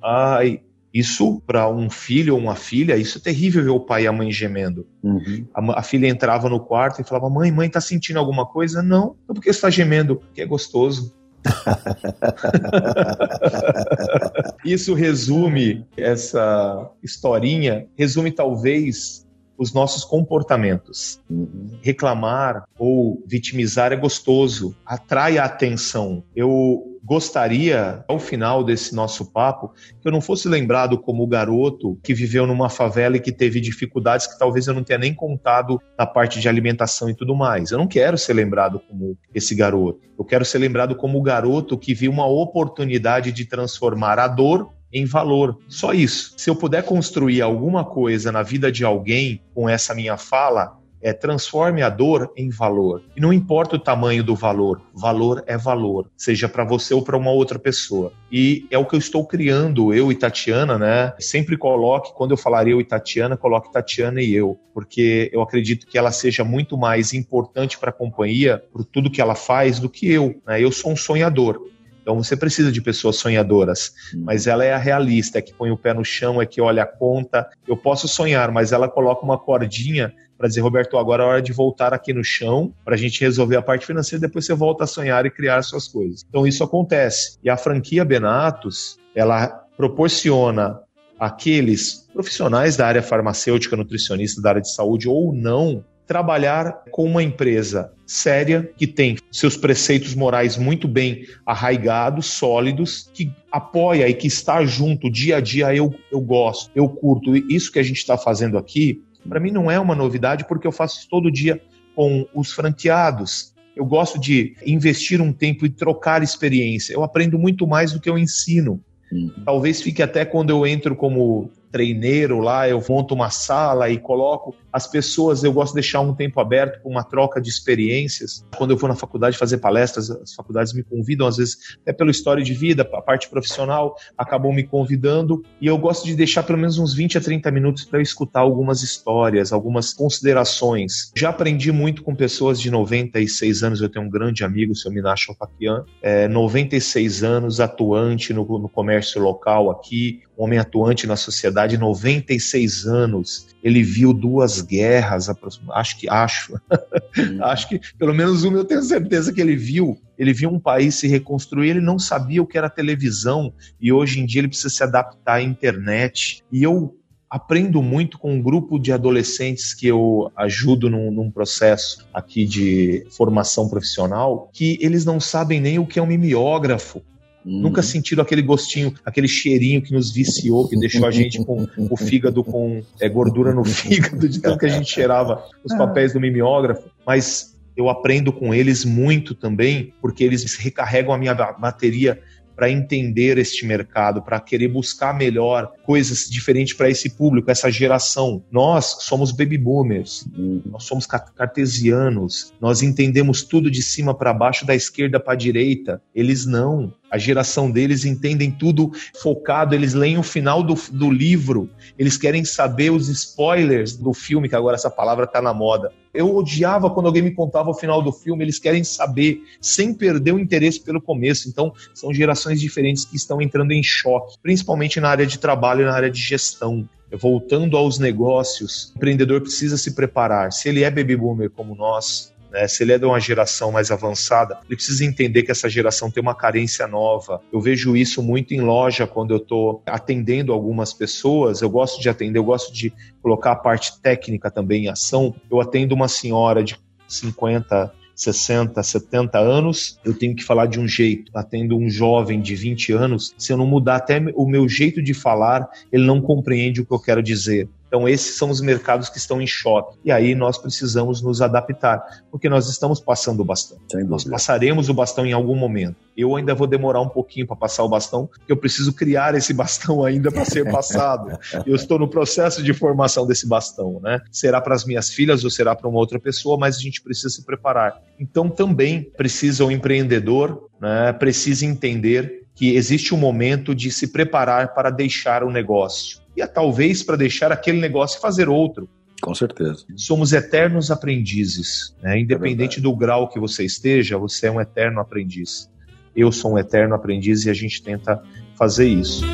ai. 0.03 0.63
Isso 0.95 1.43
para 1.47 1.69
um 1.69 1.91
filho 1.91 2.35
ou 2.35 2.41
uma 2.41 2.57
filha, 2.57 2.97
isso 2.97 3.19
é 3.19 3.21
terrível 3.21 3.63
ver 3.63 3.71
o 3.71 3.81
pai 3.81 4.05
e 4.05 4.07
a 4.07 4.13
mãe 4.13 4.33
gemendo. 4.33 4.87
Uhum. 5.03 5.47
A, 5.55 5.81
a, 5.81 5.83
filha 5.83 6.09
entrava 6.09 6.49
no 6.49 6.59
quarto 6.59 7.01
e 7.01 7.05
falava: 7.05 7.31
Mãe, 7.31 7.53
mãe, 7.53 7.69
tá 7.69 7.81
sentindo 7.81 8.19
alguma 8.19 8.45
coisa? 8.45 8.83
Não. 8.83 9.15
Então 9.23 9.35
por 9.35 9.41
que 9.41 9.53
você 9.53 9.59
está 9.59 9.71
gemendo? 9.71 10.17
Porque 10.17 10.41
é 10.41 10.47
gostoso. 10.47 11.15
Isso 14.65 14.95
resume 14.95 15.85
essa 15.97 16.89
historinha, 17.03 17.89
resume 17.97 18.31
talvez 18.31 19.27
os 19.61 19.75
nossos 19.75 20.05
comportamentos. 20.05 21.21
Uhum. 21.29 21.79
Reclamar 21.83 22.65
ou 22.79 23.23
vitimizar 23.27 23.93
é 23.93 23.97
gostoso, 23.97 24.75
atrai 24.87 25.37
a 25.37 25.45
atenção. 25.45 26.25
Eu 26.35 26.90
gostaria, 27.03 28.05
ao 28.07 28.19
final 28.19 28.63
desse 28.63 28.95
nosso 28.95 29.33
papo, 29.33 29.73
que 30.01 30.07
eu 30.07 30.13
não 30.13 30.21
fosse 30.21 30.49
lembrado 30.49 30.99
como 30.99 31.23
o 31.23 31.27
garoto 31.27 31.99
que 32.03 32.15
viveu 32.15 32.47
numa 32.47 32.69
favela 32.69 33.17
e 33.17 33.21
que 33.21 33.33
teve 33.33 33.61
dificuldades 33.61 34.27
que 34.27 34.39
talvez 34.39 34.67
eu 34.67 34.75
não 34.75 34.85
tenha 34.85 34.99
nem 34.99 35.15
contado 35.15 35.81
na 35.99 36.07
parte 36.07 36.41
de 36.41 36.49
alimentação 36.49 37.09
e 37.09 37.15
tudo 37.15 37.35
mais. 37.35 37.71
Eu 37.71 37.79
não 37.79 37.87
quero 37.87 38.19
ser 38.19 38.35
lembrado 38.35 38.81
como 38.81 39.17
esse 39.35 39.55
garoto. 39.55 40.01
Eu 40.19 40.25
quero 40.25 40.45
ser 40.45 40.59
lembrado 40.59 40.95
como 40.95 41.19
o 41.19 41.23
garoto 41.23 41.79
que 41.79 41.95
viu 41.95 42.11
uma 42.11 42.27
oportunidade 42.27 43.33
de 43.33 43.45
transformar 43.45 44.19
a 44.19 44.29
dor 44.29 44.71
em 44.93 45.05
valor. 45.05 45.59
Só 45.69 45.93
isso. 45.93 46.35
Se 46.37 46.51
eu 46.51 46.57
puder 46.57 46.83
construir 46.83 47.43
alguma 47.43 47.85
coisa 47.85 48.33
na 48.33 48.43
vida 48.43 48.71
de 48.71 48.85
alguém 48.85 49.43
com 49.55 49.69
essa 49.69 49.95
minha 49.95 50.17
fala, 50.17 50.80
é, 51.03 51.13
transforme 51.13 51.83
a 51.83 51.89
dor 51.89 52.33
em 52.37 52.51
valor. 52.51 53.03
E 53.17 53.21
não 53.21 53.33
importa 53.33 53.77
o 53.77 53.79
tamanho 53.79 54.23
do 54.23 54.35
valor, 54.35 54.83
valor 54.95 55.43
é 55.47 55.57
valor, 55.57 56.11
seja 56.17 56.49
para 56.49 56.65
você 56.65 56.95
ou 56.95 57.03
para 57.03 57.17
uma 57.17 57.31
outra 57.31 57.59
pessoa. 57.59 58.13
E 58.31 58.67
é 58.71 58.79
o 58.79 58.85
que 58.85 58.95
eu 58.95 58.99
estou 58.99 59.27
criando, 59.27 59.93
eu 59.93 60.13
e 60.13 60.15
Tatiana, 60.15 60.79
né? 60.79 61.13
Sempre 61.19 61.57
coloque, 61.57 62.13
quando 62.15 62.33
eu 62.33 62.37
falar 62.37 62.69
eu 62.69 62.81
e 62.81 62.85
Tatiana, 62.85 63.37
coloque 63.37 63.73
Tatiana 63.73 64.21
e 64.21 64.33
eu, 64.35 64.59
porque 64.73 65.31
eu 65.33 65.41
acredito 65.41 65.87
que 65.87 65.99
ela 65.99 66.13
seja 66.13 66.45
muito 66.45 66.77
mais 66.77 67.13
importante 67.13 67.79
para 67.79 67.91
a 67.91 67.93
companhia, 67.95 68.63
por 68.73 68.85
tudo 68.85 69.11
que 69.11 69.21
ela 69.21 69.35
faz, 69.35 69.81
do 69.81 69.89
que 69.89 70.11
eu. 70.11 70.41
Né? 70.47 70.63
Eu 70.63 70.71
sou 70.71 70.93
um 70.93 70.97
sonhador. 70.97 71.61
Então 72.01 72.17
você 72.17 72.37
precisa 72.37 72.73
de 72.73 72.81
pessoas 72.81 73.17
sonhadoras, 73.17 73.93
hum. 74.15 74.23
mas 74.25 74.47
ela 74.47 74.65
é 74.65 74.73
a 74.73 74.79
realista, 74.79 75.39
é 75.39 75.43
que 75.43 75.55
põe 75.55 75.71
o 75.71 75.77
pé 75.77 75.93
no 75.93 76.05
chão, 76.05 76.41
é 76.41 76.47
que 76.47 76.61
olha 76.61 76.83
a 76.83 76.87
conta. 76.87 77.49
Eu 77.67 77.77
posso 77.77 78.09
sonhar, 78.09 78.51
mas 78.51 78.73
ela 78.73 78.89
coloca 78.89 79.25
uma 79.25 79.39
cordinha 79.39 80.13
para 80.41 80.49
dizer, 80.49 80.63
Roberto, 80.63 80.97
agora 80.97 81.23
é 81.23 81.27
hora 81.27 81.43
de 81.43 81.53
voltar 81.53 81.93
aqui 81.93 82.15
no 82.15 82.25
chão 82.25 82.73
para 82.83 82.95
a 82.95 82.99
gente 82.99 83.21
resolver 83.21 83.57
a 83.57 83.63
parte 83.63 83.85
financeira, 83.85 84.27
depois 84.27 84.47
você 84.47 84.55
volta 84.55 84.85
a 84.85 84.87
sonhar 84.87 85.27
e 85.27 85.31
criar 85.31 85.61
suas 85.63 85.87
coisas. 85.87 86.25
Então 86.27 86.47
isso 86.47 86.65
acontece. 86.65 87.39
E 87.45 87.51
a 87.51 87.59
franquia 87.59 88.07
Benatos, 88.07 88.97
ela 89.15 89.49
proporciona 89.77 90.81
aqueles 91.19 92.09
profissionais 92.11 92.75
da 92.75 92.87
área 92.87 93.03
farmacêutica, 93.03 93.77
nutricionista, 93.77 94.41
da 94.41 94.49
área 94.49 94.63
de 94.63 94.73
saúde 94.73 95.07
ou 95.07 95.31
não, 95.35 95.85
trabalhar 96.11 96.83
com 96.91 97.05
uma 97.05 97.23
empresa 97.23 97.93
séria, 98.05 98.69
que 98.77 98.85
tem 98.85 99.17
seus 99.31 99.57
preceitos 99.57 100.13
morais 100.13 100.57
muito 100.57 100.89
bem 100.89 101.25
arraigados, 101.47 102.27
sólidos, 102.27 103.09
que 103.15 103.33
apoia 103.49 104.09
e 104.09 104.15
que 104.15 104.27
está 104.27 104.65
junto 104.65 105.09
dia 105.09 105.37
a 105.37 105.41
dia. 105.41 105.73
Eu, 105.73 105.95
eu 106.11 106.21
gosto, 106.21 106.69
eu 106.75 106.89
curto. 106.89 107.37
Isso 107.37 107.71
que 107.71 107.79
a 107.79 107.83
gente 107.85 107.99
está 107.99 108.19
fazendo 108.19 108.59
aqui, 108.59 109.05
para 109.29 109.39
mim 109.39 109.53
não 109.53 109.71
é 109.71 109.79
uma 109.79 109.95
novidade, 109.95 110.45
porque 110.49 110.67
eu 110.67 110.73
faço 110.73 110.99
isso 110.99 111.09
todo 111.09 111.31
dia 111.31 111.63
com 111.95 112.27
os 112.35 112.51
franqueados. 112.51 113.55
Eu 113.77 113.85
gosto 113.85 114.19
de 114.19 114.57
investir 114.67 115.21
um 115.21 115.33
tempo 115.33 115.65
e 115.65 115.71
trocar 115.71 116.25
experiência. 116.25 116.93
Eu 116.93 117.05
aprendo 117.05 117.39
muito 117.39 117.69
mais 117.69 117.93
do 117.93 118.01
que 118.01 118.11
eu 118.11 118.19
ensino. 118.19 118.83
Uhum. 119.13 119.31
Talvez 119.45 119.81
fique 119.81 120.03
até 120.03 120.25
quando 120.25 120.51
eu 120.51 120.67
entro 120.67 120.97
como 120.97 121.53
treineiro 121.71 122.41
lá, 122.41 122.69
eu 122.69 122.83
monto 122.89 123.15
uma 123.15 123.31
sala 123.31 123.89
e 123.89 123.99
coloco 123.99 124.55
as 124.73 124.87
pessoas, 124.87 125.43
eu 125.43 125.53
gosto 125.53 125.73
de 125.73 125.81
deixar 125.81 126.01
um 126.01 126.15
tempo 126.15 126.41
aberto 126.41 126.81
para 126.83 126.91
uma 126.91 127.03
troca 127.03 127.41
de 127.41 127.49
experiências. 127.49 128.45
Quando 128.57 128.71
eu 128.71 128.77
vou 128.77 128.89
na 128.89 128.95
faculdade 128.95 129.37
fazer 129.37 129.59
palestras, 129.59 130.11
as 130.11 130.35
faculdades 130.35 130.73
me 130.73 130.83
convidam, 130.83 131.27
às 131.27 131.37
vezes, 131.37 131.77
até 131.83 131.93
pela 131.93 132.11
história 132.11 132.43
de 132.43 132.55
vida, 132.55 132.83
a 132.83 133.03
parte 133.03 133.29
profissional, 133.29 133.97
acabam 134.17 134.53
me 134.53 134.63
convidando, 134.63 135.43
e 135.61 135.67
eu 135.67 135.77
gosto 135.77 136.07
de 136.07 136.15
deixar 136.15 136.43
pelo 136.43 136.59
menos 136.59 136.79
uns 136.79 136.95
20 136.95 137.19
a 137.19 137.21
30 137.21 137.51
minutos 137.51 137.85
para 137.85 138.01
escutar 138.01 138.41
algumas 138.41 138.83
histórias, 138.83 139.53
algumas 139.53 139.93
considerações. 139.93 141.11
Já 141.17 141.31
aprendi 141.31 141.73
muito 141.73 142.03
com 142.03 142.15
pessoas 142.15 142.61
de 142.61 142.71
96 142.71 143.63
anos, 143.63 143.81
eu 143.81 143.89
tenho 143.89 144.05
um 144.05 144.11
grande 144.11 144.45
amigo, 144.45 144.73
o 144.73 144.77
seu 144.77 144.91
Minacho 144.91 145.35
Fakian, 145.35 145.85
é, 146.03 146.29
96 146.29 147.25
anos, 147.25 147.61
atuante 147.61 148.33
no, 148.33 148.45
no 148.59 148.69
comércio 148.69 149.21
local 149.21 149.71
aqui, 149.71 150.23
um 150.39 150.45
homem 150.45 150.59
atuante 150.59 151.07
na 151.07 151.17
sociedade, 151.17 151.60
96 151.77 152.87
anos. 152.87 153.49
Ele 153.63 153.83
viu 153.83 154.13
duas 154.13 154.63
guerras, 154.63 155.29
acho 155.71 155.99
que 155.99 156.09
acho, 156.09 156.55
hum. 156.55 157.39
acho 157.45 157.69
que 157.69 157.81
pelo 157.99 158.15
menos 158.15 158.45
uma 158.45 158.59
eu 158.59 158.65
tenho 158.65 158.83
certeza 158.83 159.33
que 159.33 159.41
ele 159.41 159.57
viu. 159.57 159.99
Ele 160.19 160.33
viu 160.33 160.51
um 160.51 160.61
país 160.61 160.95
se 160.95 161.09
reconstruir, 161.09 161.71
ele 161.71 161.81
não 161.81 161.99
sabia 161.99 162.43
o 162.43 162.47
que 162.47 162.59
era 162.59 162.69
televisão 162.69 163.53
e 163.81 163.93
hoje 163.93 164.21
em 164.21 164.27
dia 164.27 164.41
ele 164.41 164.49
precisa 164.49 164.71
se 164.71 164.83
adaptar 164.83 165.35
à 165.35 165.43
internet. 165.43 166.43
E 166.53 166.63
eu 166.63 166.95
aprendo 167.31 167.81
muito 167.81 168.19
com 168.19 168.33
um 168.35 168.43
grupo 168.43 168.77
de 168.77 168.93
adolescentes 168.93 169.73
que 169.73 169.87
eu 169.87 170.33
ajudo 170.37 170.91
num, 170.91 171.13
num, 171.13 171.31
processo 171.31 172.05
aqui 172.13 172.45
de 172.45 173.07
formação 173.11 173.69
profissional, 173.69 174.51
que 174.53 174.77
eles 174.81 175.05
não 175.05 175.21
sabem 175.21 175.61
nem 175.61 175.79
o 175.79 175.87
que 175.87 176.01
é 176.01 176.03
um 176.03 176.07
mimeógrafo. 176.07 177.01
Nunca 177.45 177.83
sentiram 177.83 178.23
aquele 178.23 178.43
gostinho, 178.43 178.95
aquele 179.05 179.29
cheirinho 179.29 179.81
que 179.81 179.93
nos 179.93 180.13
viciou, 180.13 180.69
que 180.69 180.79
deixou 180.79 181.07
a 181.07 181.11
gente 181.11 181.43
com 181.45 181.67
o 181.77 181.97
fígado 181.97 182.45
com 182.45 182.83
é, 183.01 183.09
gordura 183.09 183.55
no 183.55 183.65
fígado, 183.65 184.29
de 184.29 184.41
tanto 184.41 184.59
que 184.59 184.67
a 184.67 184.71
gente 184.71 184.91
cheirava 184.91 185.45
os 185.65 185.75
papéis 185.75 186.13
do 186.13 186.21
mimeógrafo. 186.21 186.89
Mas 187.07 187.59
eu 187.77 187.89
aprendo 187.89 188.33
com 188.33 188.55
eles 188.55 188.85
muito 188.85 189.35
também, 189.35 189.93
porque 190.01 190.23
eles 190.23 190.55
recarregam 190.57 191.15
a 191.15 191.19
minha 191.19 191.35
bateria 191.35 192.21
para 192.61 192.71
entender 192.71 193.39
este 193.39 193.65
mercado, 193.65 194.21
para 194.21 194.39
querer 194.39 194.69
buscar 194.69 195.17
melhor 195.17 195.73
coisas 195.83 196.29
diferentes 196.29 196.75
para 196.75 196.91
esse 196.91 197.09
público, 197.09 197.51
essa 197.51 197.71
geração. 197.71 198.45
Nós 198.53 198.99
somos 199.01 199.33
baby 199.33 199.57
boomers, 199.57 200.29
nós 200.67 200.85
somos 200.85 201.07
cartesianos, 201.07 202.53
nós 202.61 202.83
entendemos 202.83 203.43
tudo 203.43 203.71
de 203.71 203.83
cima 203.83 204.15
para 204.15 204.35
baixo, 204.35 204.67
da 204.67 204.75
esquerda 204.75 205.19
para 205.19 205.33
a 205.33 205.37
direita. 205.37 206.03
Eles 206.15 206.45
não. 206.45 206.93
A 207.11 207.19
geração 207.19 207.71
deles 207.71 208.05
entendem 208.05 208.51
tudo 208.51 208.93
focado, 209.21 209.75
eles 209.75 209.95
leem 209.95 210.19
o 210.19 210.23
final 210.23 210.63
do, 210.63 210.75
do 210.93 211.11
livro, 211.11 211.69
eles 211.99 212.17
querem 212.17 212.45
saber 212.45 212.91
os 212.91 213.09
spoilers 213.09 213.97
do 213.97 214.15
filme, 214.15 214.49
que 214.49 214.55
agora 214.55 214.77
essa 214.77 214.91
palavra 214.91 215.25
está 215.25 215.43
na 215.43 215.53
moda. 215.53 215.93
Eu 216.13 216.35
odiava 216.35 216.91
quando 216.91 217.07
alguém 217.07 217.23
me 217.23 217.31
contava 217.33 217.71
o 217.71 217.75
final 217.75 218.03
do 218.03 218.13
filme, 218.13 218.45
eles 218.45 218.59
querem 218.59 218.85
saber, 218.85 219.43
sem 219.61 219.95
perder 219.95 220.33
o 220.33 220.39
interesse 220.39 220.81
pelo 220.81 221.01
começo. 221.01 221.49
Então, 221.49 221.73
são 221.95 222.13
gerações 222.13 222.61
diferentes 222.61 223.05
que 223.05 223.17
estão 223.17 223.41
entrando 223.41 223.73
em 223.73 223.83
choque, 223.83 224.37
principalmente 224.43 225.01
na 225.01 225.09
área 225.09 225.27
de 225.27 225.39
trabalho 225.39 225.83
e 225.83 225.85
na 225.85 225.95
área 225.95 226.11
de 226.11 226.21
gestão 226.21 226.89
voltando 227.17 227.77
aos 227.77 227.99
negócios, 227.99 228.93
o 228.95 228.99
empreendedor 228.99 229.41
precisa 229.41 229.77
se 229.77 229.95
preparar. 229.95 230.53
Se 230.53 230.69
ele 230.69 230.85
é 230.85 230.91
baby 230.91 231.17
boomer 231.17 231.51
como 231.51 231.75
nós, 231.75 232.30
né, 232.51 232.67
se 232.67 232.83
ele 232.83 232.93
é 232.93 232.99
de 232.99 233.05
uma 233.05 233.21
geração 233.21 233.71
mais 233.71 233.91
avançada, 233.91 234.59
ele 234.67 234.77
precisa 234.77 235.05
entender 235.05 235.43
que 235.43 235.51
essa 235.51 235.69
geração 235.69 236.11
tem 236.11 236.21
uma 236.23 236.35
carência 236.35 236.87
nova. 236.87 237.41
Eu 237.53 237.61
vejo 237.61 237.97
isso 237.97 238.23
muito 238.23 238.53
em 238.53 238.61
loja 238.61 239.07
quando 239.07 239.33
eu 239.33 239.39
estou 239.39 239.83
atendendo 239.87 240.53
algumas 240.53 240.93
pessoas. 240.93 241.63
Eu 241.63 241.71
gosto 241.71 242.01
de 242.01 242.09
atender, 242.09 242.39
eu 242.39 242.45
gosto 242.45 242.73
de 242.73 242.93
colocar 243.23 243.53
a 243.53 243.57
parte 243.57 244.01
técnica 244.01 244.51
também 244.51 244.85
em 244.85 244.89
ação. 244.89 245.35
Eu 245.51 245.61
atendo 245.61 245.95
uma 245.95 246.09
senhora 246.09 246.63
de 246.63 246.79
50, 247.07 247.93
60, 248.15 248.83
70 248.83 249.39
anos, 249.39 249.99
eu 250.05 250.13
tenho 250.13 250.37
que 250.37 250.45
falar 250.45 250.67
de 250.67 250.79
um 250.79 250.87
jeito. 250.87 251.31
Atendo 251.35 251.77
um 251.77 251.89
jovem 251.89 252.41
de 252.41 252.55
20 252.55 252.93
anos, 252.93 253.35
se 253.39 253.53
eu 253.53 253.57
não 253.57 253.67
mudar 253.67 253.97
até 253.97 254.23
o 254.35 254.47
meu 254.47 254.69
jeito 254.69 255.03
de 255.03 255.15
falar, 255.15 255.69
ele 255.91 256.05
não 256.05 256.21
compreende 256.21 256.81
o 256.81 256.87
que 256.87 256.93
eu 256.93 257.01
quero 257.01 257.23
dizer. 257.23 257.69
Então, 257.91 258.09
esses 258.09 258.37
são 258.37 258.51
os 258.51 258.61
mercados 258.61 259.09
que 259.09 259.19
estão 259.19 259.43
em 259.43 259.49
choque. 259.49 259.99
E 260.05 260.13
aí 260.13 260.33
nós 260.33 260.57
precisamos 260.57 261.21
nos 261.21 261.43
adaptar, 261.43 262.23
porque 262.31 262.49
nós 262.49 262.69
estamos 262.69 263.01
passando 263.01 263.41
o 263.41 263.45
bastão. 263.45 263.79
Nós 264.07 264.23
passaremos 264.23 264.89
o 264.89 264.95
bastão 264.95 265.27
em 265.27 265.33
algum 265.33 265.57
momento. 265.57 265.97
Eu 266.17 266.37
ainda 266.37 266.55
vou 266.55 266.69
demorar 266.69 267.01
um 267.01 267.09
pouquinho 267.09 267.49
para 267.49 267.57
passar 267.57 267.83
o 267.83 267.89
bastão, 267.89 268.29
porque 268.29 268.53
eu 268.53 268.57
preciso 268.57 268.93
criar 268.93 269.35
esse 269.35 269.53
bastão 269.53 270.05
ainda 270.05 270.31
para 270.31 270.45
ser 270.45 270.71
passado. 270.71 271.37
eu 271.67 271.75
estou 271.75 271.99
no 271.99 272.07
processo 272.07 272.63
de 272.63 272.73
formação 272.73 273.27
desse 273.27 273.49
bastão, 273.49 273.99
né? 274.01 274.21
Será 274.31 274.61
para 274.61 274.77
as 274.77 274.85
minhas 274.85 275.11
filhas 275.11 275.43
ou 275.43 275.51
será 275.51 275.75
para 275.75 275.89
uma 275.89 275.99
outra 275.99 276.21
pessoa, 276.21 276.57
mas 276.57 276.77
a 276.77 276.81
gente 276.81 277.03
precisa 277.03 277.29
se 277.29 277.45
preparar. 277.45 278.01
Então, 278.21 278.49
também 278.49 279.03
precisa 279.03 279.65
o 279.65 279.71
empreendedor, 279.71 280.69
né, 280.81 281.13
precisa 281.13 281.67
entender 281.67 282.45
que 282.55 282.77
existe 282.77 283.15
um 283.15 283.19
momento 283.19 283.75
de 283.75 283.91
se 283.91 284.07
preparar 284.09 284.75
para 284.75 284.91
deixar 284.91 285.43
o 285.43 285.51
negócio 285.51 286.21
e 286.41 286.47
talvez 286.47 287.03
para 287.03 287.17
deixar 287.17 287.53
aquele 287.53 287.81
negócio 287.81 288.19
e 288.19 288.21
fazer 288.21 288.49
outro. 288.49 288.89
Com 289.21 289.35
certeza. 289.35 289.85
Somos 289.97 290.33
eternos 290.33 290.91
aprendizes. 290.91 291.95
Né? 292.03 292.21
Independente 292.21 292.79
é 292.79 292.83
do 292.83 292.95
grau 292.97 293.29
que 293.29 293.39
você 293.39 293.65
esteja, 293.65 294.17
você 294.17 294.47
é 294.47 294.51
um 294.51 294.61
eterno 294.61 295.01
aprendiz. 295.01 295.71
Eu 296.17 296.33
sou 296.33 296.55
um 296.55 296.59
eterno 296.59 296.95
aprendiz 296.95 297.45
e 297.45 297.51
a 297.51 297.55
gente 297.55 297.83
tenta 297.83 298.23
fazer 298.57 298.89
isso. 298.89 299.25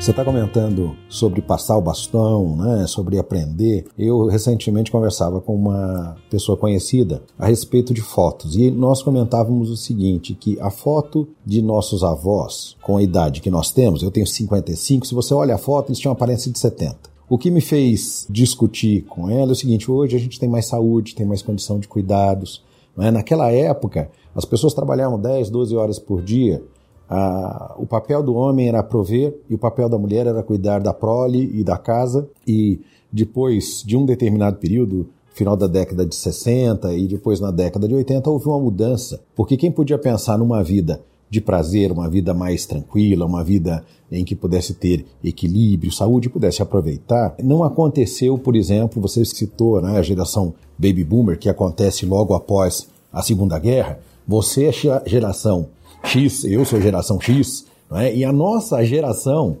Você 0.00 0.12
está 0.12 0.24
comentando 0.24 0.96
sobre 1.10 1.42
passar 1.42 1.76
o 1.76 1.82
bastão, 1.82 2.56
né, 2.56 2.86
sobre 2.86 3.18
aprender. 3.18 3.84
Eu 3.98 4.28
recentemente 4.28 4.90
conversava 4.90 5.42
com 5.42 5.54
uma 5.54 6.16
pessoa 6.30 6.56
conhecida 6.56 7.22
a 7.38 7.46
respeito 7.46 7.92
de 7.92 8.00
fotos 8.00 8.56
e 8.56 8.70
nós 8.70 9.02
comentávamos 9.02 9.68
o 9.68 9.76
seguinte, 9.76 10.34
que 10.34 10.58
a 10.58 10.70
foto 10.70 11.28
de 11.44 11.60
nossos 11.60 12.02
avós, 12.02 12.78
com 12.80 12.96
a 12.96 13.02
idade 13.02 13.42
que 13.42 13.50
nós 13.50 13.72
temos, 13.72 14.02
eu 14.02 14.10
tenho 14.10 14.26
55, 14.26 15.06
se 15.06 15.14
você 15.14 15.34
olha 15.34 15.56
a 15.56 15.58
foto, 15.58 15.90
eles 15.90 15.98
tinham 15.98 16.12
aparência 16.12 16.50
de 16.50 16.58
70. 16.58 16.96
O 17.28 17.36
que 17.36 17.50
me 17.50 17.60
fez 17.60 18.26
discutir 18.30 19.02
com 19.02 19.28
ela 19.28 19.50
é 19.50 19.52
o 19.52 19.54
seguinte: 19.54 19.90
hoje 19.90 20.16
a 20.16 20.18
gente 20.18 20.40
tem 20.40 20.48
mais 20.48 20.64
saúde, 20.64 21.14
tem 21.14 21.26
mais 21.26 21.42
condição 21.42 21.78
de 21.78 21.86
cuidados. 21.86 22.64
Né? 22.96 23.10
Naquela 23.10 23.52
época, 23.52 24.10
as 24.34 24.46
pessoas 24.46 24.72
trabalhavam 24.72 25.20
10, 25.20 25.50
12 25.50 25.76
horas 25.76 25.98
por 25.98 26.22
dia 26.22 26.64
ah, 27.10 27.74
o 27.76 27.84
papel 27.86 28.22
do 28.22 28.34
homem 28.34 28.68
era 28.68 28.84
prover 28.84 29.34
e 29.50 29.54
o 29.56 29.58
papel 29.58 29.88
da 29.88 29.98
mulher 29.98 30.28
era 30.28 30.44
cuidar 30.44 30.78
da 30.78 30.94
prole 30.94 31.50
e 31.52 31.64
da 31.64 31.76
casa. 31.76 32.28
E 32.46 32.80
depois 33.12 33.82
de 33.84 33.96
um 33.96 34.06
determinado 34.06 34.58
período, 34.58 35.08
final 35.32 35.56
da 35.56 35.66
década 35.66 36.06
de 36.06 36.14
60 36.14 36.94
e 36.94 37.08
depois 37.08 37.40
na 37.40 37.50
década 37.50 37.88
de 37.88 37.94
80, 37.96 38.30
houve 38.30 38.46
uma 38.46 38.60
mudança. 38.60 39.20
Porque 39.34 39.56
quem 39.56 39.72
podia 39.72 39.98
pensar 39.98 40.38
numa 40.38 40.62
vida 40.62 41.00
de 41.28 41.40
prazer, 41.40 41.90
uma 41.90 42.08
vida 42.08 42.32
mais 42.32 42.64
tranquila, 42.64 43.26
uma 43.26 43.42
vida 43.42 43.84
em 44.10 44.24
que 44.24 44.36
pudesse 44.36 44.74
ter 44.74 45.04
equilíbrio, 45.22 45.92
saúde, 45.92 46.28
pudesse 46.28 46.62
aproveitar. 46.62 47.34
Não 47.42 47.64
aconteceu, 47.64 48.38
por 48.38 48.54
exemplo, 48.54 49.02
você 49.02 49.24
citou 49.24 49.80
né, 49.82 49.98
a 49.98 50.02
geração 50.02 50.54
baby 50.78 51.04
boomer, 51.04 51.38
que 51.38 51.48
acontece 51.48 52.06
logo 52.06 52.34
após 52.34 52.88
a 53.12 53.20
Segunda 53.22 53.58
Guerra. 53.58 53.98
Você 54.26 54.66
é 54.66 54.90
a 54.90 55.02
geração 55.06 55.68
X, 56.04 56.44
eu 56.44 56.64
sou 56.64 56.80
geração 56.80 57.20
X, 57.20 57.66
é? 57.92 58.14
e 58.14 58.24
a 58.24 58.32
nossa 58.32 58.82
geração, 58.84 59.58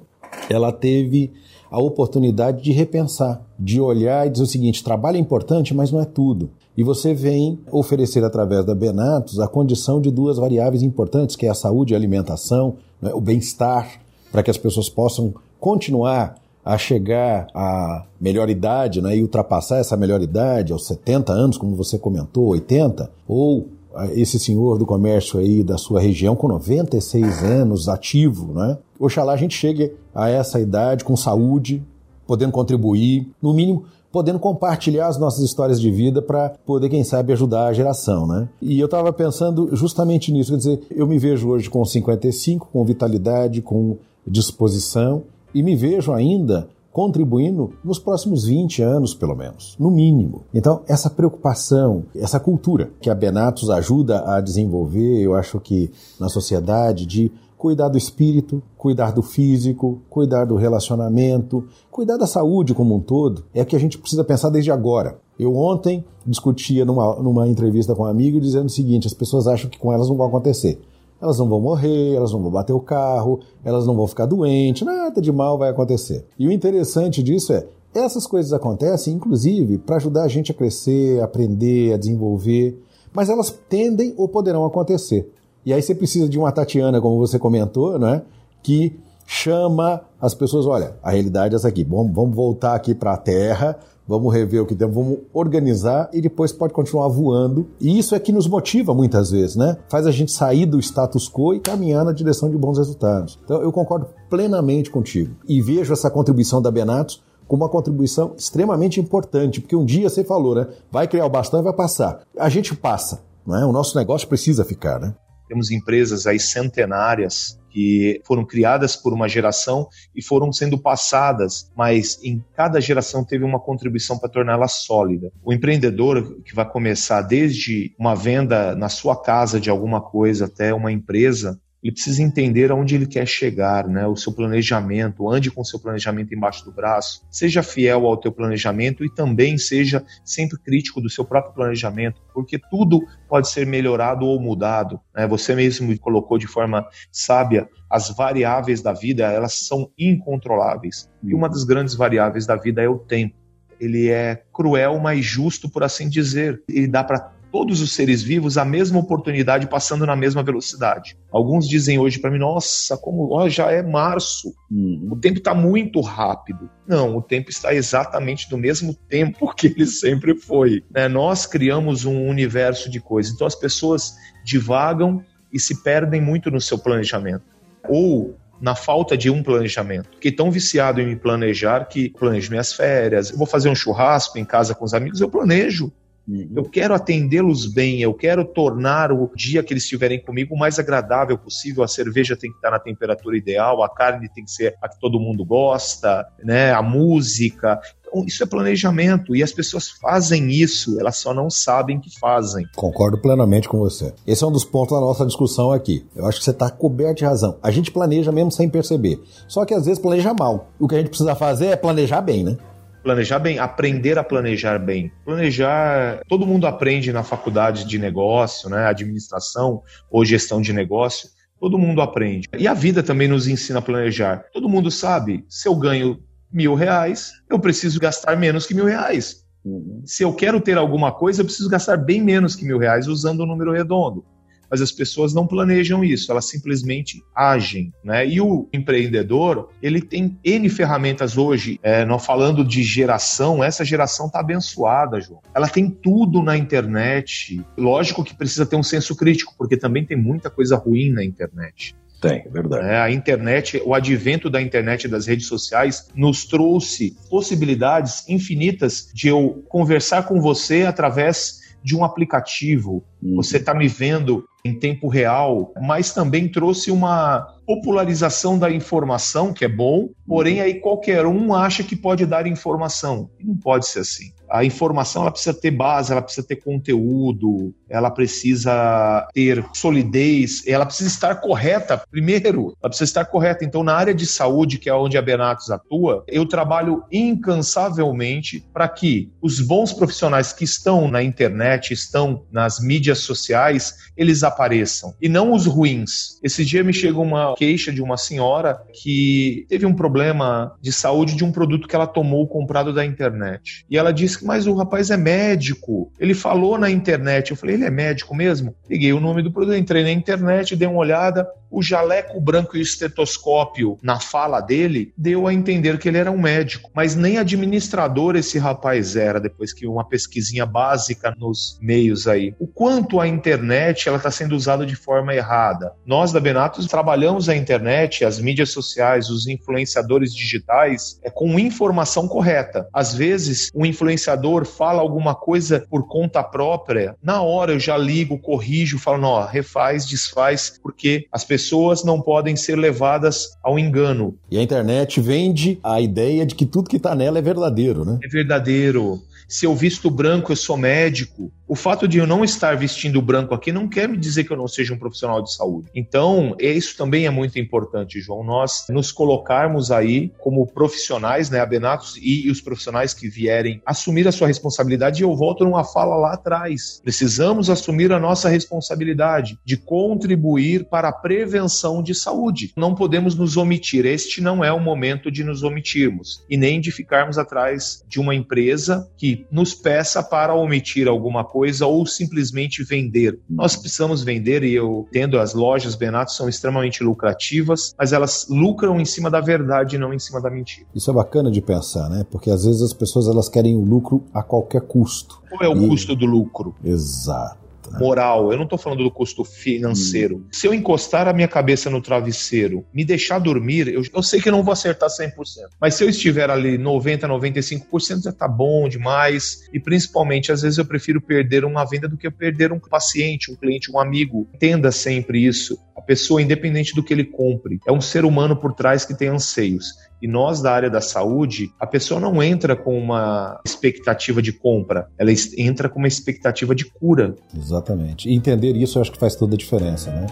ela 0.48 0.72
teve 0.72 1.32
a 1.70 1.80
oportunidade 1.80 2.62
de 2.62 2.72
repensar, 2.72 3.40
de 3.58 3.80
olhar 3.80 4.26
e 4.26 4.30
dizer 4.30 4.44
o 4.44 4.46
seguinte: 4.46 4.82
trabalho 4.82 5.16
é 5.16 5.20
importante, 5.20 5.74
mas 5.74 5.92
não 5.92 6.00
é 6.00 6.04
tudo. 6.04 6.50
E 6.76 6.82
você 6.82 7.14
vem 7.14 7.58
oferecer 7.70 8.24
através 8.24 8.64
da 8.64 8.74
Benatos 8.74 9.38
a 9.38 9.46
condição 9.46 10.00
de 10.00 10.10
duas 10.10 10.38
variáveis 10.38 10.82
importantes, 10.82 11.36
que 11.36 11.46
é 11.46 11.50
a 11.50 11.54
saúde 11.54 11.92
e 11.92 11.94
a 11.94 11.98
alimentação, 11.98 12.76
é? 13.02 13.14
o 13.14 13.20
bem-estar, 13.20 14.00
para 14.32 14.42
que 14.42 14.50
as 14.50 14.56
pessoas 14.56 14.88
possam 14.88 15.34
continuar 15.58 16.36
a 16.64 16.76
chegar 16.76 17.48
à 17.54 18.04
melhor 18.20 18.50
idade 18.50 19.00
né, 19.00 19.16
e 19.16 19.22
ultrapassar 19.22 19.78
essa 19.78 19.96
melhor 19.96 20.20
idade 20.20 20.72
aos 20.72 20.86
70 20.86 21.32
anos, 21.32 21.56
como 21.56 21.74
você 21.74 21.98
comentou, 21.98 22.48
80, 22.48 23.10
ou 23.26 23.68
esse 24.12 24.38
senhor 24.38 24.78
do 24.78 24.86
comércio 24.86 25.38
aí 25.38 25.62
da 25.62 25.76
sua 25.76 26.00
região 26.00 26.36
com 26.36 26.48
96 26.48 27.42
anos, 27.42 27.88
ativo, 27.88 28.52
né? 28.52 28.78
Oxalá 28.98 29.32
a 29.32 29.36
gente 29.36 29.56
chegue 29.56 29.92
a 30.14 30.28
essa 30.28 30.60
idade 30.60 31.04
com 31.04 31.16
saúde, 31.16 31.82
podendo 32.26 32.52
contribuir, 32.52 33.28
no 33.42 33.52
mínimo 33.52 33.84
podendo 34.12 34.38
compartilhar 34.38 35.06
as 35.06 35.18
nossas 35.18 35.40
histórias 35.40 35.80
de 35.80 35.90
vida 35.90 36.20
para 36.20 36.50
poder, 36.66 36.88
quem 36.88 37.04
sabe, 37.04 37.32
ajudar 37.32 37.66
a 37.66 37.72
geração, 37.72 38.26
né? 38.26 38.48
E 38.60 38.78
eu 38.78 38.86
estava 38.86 39.12
pensando 39.12 39.74
justamente 39.74 40.32
nisso, 40.32 40.50
quer 40.50 40.58
dizer, 40.58 40.82
eu 40.90 41.06
me 41.06 41.18
vejo 41.18 41.48
hoje 41.48 41.70
com 41.70 41.84
55, 41.84 42.68
com 42.72 42.84
vitalidade, 42.84 43.62
com 43.62 43.96
disposição, 44.26 45.22
e 45.54 45.62
me 45.62 45.76
vejo 45.76 46.12
ainda 46.12 46.68
contribuindo 46.92 47.72
nos 47.84 47.98
próximos 47.98 48.44
20 48.44 48.82
anos, 48.82 49.14
pelo 49.14 49.36
menos, 49.36 49.76
no 49.78 49.90
mínimo. 49.90 50.44
Então, 50.52 50.82
essa 50.88 51.08
preocupação, 51.08 52.04
essa 52.14 52.40
cultura 52.40 52.90
que 53.00 53.08
a 53.08 53.14
Benatos 53.14 53.70
ajuda 53.70 54.24
a 54.36 54.40
desenvolver, 54.40 55.20
eu 55.20 55.34
acho 55.34 55.60
que 55.60 55.90
na 56.18 56.28
sociedade, 56.28 57.06
de 57.06 57.30
cuidar 57.56 57.88
do 57.88 57.98
espírito, 57.98 58.62
cuidar 58.76 59.12
do 59.12 59.22
físico, 59.22 60.00
cuidar 60.08 60.46
do 60.46 60.56
relacionamento, 60.56 61.64
cuidar 61.90 62.16
da 62.16 62.26
saúde 62.26 62.74
como 62.74 62.94
um 62.94 63.00
todo, 63.00 63.44
é 63.54 63.62
o 63.62 63.66
que 63.66 63.76
a 63.76 63.80
gente 63.80 63.98
precisa 63.98 64.24
pensar 64.24 64.48
desde 64.48 64.70
agora. 64.70 65.18
Eu 65.38 65.54
ontem 65.56 66.04
discutia 66.26 66.84
numa, 66.84 67.16
numa 67.16 67.46
entrevista 67.46 67.94
com 67.94 68.02
um 68.02 68.06
amigo 68.06 68.40
dizendo 68.40 68.66
o 68.66 68.70
seguinte: 68.70 69.06
as 69.06 69.14
pessoas 69.14 69.46
acham 69.46 69.70
que 69.70 69.78
com 69.78 69.92
elas 69.92 70.08
não 70.08 70.16
vai 70.16 70.26
acontecer 70.26 70.80
elas 71.20 71.38
não 71.38 71.48
vão 71.48 71.60
morrer, 71.60 72.14
elas 72.14 72.32
não 72.32 72.40
vão 72.40 72.50
bater 72.50 72.72
o 72.72 72.80
carro, 72.80 73.40
elas 73.64 73.86
não 73.86 73.94
vão 73.94 74.06
ficar 74.06 74.26
doentes, 74.26 74.86
nada 74.86 75.20
de 75.20 75.30
mal 75.30 75.58
vai 75.58 75.70
acontecer. 75.70 76.24
E 76.38 76.46
o 76.46 76.52
interessante 76.52 77.22
disso 77.22 77.52
é, 77.52 77.66
essas 77.94 78.26
coisas 78.26 78.52
acontecem, 78.52 79.14
inclusive, 79.14 79.78
para 79.78 79.96
ajudar 79.96 80.22
a 80.22 80.28
gente 80.28 80.52
a 80.52 80.54
crescer, 80.54 81.20
a 81.20 81.24
aprender, 81.24 81.92
a 81.92 81.96
desenvolver, 81.96 82.80
mas 83.12 83.28
elas 83.28 83.50
tendem 83.68 84.14
ou 84.16 84.28
poderão 84.28 84.64
acontecer. 84.64 85.32
E 85.66 85.72
aí 85.72 85.82
você 85.82 85.94
precisa 85.94 86.28
de 86.28 86.38
uma 86.38 86.52
Tatiana, 86.52 87.00
como 87.00 87.18
você 87.18 87.38
comentou, 87.38 87.98
né, 87.98 88.22
que 88.62 88.98
chama 89.26 90.02
as 90.20 90.34
pessoas, 90.34 90.66
olha, 90.66 90.96
a 91.02 91.10
realidade 91.10 91.54
é 91.54 91.56
essa 91.56 91.68
aqui, 91.68 91.84
vamos, 91.84 92.12
vamos 92.12 92.34
voltar 92.34 92.74
aqui 92.74 92.94
para 92.94 93.12
a 93.14 93.16
Terra, 93.16 93.78
vamos 94.06 94.32
rever 94.32 94.62
o 94.62 94.66
que 94.66 94.74
temos, 94.74 94.94
vamos 94.94 95.18
organizar 95.32 96.08
e 96.12 96.20
depois 96.20 96.52
pode 96.52 96.72
continuar 96.72 97.08
voando. 97.08 97.68
E 97.80 97.98
isso 97.98 98.14
é 98.14 98.18
que 98.18 98.32
nos 98.32 98.46
motiva 98.46 98.94
muitas 98.94 99.30
vezes, 99.30 99.56
né? 99.56 99.76
Faz 99.88 100.06
a 100.06 100.10
gente 100.10 100.32
sair 100.32 100.66
do 100.66 100.78
status 100.80 101.28
quo 101.28 101.54
e 101.54 101.60
caminhar 101.60 102.04
na 102.04 102.12
direção 102.12 102.50
de 102.50 102.56
bons 102.56 102.78
resultados. 102.78 103.38
Então 103.44 103.62
eu 103.62 103.72
concordo 103.72 104.06
plenamente 104.28 104.90
contigo 104.90 105.34
e 105.48 105.60
vejo 105.60 105.92
essa 105.92 106.10
contribuição 106.10 106.60
da 106.60 106.70
Benatos 106.70 107.22
como 107.46 107.64
uma 107.64 107.68
contribuição 107.68 108.34
extremamente 108.38 109.00
importante, 109.00 109.60
porque 109.60 109.74
um 109.74 109.84
dia 109.84 110.08
você 110.08 110.22
falou, 110.22 110.54
né? 110.54 110.68
Vai 110.90 111.08
criar 111.08 111.26
o 111.26 111.30
bastão 111.30 111.58
e 111.58 111.64
vai 111.64 111.72
passar. 111.72 112.20
A 112.38 112.48
gente 112.48 112.76
passa, 112.76 113.22
não 113.44 113.56
é? 113.56 113.66
O 113.66 113.72
nosso 113.72 113.98
negócio 113.98 114.28
precisa 114.28 114.64
ficar, 114.64 115.00
né? 115.00 115.14
Temos 115.48 115.72
empresas 115.72 116.28
aí 116.28 116.38
centenárias 116.38 117.58
que 117.70 118.20
foram 118.24 118.44
criadas 118.44 118.96
por 118.96 119.12
uma 119.12 119.28
geração 119.28 119.88
e 120.14 120.22
foram 120.22 120.52
sendo 120.52 120.78
passadas, 120.78 121.70
mas 121.76 122.18
em 122.22 122.44
cada 122.54 122.80
geração 122.80 123.24
teve 123.24 123.44
uma 123.44 123.60
contribuição 123.60 124.18
para 124.18 124.28
torná-la 124.28 124.68
sólida. 124.68 125.32
O 125.42 125.52
empreendedor 125.52 126.42
que 126.42 126.54
vai 126.54 126.68
começar 126.68 127.22
desde 127.22 127.94
uma 127.98 128.14
venda 128.14 128.74
na 128.74 128.88
sua 128.88 129.20
casa 129.20 129.60
de 129.60 129.70
alguma 129.70 130.00
coisa 130.00 130.46
até 130.46 130.74
uma 130.74 130.92
empresa, 130.92 131.60
ele 131.82 131.92
precisa 131.92 132.22
entender 132.22 132.70
aonde 132.70 132.94
ele 132.94 133.06
quer 133.06 133.26
chegar, 133.26 133.88
né? 133.88 134.06
O 134.06 134.14
seu 134.14 134.32
planejamento, 134.32 135.28
ande 135.30 135.50
com 135.50 135.62
o 135.62 135.64
seu 135.64 135.80
planejamento 135.80 136.34
embaixo 136.34 136.64
do 136.64 136.72
braço, 136.72 137.26
seja 137.30 137.62
fiel 137.62 138.06
ao 138.06 138.18
teu 138.18 138.30
planejamento 138.30 139.04
e 139.04 139.12
também 139.12 139.56
seja 139.56 140.04
sempre 140.24 140.58
crítico 140.58 141.00
do 141.00 141.08
seu 141.08 141.24
próprio 141.24 141.54
planejamento, 141.54 142.20
porque 142.34 142.58
tudo 142.70 143.00
pode 143.28 143.48
ser 143.48 143.66
melhorado 143.66 144.26
ou 144.26 144.40
mudado. 144.40 145.00
Né? 145.14 145.26
Você 145.26 145.54
mesmo 145.54 145.98
colocou 145.98 146.36
de 146.38 146.46
forma 146.46 146.86
sábia 147.10 147.68
as 147.88 148.10
variáveis 148.10 148.82
da 148.82 148.92
vida, 148.92 149.24
elas 149.24 149.54
são 149.66 149.90
incontroláveis. 149.98 151.10
E 151.22 151.34
uma 151.34 151.48
das 151.48 151.64
grandes 151.64 151.94
variáveis 151.94 152.46
da 152.46 152.56
vida 152.56 152.82
é 152.82 152.88
o 152.88 152.98
tempo. 152.98 153.34
Ele 153.80 154.10
é 154.10 154.42
cruel, 154.52 155.00
mas 155.00 155.24
justo, 155.24 155.68
por 155.68 155.82
assim 155.82 156.08
dizer. 156.08 156.62
Ele 156.68 156.86
dá 156.86 157.02
para 157.02 157.32
todos 157.50 157.80
os 157.80 157.92
seres 157.94 158.22
vivos 158.22 158.56
a 158.56 158.64
mesma 158.64 158.98
oportunidade 158.98 159.68
passando 159.68 160.06
na 160.06 160.16
mesma 160.16 160.42
velocidade. 160.42 161.16
Alguns 161.30 161.68
dizem 161.68 161.98
hoje 161.98 162.18
para 162.18 162.30
mim, 162.30 162.38
nossa, 162.38 162.96
como 162.96 163.32
ó, 163.32 163.48
já 163.48 163.70
é 163.70 163.82
março, 163.82 164.54
uhum. 164.70 165.08
o 165.12 165.16
tempo 165.16 165.38
está 165.38 165.54
muito 165.54 166.00
rápido. 166.00 166.70
Não, 166.86 167.16
o 167.16 167.22
tempo 167.22 167.50
está 167.50 167.74
exatamente 167.74 168.48
do 168.48 168.58
mesmo 168.58 168.94
tempo 168.94 169.52
que 169.54 169.68
ele 169.68 169.86
sempre 169.86 170.34
foi. 170.34 170.82
Né? 170.90 171.08
Nós 171.08 171.46
criamos 171.46 172.04
um 172.04 172.26
universo 172.28 172.90
de 172.90 173.00
coisas, 173.00 173.32
então 173.32 173.46
as 173.46 173.54
pessoas 173.54 174.14
divagam 174.44 175.22
e 175.52 175.58
se 175.58 175.82
perdem 175.82 176.20
muito 176.20 176.50
no 176.50 176.60
seu 176.60 176.78
planejamento. 176.78 177.44
Ou 177.88 178.36
na 178.60 178.74
falta 178.74 179.16
de 179.16 179.30
um 179.30 179.42
planejamento. 179.42 180.10
Fiquei 180.14 180.30
tão 180.30 180.50
viciado 180.50 181.00
em 181.00 181.06
me 181.06 181.16
planejar 181.16 181.86
que 181.86 182.10
planejo 182.10 182.50
minhas 182.50 182.72
férias, 182.72 183.30
eu 183.30 183.38
vou 183.38 183.46
fazer 183.46 183.70
um 183.70 183.74
churrasco 183.74 184.38
em 184.38 184.44
casa 184.44 184.74
com 184.74 184.84
os 184.84 184.92
amigos, 184.92 185.20
eu 185.20 185.30
planejo. 185.30 185.90
Uhum. 186.28 186.48
Eu 186.54 186.64
quero 186.64 186.94
atendê-los 186.94 187.66
bem, 187.66 188.00
eu 188.00 188.14
quero 188.14 188.44
tornar 188.44 189.12
o 189.12 189.30
dia 189.34 189.62
que 189.62 189.72
eles 189.72 189.82
estiverem 189.82 190.20
comigo 190.20 190.54
o 190.54 190.58
mais 190.58 190.78
agradável 190.78 191.36
possível. 191.36 191.82
A 191.82 191.88
cerveja 191.88 192.36
tem 192.36 192.50
que 192.50 192.56
estar 192.56 192.70
na 192.70 192.78
temperatura 192.78 193.36
ideal, 193.36 193.82
a 193.82 193.88
carne 193.88 194.28
tem 194.28 194.44
que 194.44 194.50
ser 194.50 194.76
a 194.80 194.88
que 194.88 194.98
todo 195.00 195.18
mundo 195.18 195.44
gosta, 195.44 196.26
né? 196.42 196.72
a 196.72 196.82
música. 196.82 197.80
Então, 198.10 198.24
isso 198.24 198.42
é 198.42 198.46
planejamento 198.46 199.34
e 199.34 199.42
as 199.42 199.52
pessoas 199.52 199.88
fazem 199.88 200.50
isso, 200.50 200.98
elas 201.00 201.16
só 201.16 201.32
não 201.32 201.48
sabem 201.48 202.00
que 202.00 202.10
fazem. 202.18 202.66
Concordo 202.74 203.18
plenamente 203.18 203.68
com 203.68 203.78
você. 203.78 204.12
Esse 204.26 204.42
é 204.42 204.46
um 204.46 204.52
dos 204.52 204.64
pontos 204.64 204.94
da 204.94 205.00
nossa 205.00 205.24
discussão 205.24 205.70
aqui. 205.70 206.04
Eu 206.14 206.26
acho 206.26 206.38
que 206.38 206.44
você 206.44 206.50
está 206.50 206.70
coberto 206.70 207.18
de 207.18 207.24
razão. 207.24 207.58
A 207.62 207.70
gente 207.70 207.90
planeja 207.90 208.32
mesmo 208.32 208.50
sem 208.50 208.68
perceber. 208.68 209.20
Só 209.46 209.64
que 209.64 209.74
às 209.74 209.84
vezes 209.86 210.00
planeja 210.00 210.34
mal. 210.34 210.70
O 210.78 210.88
que 210.88 210.94
a 210.94 210.98
gente 210.98 211.08
precisa 211.08 211.34
fazer 211.34 211.66
é 211.66 211.76
planejar 211.76 212.20
bem, 212.20 212.42
né? 212.44 212.56
Planejar 213.02 213.38
bem, 213.38 213.58
aprender 213.58 214.18
a 214.18 214.24
planejar 214.24 214.78
bem. 214.78 215.10
Planejar, 215.24 216.20
todo 216.28 216.46
mundo 216.46 216.66
aprende 216.66 217.12
na 217.12 217.22
faculdade 217.22 217.84
de 217.84 217.98
negócio, 217.98 218.68
né, 218.68 218.86
administração 218.86 219.82
ou 220.10 220.24
gestão 220.24 220.60
de 220.60 220.72
negócio. 220.72 221.28
Todo 221.58 221.78
mundo 221.78 222.00
aprende. 222.00 222.48
E 222.56 222.66
a 222.66 222.74
vida 222.74 223.02
também 223.02 223.28
nos 223.28 223.46
ensina 223.46 223.78
a 223.78 223.82
planejar. 223.82 224.44
Todo 224.52 224.68
mundo 224.68 224.90
sabe, 224.90 225.44
se 225.48 225.68
eu 225.68 225.74
ganho 225.74 226.22
mil 226.52 226.74
reais, 226.74 227.32
eu 227.48 227.58
preciso 227.58 228.00
gastar 228.00 228.36
menos 228.36 228.66
que 228.66 228.74
mil 228.74 228.86
reais. 228.86 229.44
Uhum. 229.64 230.02
Se 230.04 230.22
eu 230.22 230.32
quero 230.32 230.60
ter 230.60 230.78
alguma 230.78 231.12
coisa, 231.12 231.42
eu 231.42 231.44
preciso 231.44 231.68
gastar 231.68 231.96
bem 231.96 232.22
menos 232.22 232.56
que 232.56 232.64
mil 232.64 232.78
reais 232.78 233.06
usando 233.06 233.40
o 233.40 233.42
um 233.44 233.46
número 233.46 233.72
redondo 233.72 234.24
mas 234.70 234.80
as 234.80 234.92
pessoas 234.92 235.34
não 235.34 235.46
planejam 235.46 236.04
isso, 236.04 236.30
elas 236.30 236.48
simplesmente 236.48 237.22
agem, 237.34 237.92
né? 238.04 238.26
E 238.26 238.40
o 238.40 238.68
empreendedor, 238.72 239.70
ele 239.82 240.00
tem 240.00 240.38
N 240.44 240.68
ferramentas 240.68 241.36
hoje, 241.36 241.80
é, 241.82 242.04
nós 242.04 242.24
falando 242.24 242.64
de 242.64 242.82
geração, 242.82 243.64
essa 243.64 243.84
geração 243.84 244.26
está 244.26 244.40
abençoada, 244.40 245.20
João. 245.20 245.40
Ela 245.54 245.68
tem 245.68 245.90
tudo 245.90 246.42
na 246.42 246.56
internet. 246.56 247.64
Lógico 247.76 248.22
que 248.22 248.34
precisa 248.34 248.64
ter 248.64 248.76
um 248.76 248.82
senso 248.82 249.16
crítico, 249.16 249.54
porque 249.58 249.76
também 249.76 250.04
tem 250.04 250.16
muita 250.16 250.48
coisa 250.48 250.76
ruim 250.76 251.10
na 251.10 251.24
internet. 251.24 251.96
Tem, 252.20 252.42
é 252.44 252.48
verdade. 252.48 252.86
É, 252.86 253.00
a 253.00 253.10
internet, 253.10 253.80
o 253.84 253.94
advento 253.94 254.50
da 254.50 254.60
internet 254.60 255.04
e 255.04 255.08
das 255.08 255.26
redes 255.26 255.46
sociais 255.46 256.08
nos 256.14 256.44
trouxe 256.44 257.16
possibilidades 257.30 258.28
infinitas 258.28 259.10
de 259.14 259.28
eu 259.28 259.64
conversar 259.68 260.24
com 260.24 260.40
você 260.40 260.82
através 260.82 261.59
de 261.82 261.96
um 261.96 262.04
aplicativo. 262.04 263.04
Uhum. 263.22 263.36
Você 263.36 263.56
está 263.56 263.74
me 263.74 263.88
vendo 263.88 264.44
em 264.64 264.78
tempo 264.78 265.08
real, 265.08 265.72
mas 265.80 266.12
também 266.12 266.48
trouxe 266.48 266.90
uma 266.90 267.54
popularização 267.66 268.58
da 268.58 268.70
informação, 268.70 269.52
que 269.52 269.64
é 269.64 269.68
bom, 269.68 270.10
porém 270.26 270.58
uhum. 270.58 270.64
aí 270.64 270.74
qualquer 270.80 271.24
um 271.26 271.54
acha 271.54 271.82
que 271.82 271.96
pode 271.96 272.26
dar 272.26 272.46
informação. 272.46 273.30
E 273.38 273.44
não 273.44 273.56
pode 273.56 273.86
ser 273.86 274.00
assim 274.00 274.32
a 274.50 274.64
informação 274.64 275.22
ela 275.22 275.30
precisa 275.30 275.54
ter 275.54 275.70
base, 275.70 276.12
ela 276.12 276.22
precisa 276.22 276.46
ter 276.46 276.56
conteúdo, 276.56 277.72
ela 277.88 278.10
precisa 278.10 279.28
ter 279.32 279.64
solidez, 279.72 280.66
ela 280.66 280.84
precisa 280.84 281.08
estar 281.08 281.36
correta 281.36 282.02
primeiro, 282.10 282.76
ela 282.82 282.88
precisa 282.88 283.08
estar 283.08 283.24
correta. 283.26 283.64
Então, 283.64 283.82
na 283.82 283.94
área 283.94 284.14
de 284.14 284.26
saúde, 284.26 284.78
que 284.78 284.88
é 284.88 284.94
onde 284.94 285.16
a 285.16 285.22
Benatos 285.22 285.70
atua, 285.70 286.24
eu 286.26 286.46
trabalho 286.46 287.04
incansavelmente 287.12 288.64
para 288.72 288.88
que 288.88 289.30
os 289.40 289.60
bons 289.60 289.92
profissionais 289.92 290.52
que 290.52 290.64
estão 290.64 291.08
na 291.08 291.22
internet, 291.22 291.92
estão 291.92 292.44
nas 292.50 292.80
mídias 292.80 293.18
sociais, 293.18 294.10
eles 294.16 294.42
apareçam 294.42 295.14
e 295.20 295.28
não 295.28 295.52
os 295.52 295.66
ruins. 295.66 296.38
Esse 296.42 296.64
dia 296.64 296.82
me 296.82 296.92
chegou 296.92 297.22
uma 297.22 297.54
queixa 297.54 297.92
de 297.92 298.02
uma 298.02 298.16
senhora 298.16 298.82
que 298.92 299.66
teve 299.68 299.86
um 299.86 299.94
problema 299.94 300.76
de 300.80 300.92
saúde 300.92 301.36
de 301.36 301.44
um 301.44 301.52
produto 301.52 301.86
que 301.86 301.94
ela 301.94 302.06
tomou 302.06 302.46
comprado 302.48 302.92
da 302.92 303.04
internet. 303.04 303.84
E 303.88 303.96
ela 303.96 304.12
disse 304.12 304.39
mas 304.40 304.66
o 304.66 304.74
rapaz 304.74 305.10
é 305.10 305.16
médico. 305.16 306.12
Ele 306.18 306.34
falou 306.34 306.78
na 306.78 306.90
internet. 306.90 307.50
Eu 307.50 307.56
falei, 307.56 307.76
ele 307.76 307.84
é 307.84 307.90
médico 307.90 308.34
mesmo? 308.34 308.74
Peguei 308.88 309.12
o 309.12 309.20
nome 309.20 309.42
do 309.42 309.52
produto, 309.52 309.76
entrei 309.76 310.02
na 310.02 310.10
internet, 310.10 310.76
dei 310.76 310.88
uma 310.88 310.98
olhada. 310.98 311.48
O 311.70 311.80
jaleco 311.82 312.40
branco 312.40 312.76
e 312.76 312.80
o 312.80 312.82
estetoscópio 312.82 313.96
na 314.02 314.18
fala 314.18 314.60
dele 314.60 315.12
deu 315.16 315.46
a 315.46 315.54
entender 315.54 315.98
que 315.98 316.08
ele 316.08 316.18
era 316.18 316.30
um 316.30 316.40
médico. 316.40 316.90
Mas 316.92 317.14
nem 317.14 317.38
administrador 317.38 318.34
esse 318.34 318.58
rapaz 318.58 319.14
era, 319.14 319.38
depois 319.38 319.72
que 319.72 319.86
uma 319.86 320.04
pesquisinha 320.04 320.66
básica 320.66 321.32
nos 321.38 321.78
meios 321.80 322.26
aí. 322.26 322.54
O 322.58 322.66
quanto 322.66 323.20
a 323.20 323.28
internet 323.28 324.08
ela 324.08 324.16
está 324.16 324.30
sendo 324.30 324.56
usada 324.56 324.84
de 324.84 324.96
forma 324.96 325.32
errada. 325.32 325.92
Nós 326.04 326.32
da 326.32 326.40
Benatos 326.40 326.86
trabalhamos 326.86 327.48
a 327.48 327.54
internet, 327.54 328.24
as 328.24 328.40
mídias 328.40 328.70
sociais, 328.70 329.30
os 329.30 329.46
influenciadores 329.46 330.34
digitais 330.34 331.20
é 331.22 331.30
com 331.30 331.58
informação 331.58 332.26
correta. 332.26 332.88
Às 332.92 333.14
vezes, 333.14 333.70
um 333.74 333.86
influenciador 333.86 334.29
influenciador 334.30 334.64
fala 334.64 335.00
alguma 335.00 335.34
coisa 335.34 335.84
por 335.88 336.06
conta 336.06 336.42
própria, 336.42 337.16
na 337.22 337.42
hora 337.42 337.72
eu 337.72 337.80
já 337.80 337.96
ligo, 337.96 338.38
corrijo, 338.38 338.98
falo, 338.98 339.18
não, 339.18 339.44
refaz, 339.46 340.06
desfaz, 340.06 340.78
porque 340.82 341.26
as 341.32 341.44
pessoas 341.44 342.04
não 342.04 342.20
podem 342.20 342.56
ser 342.56 342.76
levadas 342.76 343.56
ao 343.62 343.78
engano. 343.78 344.36
E 344.50 344.58
a 344.58 344.62
internet 344.62 345.20
vende 345.20 345.78
a 345.82 346.00
ideia 346.00 346.46
de 346.46 346.54
que 346.54 346.66
tudo 346.66 346.88
que 346.88 346.96
está 346.96 347.14
nela 347.14 347.38
é 347.38 347.42
verdadeiro, 347.42 348.04
né? 348.04 348.18
É 348.22 348.28
verdadeiro 348.28 349.20
se 349.50 349.66
eu 349.66 349.74
visto 349.74 350.08
branco, 350.08 350.52
eu 350.52 350.56
sou 350.56 350.76
médico. 350.76 351.50
O 351.70 351.76
fato 351.76 352.08
de 352.08 352.18
eu 352.18 352.26
não 352.26 352.42
estar 352.42 352.76
vestindo 352.76 353.22
branco 353.22 353.54
aqui 353.54 353.70
não 353.70 353.86
quer 353.86 354.08
me 354.08 354.16
dizer 354.16 354.42
que 354.42 354.52
eu 354.52 354.56
não 354.56 354.66
seja 354.66 354.92
um 354.92 354.98
profissional 354.98 355.40
de 355.40 355.54
saúde. 355.54 355.88
Então, 355.94 356.56
isso 356.58 356.96
também 356.96 357.26
é 357.26 357.30
muito 357.30 357.60
importante, 357.60 358.20
João. 358.20 358.42
Nós 358.42 358.86
nos 358.90 359.12
colocarmos 359.12 359.92
aí 359.92 360.32
como 360.40 360.66
profissionais, 360.66 361.48
né, 361.48 361.60
abenatos 361.60 362.18
e 362.20 362.50
os 362.50 362.60
profissionais 362.60 363.14
que 363.14 363.28
vierem 363.28 363.80
assumir 363.86 364.26
a 364.26 364.32
sua 364.32 364.48
responsabilidade. 364.48 365.20
E 365.20 365.24
eu 365.24 365.36
volto 365.36 365.62
numa 365.62 365.84
fala 365.84 366.16
lá 366.16 366.32
atrás. 366.34 367.00
Precisamos 367.04 367.70
assumir 367.70 368.10
a 368.10 368.18
nossa 368.18 368.48
responsabilidade 368.48 369.56
de 369.64 369.76
contribuir 369.76 370.86
para 370.86 371.10
a 371.10 371.12
prevenção 371.12 372.02
de 372.02 372.16
saúde. 372.16 372.72
Não 372.76 372.96
podemos 372.96 373.36
nos 373.36 373.56
omitir. 373.56 374.06
Este 374.06 374.40
não 374.40 374.64
é 374.64 374.72
o 374.72 374.80
momento 374.80 375.30
de 375.30 375.44
nos 375.44 375.62
omitirmos 375.62 376.44
e 376.50 376.56
nem 376.56 376.80
de 376.80 376.90
ficarmos 376.90 377.38
atrás 377.38 378.02
de 378.08 378.18
uma 378.18 378.34
empresa 378.34 379.08
que 379.16 379.46
nos 379.52 379.72
peça 379.72 380.20
para 380.20 380.52
omitir 380.52 381.06
alguma 381.06 381.44
coisa 381.44 381.59
ou 381.80 382.06
simplesmente 382.06 382.82
vender. 382.82 383.38
Nós 383.48 383.76
precisamos 383.76 384.22
vender 384.22 384.62
e 384.62 384.74
eu 384.74 385.06
entendo 385.08 385.38
as 385.38 385.54
lojas 385.54 385.94
Benato 385.94 386.32
são 386.32 386.48
extremamente 386.48 387.02
lucrativas, 387.02 387.94
mas 387.98 388.12
elas 388.12 388.46
lucram 388.48 389.00
em 389.00 389.04
cima 389.04 389.30
da 389.30 389.40
verdade 389.40 389.96
e 389.96 389.98
não 389.98 390.12
em 390.12 390.18
cima 390.18 390.40
da 390.40 390.50
mentira. 390.50 390.86
Isso 390.94 391.10
é 391.10 391.14
bacana 391.14 391.50
de 391.50 391.60
pensar, 391.60 392.08
né? 392.08 392.24
Porque 392.30 392.50
às 392.50 392.64
vezes 392.64 392.82
as 392.82 392.92
pessoas 392.92 393.28
elas 393.28 393.48
querem 393.48 393.76
o 393.76 393.84
lucro 393.84 394.24
a 394.32 394.42
qualquer 394.42 394.82
custo. 394.82 395.40
Qual 395.48 395.62
é 395.62 395.68
o 395.68 395.84
e... 395.84 395.88
custo 395.88 396.14
do 396.14 396.26
lucro? 396.26 396.74
Exato 396.84 397.69
moral, 397.98 398.52
eu 398.52 398.56
não 398.56 398.64
estou 398.64 398.78
falando 398.78 399.02
do 399.02 399.10
custo 399.10 399.44
financeiro. 399.44 400.36
Hum. 400.36 400.46
Se 400.52 400.66
eu 400.66 400.74
encostar 400.74 401.28
a 401.28 401.32
minha 401.32 401.48
cabeça 401.48 401.90
no 401.90 402.00
travesseiro, 402.00 402.84
me 402.92 403.04
deixar 403.04 403.38
dormir, 403.38 403.88
eu, 403.88 404.02
eu 404.14 404.22
sei 404.22 404.40
que 404.40 404.48
eu 404.48 404.52
não 404.52 404.62
vou 404.62 404.72
acertar 404.72 405.08
100%. 405.08 405.32
Mas 405.80 405.94
se 405.94 406.04
eu 406.04 406.08
estiver 406.08 406.50
ali 406.50 406.78
90, 406.78 407.26
95%, 407.28 408.22
já 408.22 408.30
está 408.30 408.46
bom 408.46 408.88
demais. 408.88 409.68
E 409.72 409.80
principalmente, 409.80 410.52
às 410.52 410.62
vezes 410.62 410.78
eu 410.78 410.84
prefiro 410.84 411.20
perder 411.20 411.64
uma 411.64 411.84
venda 411.84 412.08
do 412.08 412.16
que 412.16 412.30
perder 412.30 412.72
um 412.72 412.78
paciente, 412.78 413.50
um 413.50 413.56
cliente, 413.56 413.90
um 413.90 413.98
amigo. 413.98 414.48
Entenda 414.54 414.90
sempre 414.92 415.44
isso. 415.44 415.78
A 415.96 416.00
pessoa, 416.00 416.40
independente 416.40 416.94
do 416.94 417.02
que 417.02 417.12
ele 417.12 417.24
compre, 417.24 417.78
é 417.86 417.92
um 417.92 418.00
ser 418.00 418.24
humano 418.24 418.56
por 418.56 418.72
trás 418.72 419.04
que 419.04 419.14
tem 419.14 419.28
anseios. 419.28 419.94
E 420.22 420.28
nós, 420.28 420.60
da 420.60 420.72
área 420.72 420.90
da 420.90 421.00
saúde, 421.00 421.72
a 421.80 421.86
pessoa 421.86 422.20
não 422.20 422.42
entra 422.42 422.76
com 422.76 422.98
uma 422.98 423.58
expectativa 423.64 424.42
de 424.42 424.52
compra, 424.52 425.08
ela 425.18 425.30
entra 425.56 425.88
com 425.88 425.98
uma 425.98 426.08
expectativa 426.08 426.74
de 426.74 426.84
cura. 426.84 427.34
Exatamente. 427.56 428.28
E 428.28 428.34
entender 428.34 428.76
isso 428.76 428.98
eu 428.98 429.02
acho 429.02 429.12
que 429.12 429.18
faz 429.18 429.34
toda 429.34 429.54
a 429.54 429.58
diferença, 429.58 430.10
né? 430.10 430.26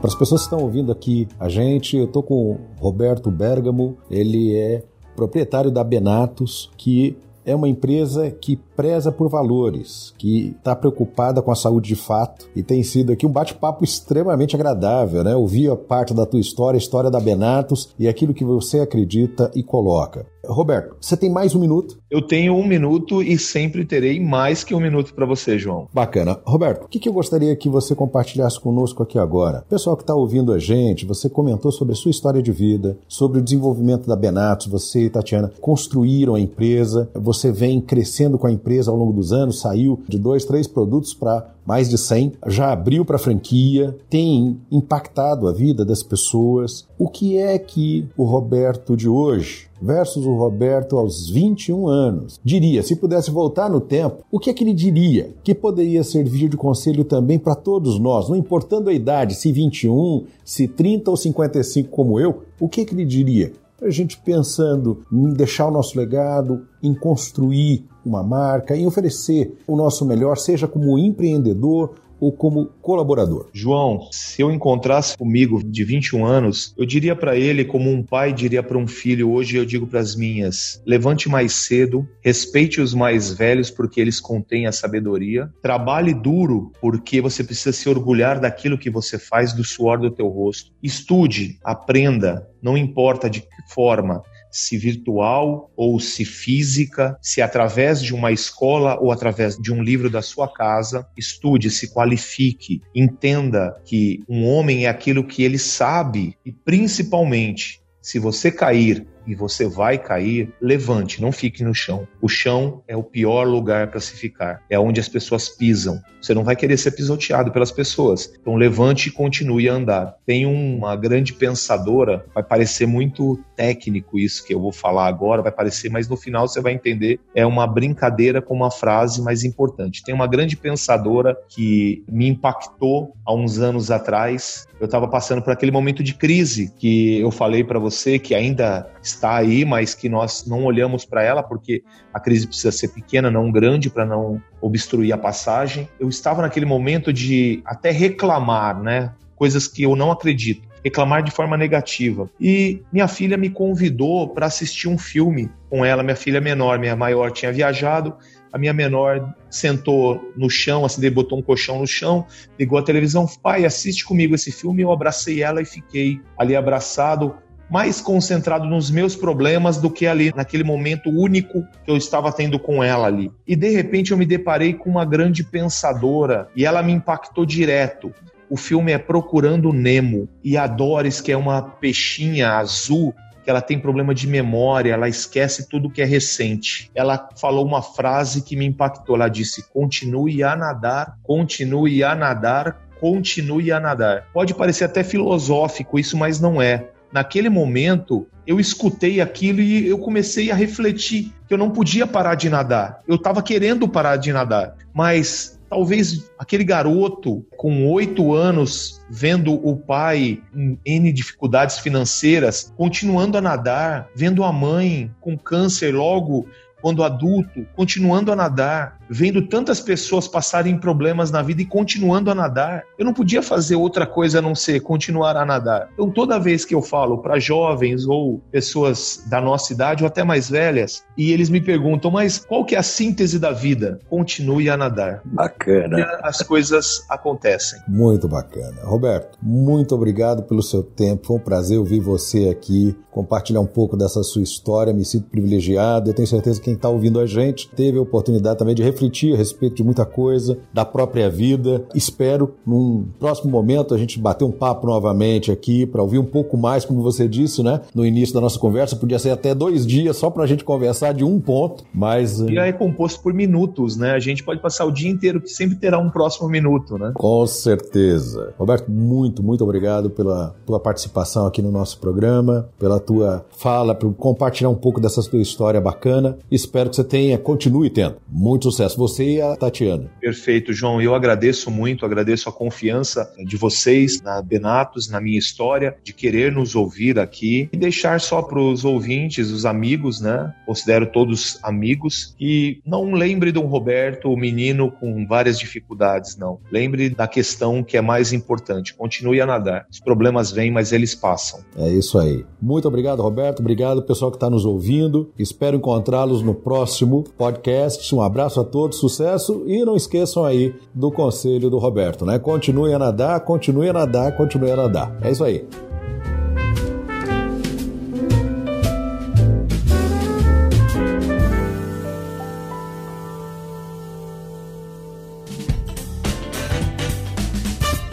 Para 0.00 0.08
as 0.08 0.14
pessoas 0.14 0.42
que 0.42 0.46
estão 0.46 0.60
ouvindo 0.60 0.90
aqui 0.90 1.28
a 1.38 1.48
gente, 1.48 1.96
eu 1.96 2.04
estou 2.04 2.22
com 2.22 2.34
o 2.34 2.60
Roberto 2.78 3.30
Bergamo, 3.30 3.98
ele 4.10 4.56
é 4.56 4.82
proprietário 5.14 5.70
da 5.70 5.82
Benatos, 5.82 6.70
que 6.76 7.16
é 7.48 7.54
uma 7.54 7.66
empresa 7.66 8.30
que 8.30 8.56
preza 8.76 9.10
por 9.10 9.30
valores, 9.30 10.12
que 10.18 10.54
está 10.58 10.76
preocupada 10.76 11.40
com 11.40 11.50
a 11.50 11.56
saúde 11.56 11.88
de 11.88 11.96
fato 11.96 12.46
e 12.54 12.62
tem 12.62 12.82
sido 12.82 13.10
aqui 13.10 13.26
um 13.26 13.32
bate-papo 13.32 13.82
extremamente 13.82 14.54
agradável, 14.54 15.24
né? 15.24 15.34
Ouvir 15.34 15.70
a 15.70 15.76
parte 15.76 16.12
da 16.12 16.26
tua 16.26 16.40
história, 16.40 16.76
a 16.76 16.78
história 16.78 17.10
da 17.10 17.18
Benatos 17.18 17.88
e 17.98 18.06
aquilo 18.06 18.34
que 18.34 18.44
você 18.44 18.80
acredita 18.80 19.50
e 19.54 19.62
coloca. 19.62 20.26
Roberto, 20.48 20.96
você 21.00 21.16
tem 21.16 21.30
mais 21.30 21.54
um 21.54 21.60
minuto? 21.60 21.98
Eu 22.10 22.22
tenho 22.22 22.54
um 22.54 22.66
minuto 22.66 23.22
e 23.22 23.38
sempre 23.38 23.84
terei 23.84 24.18
mais 24.18 24.64
que 24.64 24.74
um 24.74 24.80
minuto 24.80 25.12
para 25.14 25.26
você, 25.26 25.58
João. 25.58 25.88
Bacana. 25.92 26.40
Roberto, 26.44 26.84
o 26.84 26.88
que, 26.88 26.98
que 26.98 27.08
eu 27.08 27.12
gostaria 27.12 27.54
que 27.54 27.68
você 27.68 27.94
compartilhasse 27.94 28.58
conosco 28.58 29.02
aqui 29.02 29.18
agora? 29.18 29.64
Pessoal 29.68 29.96
que 29.96 30.02
está 30.02 30.14
ouvindo 30.14 30.52
a 30.52 30.58
gente, 30.58 31.04
você 31.04 31.28
comentou 31.28 31.70
sobre 31.70 31.92
a 31.92 31.96
sua 31.96 32.10
história 32.10 32.42
de 32.42 32.50
vida, 32.50 32.98
sobre 33.06 33.38
o 33.38 33.42
desenvolvimento 33.42 34.08
da 34.08 34.16
Benatos, 34.16 34.66
você 34.66 35.04
e 35.04 35.10
Tatiana 35.10 35.52
construíram 35.60 36.34
a 36.34 36.40
empresa, 36.40 37.10
você 37.14 37.52
vem 37.52 37.80
crescendo 37.80 38.38
com 38.38 38.46
a 38.46 38.52
empresa 38.52 38.90
ao 38.90 38.96
longo 38.96 39.12
dos 39.12 39.32
anos, 39.32 39.60
saiu 39.60 40.00
de 40.08 40.18
dois, 40.18 40.44
três 40.44 40.66
produtos 40.66 41.12
para 41.12 41.46
mais 41.68 41.90
de 41.90 41.98
100, 41.98 42.32
já 42.46 42.72
abriu 42.72 43.04
para 43.04 43.18
franquia, 43.18 43.94
tem 44.08 44.58
impactado 44.72 45.46
a 45.46 45.52
vida 45.52 45.84
das 45.84 46.02
pessoas. 46.02 46.88
O 46.98 47.10
que 47.10 47.36
é 47.36 47.58
que 47.58 48.08
o 48.16 48.24
Roberto 48.24 48.96
de 48.96 49.06
hoje 49.06 49.67
versus 49.80 50.26
o 50.26 50.34
Roberto 50.34 50.96
aos 50.96 51.28
21 51.30 51.88
anos 51.88 52.40
diria, 52.44 52.82
se 52.82 52.96
pudesse 52.96 53.30
voltar 53.30 53.68
no 53.70 53.80
tempo, 53.80 54.24
o 54.30 54.38
que 54.38 54.50
é 54.50 54.52
que 54.52 54.64
ele 54.64 54.74
diria? 54.74 55.34
Que 55.42 55.54
poderia 55.54 56.02
servir 56.02 56.48
de 56.48 56.56
conselho 56.56 57.04
também 57.04 57.38
para 57.38 57.54
todos 57.54 57.98
nós, 57.98 58.28
não 58.28 58.36
importando 58.36 58.90
a 58.90 58.92
idade, 58.92 59.34
se 59.34 59.52
21, 59.52 60.24
se 60.44 60.68
30 60.68 61.10
ou 61.10 61.16
55 61.16 61.88
como 61.88 62.18
eu, 62.18 62.42
o 62.60 62.68
que, 62.68 62.80
é 62.80 62.84
que 62.84 62.94
ele 62.94 63.04
diria? 63.04 63.52
A 63.80 63.90
gente 63.90 64.18
pensando 64.18 65.04
em 65.12 65.32
deixar 65.32 65.68
o 65.68 65.70
nosso 65.70 65.96
legado, 65.96 66.66
em 66.82 66.92
construir 66.92 67.84
uma 68.04 68.24
marca, 68.24 68.76
em 68.76 68.86
oferecer 68.86 69.56
o 69.68 69.76
nosso 69.76 70.04
melhor, 70.04 70.36
seja 70.36 70.66
como 70.66 70.98
empreendedor 70.98 71.94
ou 72.20 72.32
como 72.32 72.66
colaborador? 72.80 73.48
João, 73.52 74.08
se 74.10 74.42
eu 74.42 74.50
encontrasse 74.50 75.16
comigo 75.16 75.62
de 75.62 75.84
21 75.84 76.24
anos, 76.24 76.74
eu 76.76 76.84
diria 76.84 77.14
para 77.14 77.36
ele, 77.36 77.64
como 77.64 77.90
um 77.90 78.02
pai 78.02 78.32
diria 78.32 78.62
para 78.62 78.78
um 78.78 78.86
filho, 78.86 79.30
hoje 79.30 79.56
eu 79.56 79.64
digo 79.64 79.86
para 79.86 80.00
as 80.00 80.14
minhas: 80.14 80.82
levante 80.86 81.28
mais 81.28 81.52
cedo, 81.52 82.08
respeite 82.20 82.80
os 82.80 82.94
mais 82.94 83.32
velhos 83.32 83.70
porque 83.70 84.00
eles 84.00 84.20
contêm 84.20 84.66
a 84.66 84.72
sabedoria, 84.72 85.52
trabalhe 85.62 86.14
duro 86.14 86.72
porque 86.80 87.20
você 87.20 87.42
precisa 87.44 87.72
se 87.72 87.88
orgulhar 87.88 88.40
daquilo 88.40 88.78
que 88.78 88.90
você 88.90 89.18
faz, 89.18 89.52
do 89.52 89.64
suor 89.64 89.98
do 89.98 90.10
teu 90.10 90.28
rosto. 90.28 90.72
Estude, 90.82 91.58
aprenda, 91.64 92.48
não 92.62 92.76
importa 92.76 93.28
de 93.28 93.40
que 93.40 93.48
forma 93.68 94.22
se 94.50 94.76
virtual 94.76 95.70
ou 95.76 95.98
se 96.00 96.24
física, 96.24 97.18
se 97.22 97.40
através 97.42 98.02
de 98.02 98.14
uma 98.14 98.32
escola 98.32 98.98
ou 99.00 99.12
através 99.12 99.56
de 99.56 99.72
um 99.72 99.82
livro 99.82 100.10
da 100.10 100.22
sua 100.22 100.52
casa, 100.52 101.06
estude, 101.16 101.70
se 101.70 101.92
qualifique, 101.92 102.80
entenda 102.94 103.80
que 103.84 104.22
um 104.28 104.46
homem 104.46 104.86
é 104.86 104.88
aquilo 104.88 105.24
que 105.24 105.42
ele 105.42 105.58
sabe 105.58 106.36
e 106.44 106.52
principalmente, 106.52 107.80
se 108.00 108.18
você 108.18 108.50
cair, 108.50 109.06
e 109.26 109.34
você 109.34 109.66
vai 109.66 109.98
cair, 109.98 110.52
levante, 110.60 111.20
não 111.20 111.32
fique 111.32 111.62
no 111.62 111.74
chão. 111.74 112.06
O 112.20 112.28
chão 112.28 112.82
é 112.86 112.96
o 112.96 113.02
pior 113.02 113.46
lugar 113.46 113.88
para 113.88 114.00
se 114.00 114.14
ficar, 114.14 114.62
é 114.68 114.78
onde 114.78 115.00
as 115.00 115.08
pessoas 115.08 115.48
pisam. 115.48 116.00
Você 116.20 116.34
não 116.34 116.44
vai 116.44 116.56
querer 116.56 116.76
ser 116.76 116.92
pisoteado 116.92 117.52
pelas 117.52 117.70
pessoas. 117.70 118.32
Então 118.40 118.56
levante 118.56 119.08
e 119.08 119.12
continue 119.12 119.68
a 119.68 119.74
andar. 119.74 120.16
Tem 120.26 120.46
uma 120.46 120.96
grande 120.96 121.32
pensadora, 121.32 122.24
vai 122.34 122.42
parecer 122.42 122.86
muito 122.86 123.38
técnico 123.54 124.18
isso 124.18 124.44
que 124.44 124.52
eu 124.52 124.60
vou 124.60 124.72
falar 124.72 125.06
agora, 125.06 125.42
vai 125.42 125.52
parecer, 125.52 125.90
mas 125.90 126.08
no 126.08 126.16
final 126.16 126.48
você 126.48 126.60
vai 126.60 126.72
entender. 126.72 127.20
É 127.34 127.46
uma 127.46 127.66
brincadeira 127.66 128.42
com 128.42 128.54
uma 128.54 128.70
frase 128.70 129.22
mais 129.22 129.44
importante. 129.44 130.02
Tem 130.02 130.14
uma 130.14 130.26
grande 130.26 130.56
pensadora 130.56 131.36
que 131.48 132.04
me 132.08 132.28
impactou 132.28 133.14
há 133.24 133.34
uns 133.34 133.58
anos 133.58 133.90
atrás. 133.90 134.66
Eu 134.80 134.86
estava 134.86 135.08
passando 135.08 135.42
por 135.42 135.52
aquele 135.52 135.72
momento 135.72 136.02
de 136.02 136.14
crise 136.14 136.72
que 136.78 137.18
eu 137.20 137.30
falei 137.30 137.62
para 137.62 137.78
você 137.78 138.18
que 138.18 138.34
ainda 138.34 138.90
aí, 139.24 139.64
mas 139.64 139.94
que 139.94 140.08
nós 140.08 140.46
não 140.46 140.64
olhamos 140.64 141.04
para 141.04 141.22
ela 141.22 141.42
porque 141.42 141.82
a 142.12 142.20
crise 142.20 142.46
precisa 142.46 142.72
ser 142.72 142.88
pequena, 142.88 143.30
não 143.30 143.50
grande, 143.50 143.90
para 143.90 144.04
não 144.04 144.42
obstruir 144.60 145.12
a 145.12 145.18
passagem. 145.18 145.88
Eu 145.98 146.08
estava 146.08 146.42
naquele 146.42 146.66
momento 146.66 147.12
de 147.12 147.62
até 147.64 147.90
reclamar, 147.90 148.80
né? 148.80 149.12
Coisas 149.34 149.66
que 149.66 149.82
eu 149.82 149.94
não 149.94 150.10
acredito 150.10 150.68
reclamar 150.84 151.22
de 151.22 151.30
forma 151.30 151.56
negativa. 151.56 152.28
E 152.40 152.82
minha 152.92 153.08
filha 153.08 153.36
me 153.36 153.50
convidou 153.50 154.28
para 154.28 154.46
assistir 154.46 154.88
um 154.88 154.98
filme 154.98 155.50
com 155.68 155.84
ela. 155.84 156.02
Minha 156.02 156.16
filha 156.16 156.40
menor, 156.40 156.78
minha 156.78 156.96
maior 156.96 157.30
tinha 157.30 157.52
viajado. 157.52 158.16
A 158.52 158.58
minha 158.58 158.72
menor 158.72 159.34
sentou 159.50 160.32
no 160.36 160.48
chão, 160.48 160.84
assim, 160.84 161.10
botou 161.10 161.38
um 161.38 161.42
colchão 161.42 161.80
no 161.80 161.86
chão, 161.86 162.26
ligou 162.58 162.78
a 162.78 162.82
televisão. 162.82 163.26
Pai, 163.42 163.66
assiste 163.66 164.04
comigo 164.04 164.34
esse 164.34 164.50
filme. 164.50 164.82
Eu 164.82 164.90
abracei 164.90 165.42
ela 165.42 165.60
e 165.60 165.66
fiquei 165.66 166.20
ali 166.38 166.56
abraçado 166.56 167.34
mais 167.68 168.00
concentrado 168.00 168.66
nos 168.66 168.90
meus 168.90 169.14
problemas 169.14 169.78
do 169.78 169.90
que 169.90 170.06
ali 170.06 170.32
naquele 170.34 170.64
momento 170.64 171.10
único 171.10 171.66
que 171.84 171.90
eu 171.90 171.96
estava 171.96 172.32
tendo 172.32 172.58
com 172.58 172.82
ela 172.82 173.06
ali. 173.06 173.30
E 173.46 173.54
de 173.54 173.68
repente 173.70 174.12
eu 174.12 174.18
me 174.18 174.26
deparei 174.26 174.72
com 174.72 174.90
uma 174.90 175.04
grande 175.04 175.44
pensadora 175.44 176.48
e 176.56 176.64
ela 176.64 176.82
me 176.82 176.92
impactou 176.92 177.44
direto. 177.44 178.12
O 178.50 178.56
filme 178.56 178.92
é 178.92 178.98
Procurando 178.98 179.72
Nemo 179.72 180.28
e 180.42 180.56
a 180.56 180.66
Doris, 180.66 181.20
que 181.20 181.30
é 181.30 181.36
uma 181.36 181.60
peixinha 181.60 182.52
azul, 182.52 183.14
que 183.44 183.50
ela 183.50 183.60
tem 183.60 183.78
problema 183.78 184.14
de 184.14 184.26
memória, 184.26 184.92
ela 184.92 185.08
esquece 185.08 185.68
tudo 185.68 185.90
que 185.90 186.00
é 186.00 186.04
recente. 186.04 186.90
Ela 186.94 187.28
falou 187.38 187.66
uma 187.66 187.82
frase 187.82 188.42
que 188.42 188.56
me 188.56 188.64
impactou. 188.64 189.16
Ela 189.16 189.28
disse: 189.28 189.68
continue 189.70 190.42
a 190.42 190.56
nadar, 190.56 191.18
continue 191.22 192.02
a 192.02 192.14
nadar, 192.14 192.88
continue 193.00 193.70
a 193.70 193.78
nadar. 193.78 194.26
Pode 194.32 194.54
parecer 194.54 194.84
até 194.84 195.04
filosófico 195.04 195.98
isso, 195.98 196.16
mas 196.16 196.40
não 196.40 196.60
é 196.60 196.88
naquele 197.12 197.48
momento, 197.48 198.26
eu 198.46 198.58
escutei 198.58 199.20
aquilo 199.20 199.60
e 199.60 199.86
eu 199.86 199.98
comecei 199.98 200.50
a 200.50 200.54
refletir 200.54 201.32
que 201.46 201.54
eu 201.54 201.58
não 201.58 201.70
podia 201.70 202.06
parar 202.06 202.34
de 202.34 202.48
nadar. 202.48 203.00
Eu 203.06 203.16
estava 203.16 203.42
querendo 203.42 203.88
parar 203.88 204.16
de 204.16 204.32
nadar, 204.32 204.76
mas 204.92 205.58
talvez 205.68 206.30
aquele 206.38 206.64
garoto 206.64 207.44
com 207.56 207.90
oito 207.90 208.34
anos 208.34 209.02
vendo 209.10 209.54
o 209.54 209.76
pai 209.76 210.42
em 210.54 210.78
N 210.84 211.12
dificuldades 211.12 211.78
financeiras, 211.78 212.72
continuando 212.76 213.36
a 213.36 213.40
nadar, 213.40 214.08
vendo 214.14 214.44
a 214.44 214.52
mãe 214.52 215.10
com 215.20 215.36
câncer 215.36 215.94
logo 215.94 216.48
quando 216.80 217.02
adulto, 217.02 217.66
continuando 217.74 218.32
a 218.32 218.36
nadar, 218.36 218.97
vendo 219.10 219.46
tantas 219.46 219.80
pessoas 219.80 220.28
passarem 220.28 220.78
problemas 220.78 221.30
na 221.30 221.42
vida 221.42 221.62
e 221.62 221.66
continuando 221.66 222.30
a 222.30 222.34
nadar. 222.34 222.84
Eu 222.98 223.04
não 223.04 223.14
podia 223.14 223.42
fazer 223.42 223.76
outra 223.76 224.06
coisa 224.06 224.38
a 224.38 224.42
não 224.42 224.54
ser 224.54 224.80
continuar 224.80 225.36
a 225.36 225.44
nadar. 225.44 225.88
Então, 225.94 226.10
toda 226.10 226.38
vez 226.38 226.64
que 226.64 226.74
eu 226.74 226.82
falo 226.82 227.18
para 227.18 227.38
jovens 227.38 228.06
ou 228.06 228.40
pessoas 228.50 229.24
da 229.28 229.40
nossa 229.40 229.72
idade 229.72 230.02
ou 230.02 230.08
até 230.08 230.22
mais 230.22 230.50
velhas, 230.50 231.04
e 231.16 231.32
eles 231.32 231.48
me 231.48 231.60
perguntam, 231.60 232.10
mas 232.10 232.38
qual 232.38 232.64
que 232.64 232.74
é 232.74 232.78
a 232.78 232.82
síntese 232.82 233.38
da 233.38 233.50
vida? 233.50 233.98
Continue 234.08 234.68
a 234.70 234.76
nadar. 234.76 235.22
Bacana. 235.24 235.98
E 235.98 236.02
as 236.22 236.42
coisas 236.42 237.04
acontecem. 237.08 237.80
Muito 237.88 238.28
bacana. 238.28 238.82
Roberto, 238.84 239.38
muito 239.42 239.94
obrigado 239.94 240.42
pelo 240.42 240.62
seu 240.62 240.82
tempo. 240.82 241.26
Foi 241.26 241.36
um 241.36 241.40
prazer 241.40 241.78
ouvir 241.78 242.00
você 242.00 242.48
aqui, 242.48 242.96
compartilhar 243.10 243.60
um 243.60 243.66
pouco 243.66 243.96
dessa 243.96 244.22
sua 244.22 244.42
história. 244.42 244.92
Me 244.92 245.04
sinto 245.04 245.28
privilegiado. 245.28 246.10
Eu 246.10 246.14
tenho 246.14 246.28
certeza 246.28 246.58
que 246.58 246.66
quem 246.66 246.74
está 246.74 246.88
ouvindo 246.88 247.18
a 247.20 247.26
gente 247.26 247.68
teve 247.70 247.98
a 247.98 248.02
oportunidade 248.02 248.58
também 248.58 248.74
de 248.74 248.82
refletir 248.82 248.97
a 249.32 249.36
respeito 249.36 249.76
de 249.76 249.84
muita 249.84 250.04
coisa, 250.04 250.58
da 250.72 250.84
própria 250.84 251.28
vida. 251.28 251.84
Espero, 251.94 252.54
num 252.66 253.06
próximo 253.18 253.50
momento, 253.50 253.94
a 253.94 253.98
gente 253.98 254.18
bater 254.18 254.44
um 254.44 254.50
papo 254.50 254.86
novamente 254.86 255.50
aqui 255.50 255.86
para 255.86 256.02
ouvir 256.02 256.18
um 256.18 256.24
pouco 256.24 256.56
mais, 256.56 256.84
como 256.84 257.02
você 257.02 257.28
disse, 257.28 257.62
né? 257.62 257.80
No 257.94 258.04
início 258.04 258.34
da 258.34 258.40
nossa 258.40 258.58
conversa, 258.58 258.96
podia 258.96 259.18
ser 259.18 259.30
até 259.30 259.54
dois 259.54 259.86
dias 259.86 260.16
só 260.16 260.30
para 260.30 260.44
a 260.44 260.46
gente 260.46 260.64
conversar 260.64 261.12
de 261.12 261.24
um 261.24 261.40
ponto, 261.40 261.84
mas. 261.92 262.40
E 262.40 262.58
é 262.58 262.72
composto 262.72 263.20
por 263.22 263.32
minutos, 263.32 263.96
né? 263.96 264.12
A 264.12 264.18
gente 264.18 264.42
pode 264.42 264.60
passar 264.60 264.84
o 264.84 264.90
dia 264.90 265.10
inteiro 265.10 265.40
que 265.40 265.48
sempre 265.48 265.76
terá 265.76 265.98
um 265.98 266.10
próximo 266.10 266.48
minuto, 266.48 266.98
né? 266.98 267.12
Com 267.14 267.46
certeza. 267.46 268.54
Roberto, 268.58 268.90
muito, 268.90 269.42
muito 269.42 269.64
obrigado 269.64 270.10
pela 270.10 270.54
tua 270.66 270.80
participação 270.80 271.46
aqui 271.46 271.62
no 271.62 271.70
nosso 271.70 271.98
programa, 271.98 272.68
pela 272.78 272.98
tua 272.98 273.44
fala, 273.56 273.94
por 273.94 274.12
compartilhar 274.14 274.68
um 274.68 274.74
pouco 274.74 275.00
dessa 275.00 275.22
tua 275.22 275.40
história 275.40 275.80
bacana. 275.80 276.38
Espero 276.50 276.90
que 276.90 276.96
você 276.96 277.04
tenha, 277.04 277.38
continue 277.38 277.90
tendo. 277.90 278.16
Muito 278.30 278.70
sucesso. 278.70 278.87
Você 278.96 279.36
e 279.36 279.40
a 279.40 279.56
Tatiana. 279.56 280.10
Perfeito, 280.20 280.72
João. 280.72 281.00
Eu 281.00 281.14
agradeço 281.14 281.70
muito, 281.70 282.04
agradeço 282.04 282.48
a 282.48 282.52
confiança 282.52 283.32
de 283.44 283.56
vocês 283.56 284.20
na 284.22 284.40
Benatos, 284.42 285.08
na 285.08 285.20
minha 285.20 285.38
história, 285.38 285.96
de 286.02 286.12
querer 286.12 286.52
nos 286.52 286.74
ouvir 286.74 287.18
aqui 287.18 287.68
e 287.72 287.76
deixar 287.76 288.20
só 288.20 288.42
para 288.42 288.60
os 288.60 288.84
ouvintes, 288.84 289.50
os 289.50 289.66
amigos, 289.66 290.20
né? 290.20 290.52
Considero 290.66 291.06
todos 291.06 291.58
amigos. 291.62 292.34
E 292.40 292.80
não 292.86 293.12
lembre 293.12 293.52
de 293.52 293.58
um 293.58 293.66
Roberto, 293.66 294.30
o 294.30 294.36
menino 294.36 294.90
com 294.90 295.26
várias 295.26 295.58
dificuldades, 295.58 296.36
não. 296.36 296.58
Lembre 296.70 297.10
da 297.10 297.26
questão 297.26 297.82
que 297.82 297.96
é 297.96 298.00
mais 298.00 298.32
importante. 298.32 298.94
Continue 298.94 299.40
a 299.40 299.46
nadar. 299.46 299.86
Os 299.90 300.00
problemas 300.00 300.50
vêm, 300.50 300.70
mas 300.70 300.92
eles 300.92 301.14
passam. 301.14 301.60
É 301.76 301.88
isso 301.88 302.18
aí. 302.18 302.44
Muito 302.60 302.88
obrigado, 302.88 303.22
Roberto. 303.22 303.60
Obrigado, 303.60 304.02
pessoal 304.02 304.30
que 304.30 304.36
está 304.36 304.50
nos 304.50 304.64
ouvindo. 304.64 305.30
Espero 305.38 305.76
encontrá-los 305.76 306.42
no 306.42 306.54
próximo 306.54 307.24
podcast. 307.36 308.14
Um 308.14 308.22
abraço 308.22 308.60
a 308.60 308.64
todos, 308.64 308.77
sucesso 308.92 309.64
e 309.66 309.84
não 309.84 309.96
esqueçam 309.96 310.44
aí 310.44 310.74
do 310.94 311.10
conselho 311.10 311.68
do 311.68 311.78
Roberto, 311.78 312.24
né? 312.24 312.38
Continue 312.38 312.92
a 312.92 312.98
nadar, 312.98 313.40
continue 313.40 313.88
a 313.88 313.92
nadar, 313.92 314.36
continue 314.36 314.70
a 314.70 314.76
nadar. 314.76 315.16
É 315.22 315.30
isso 315.30 315.44
aí. 315.44 315.66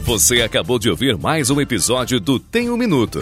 Você 0.05 0.41
acabou 0.41 0.77
de 0.77 0.89
ouvir 0.89 1.17
mais 1.17 1.49
um 1.49 1.59
episódio 1.59 2.19
do 2.19 2.39
Tem 2.39 2.69
um 2.69 2.77
Minuto. 2.77 3.21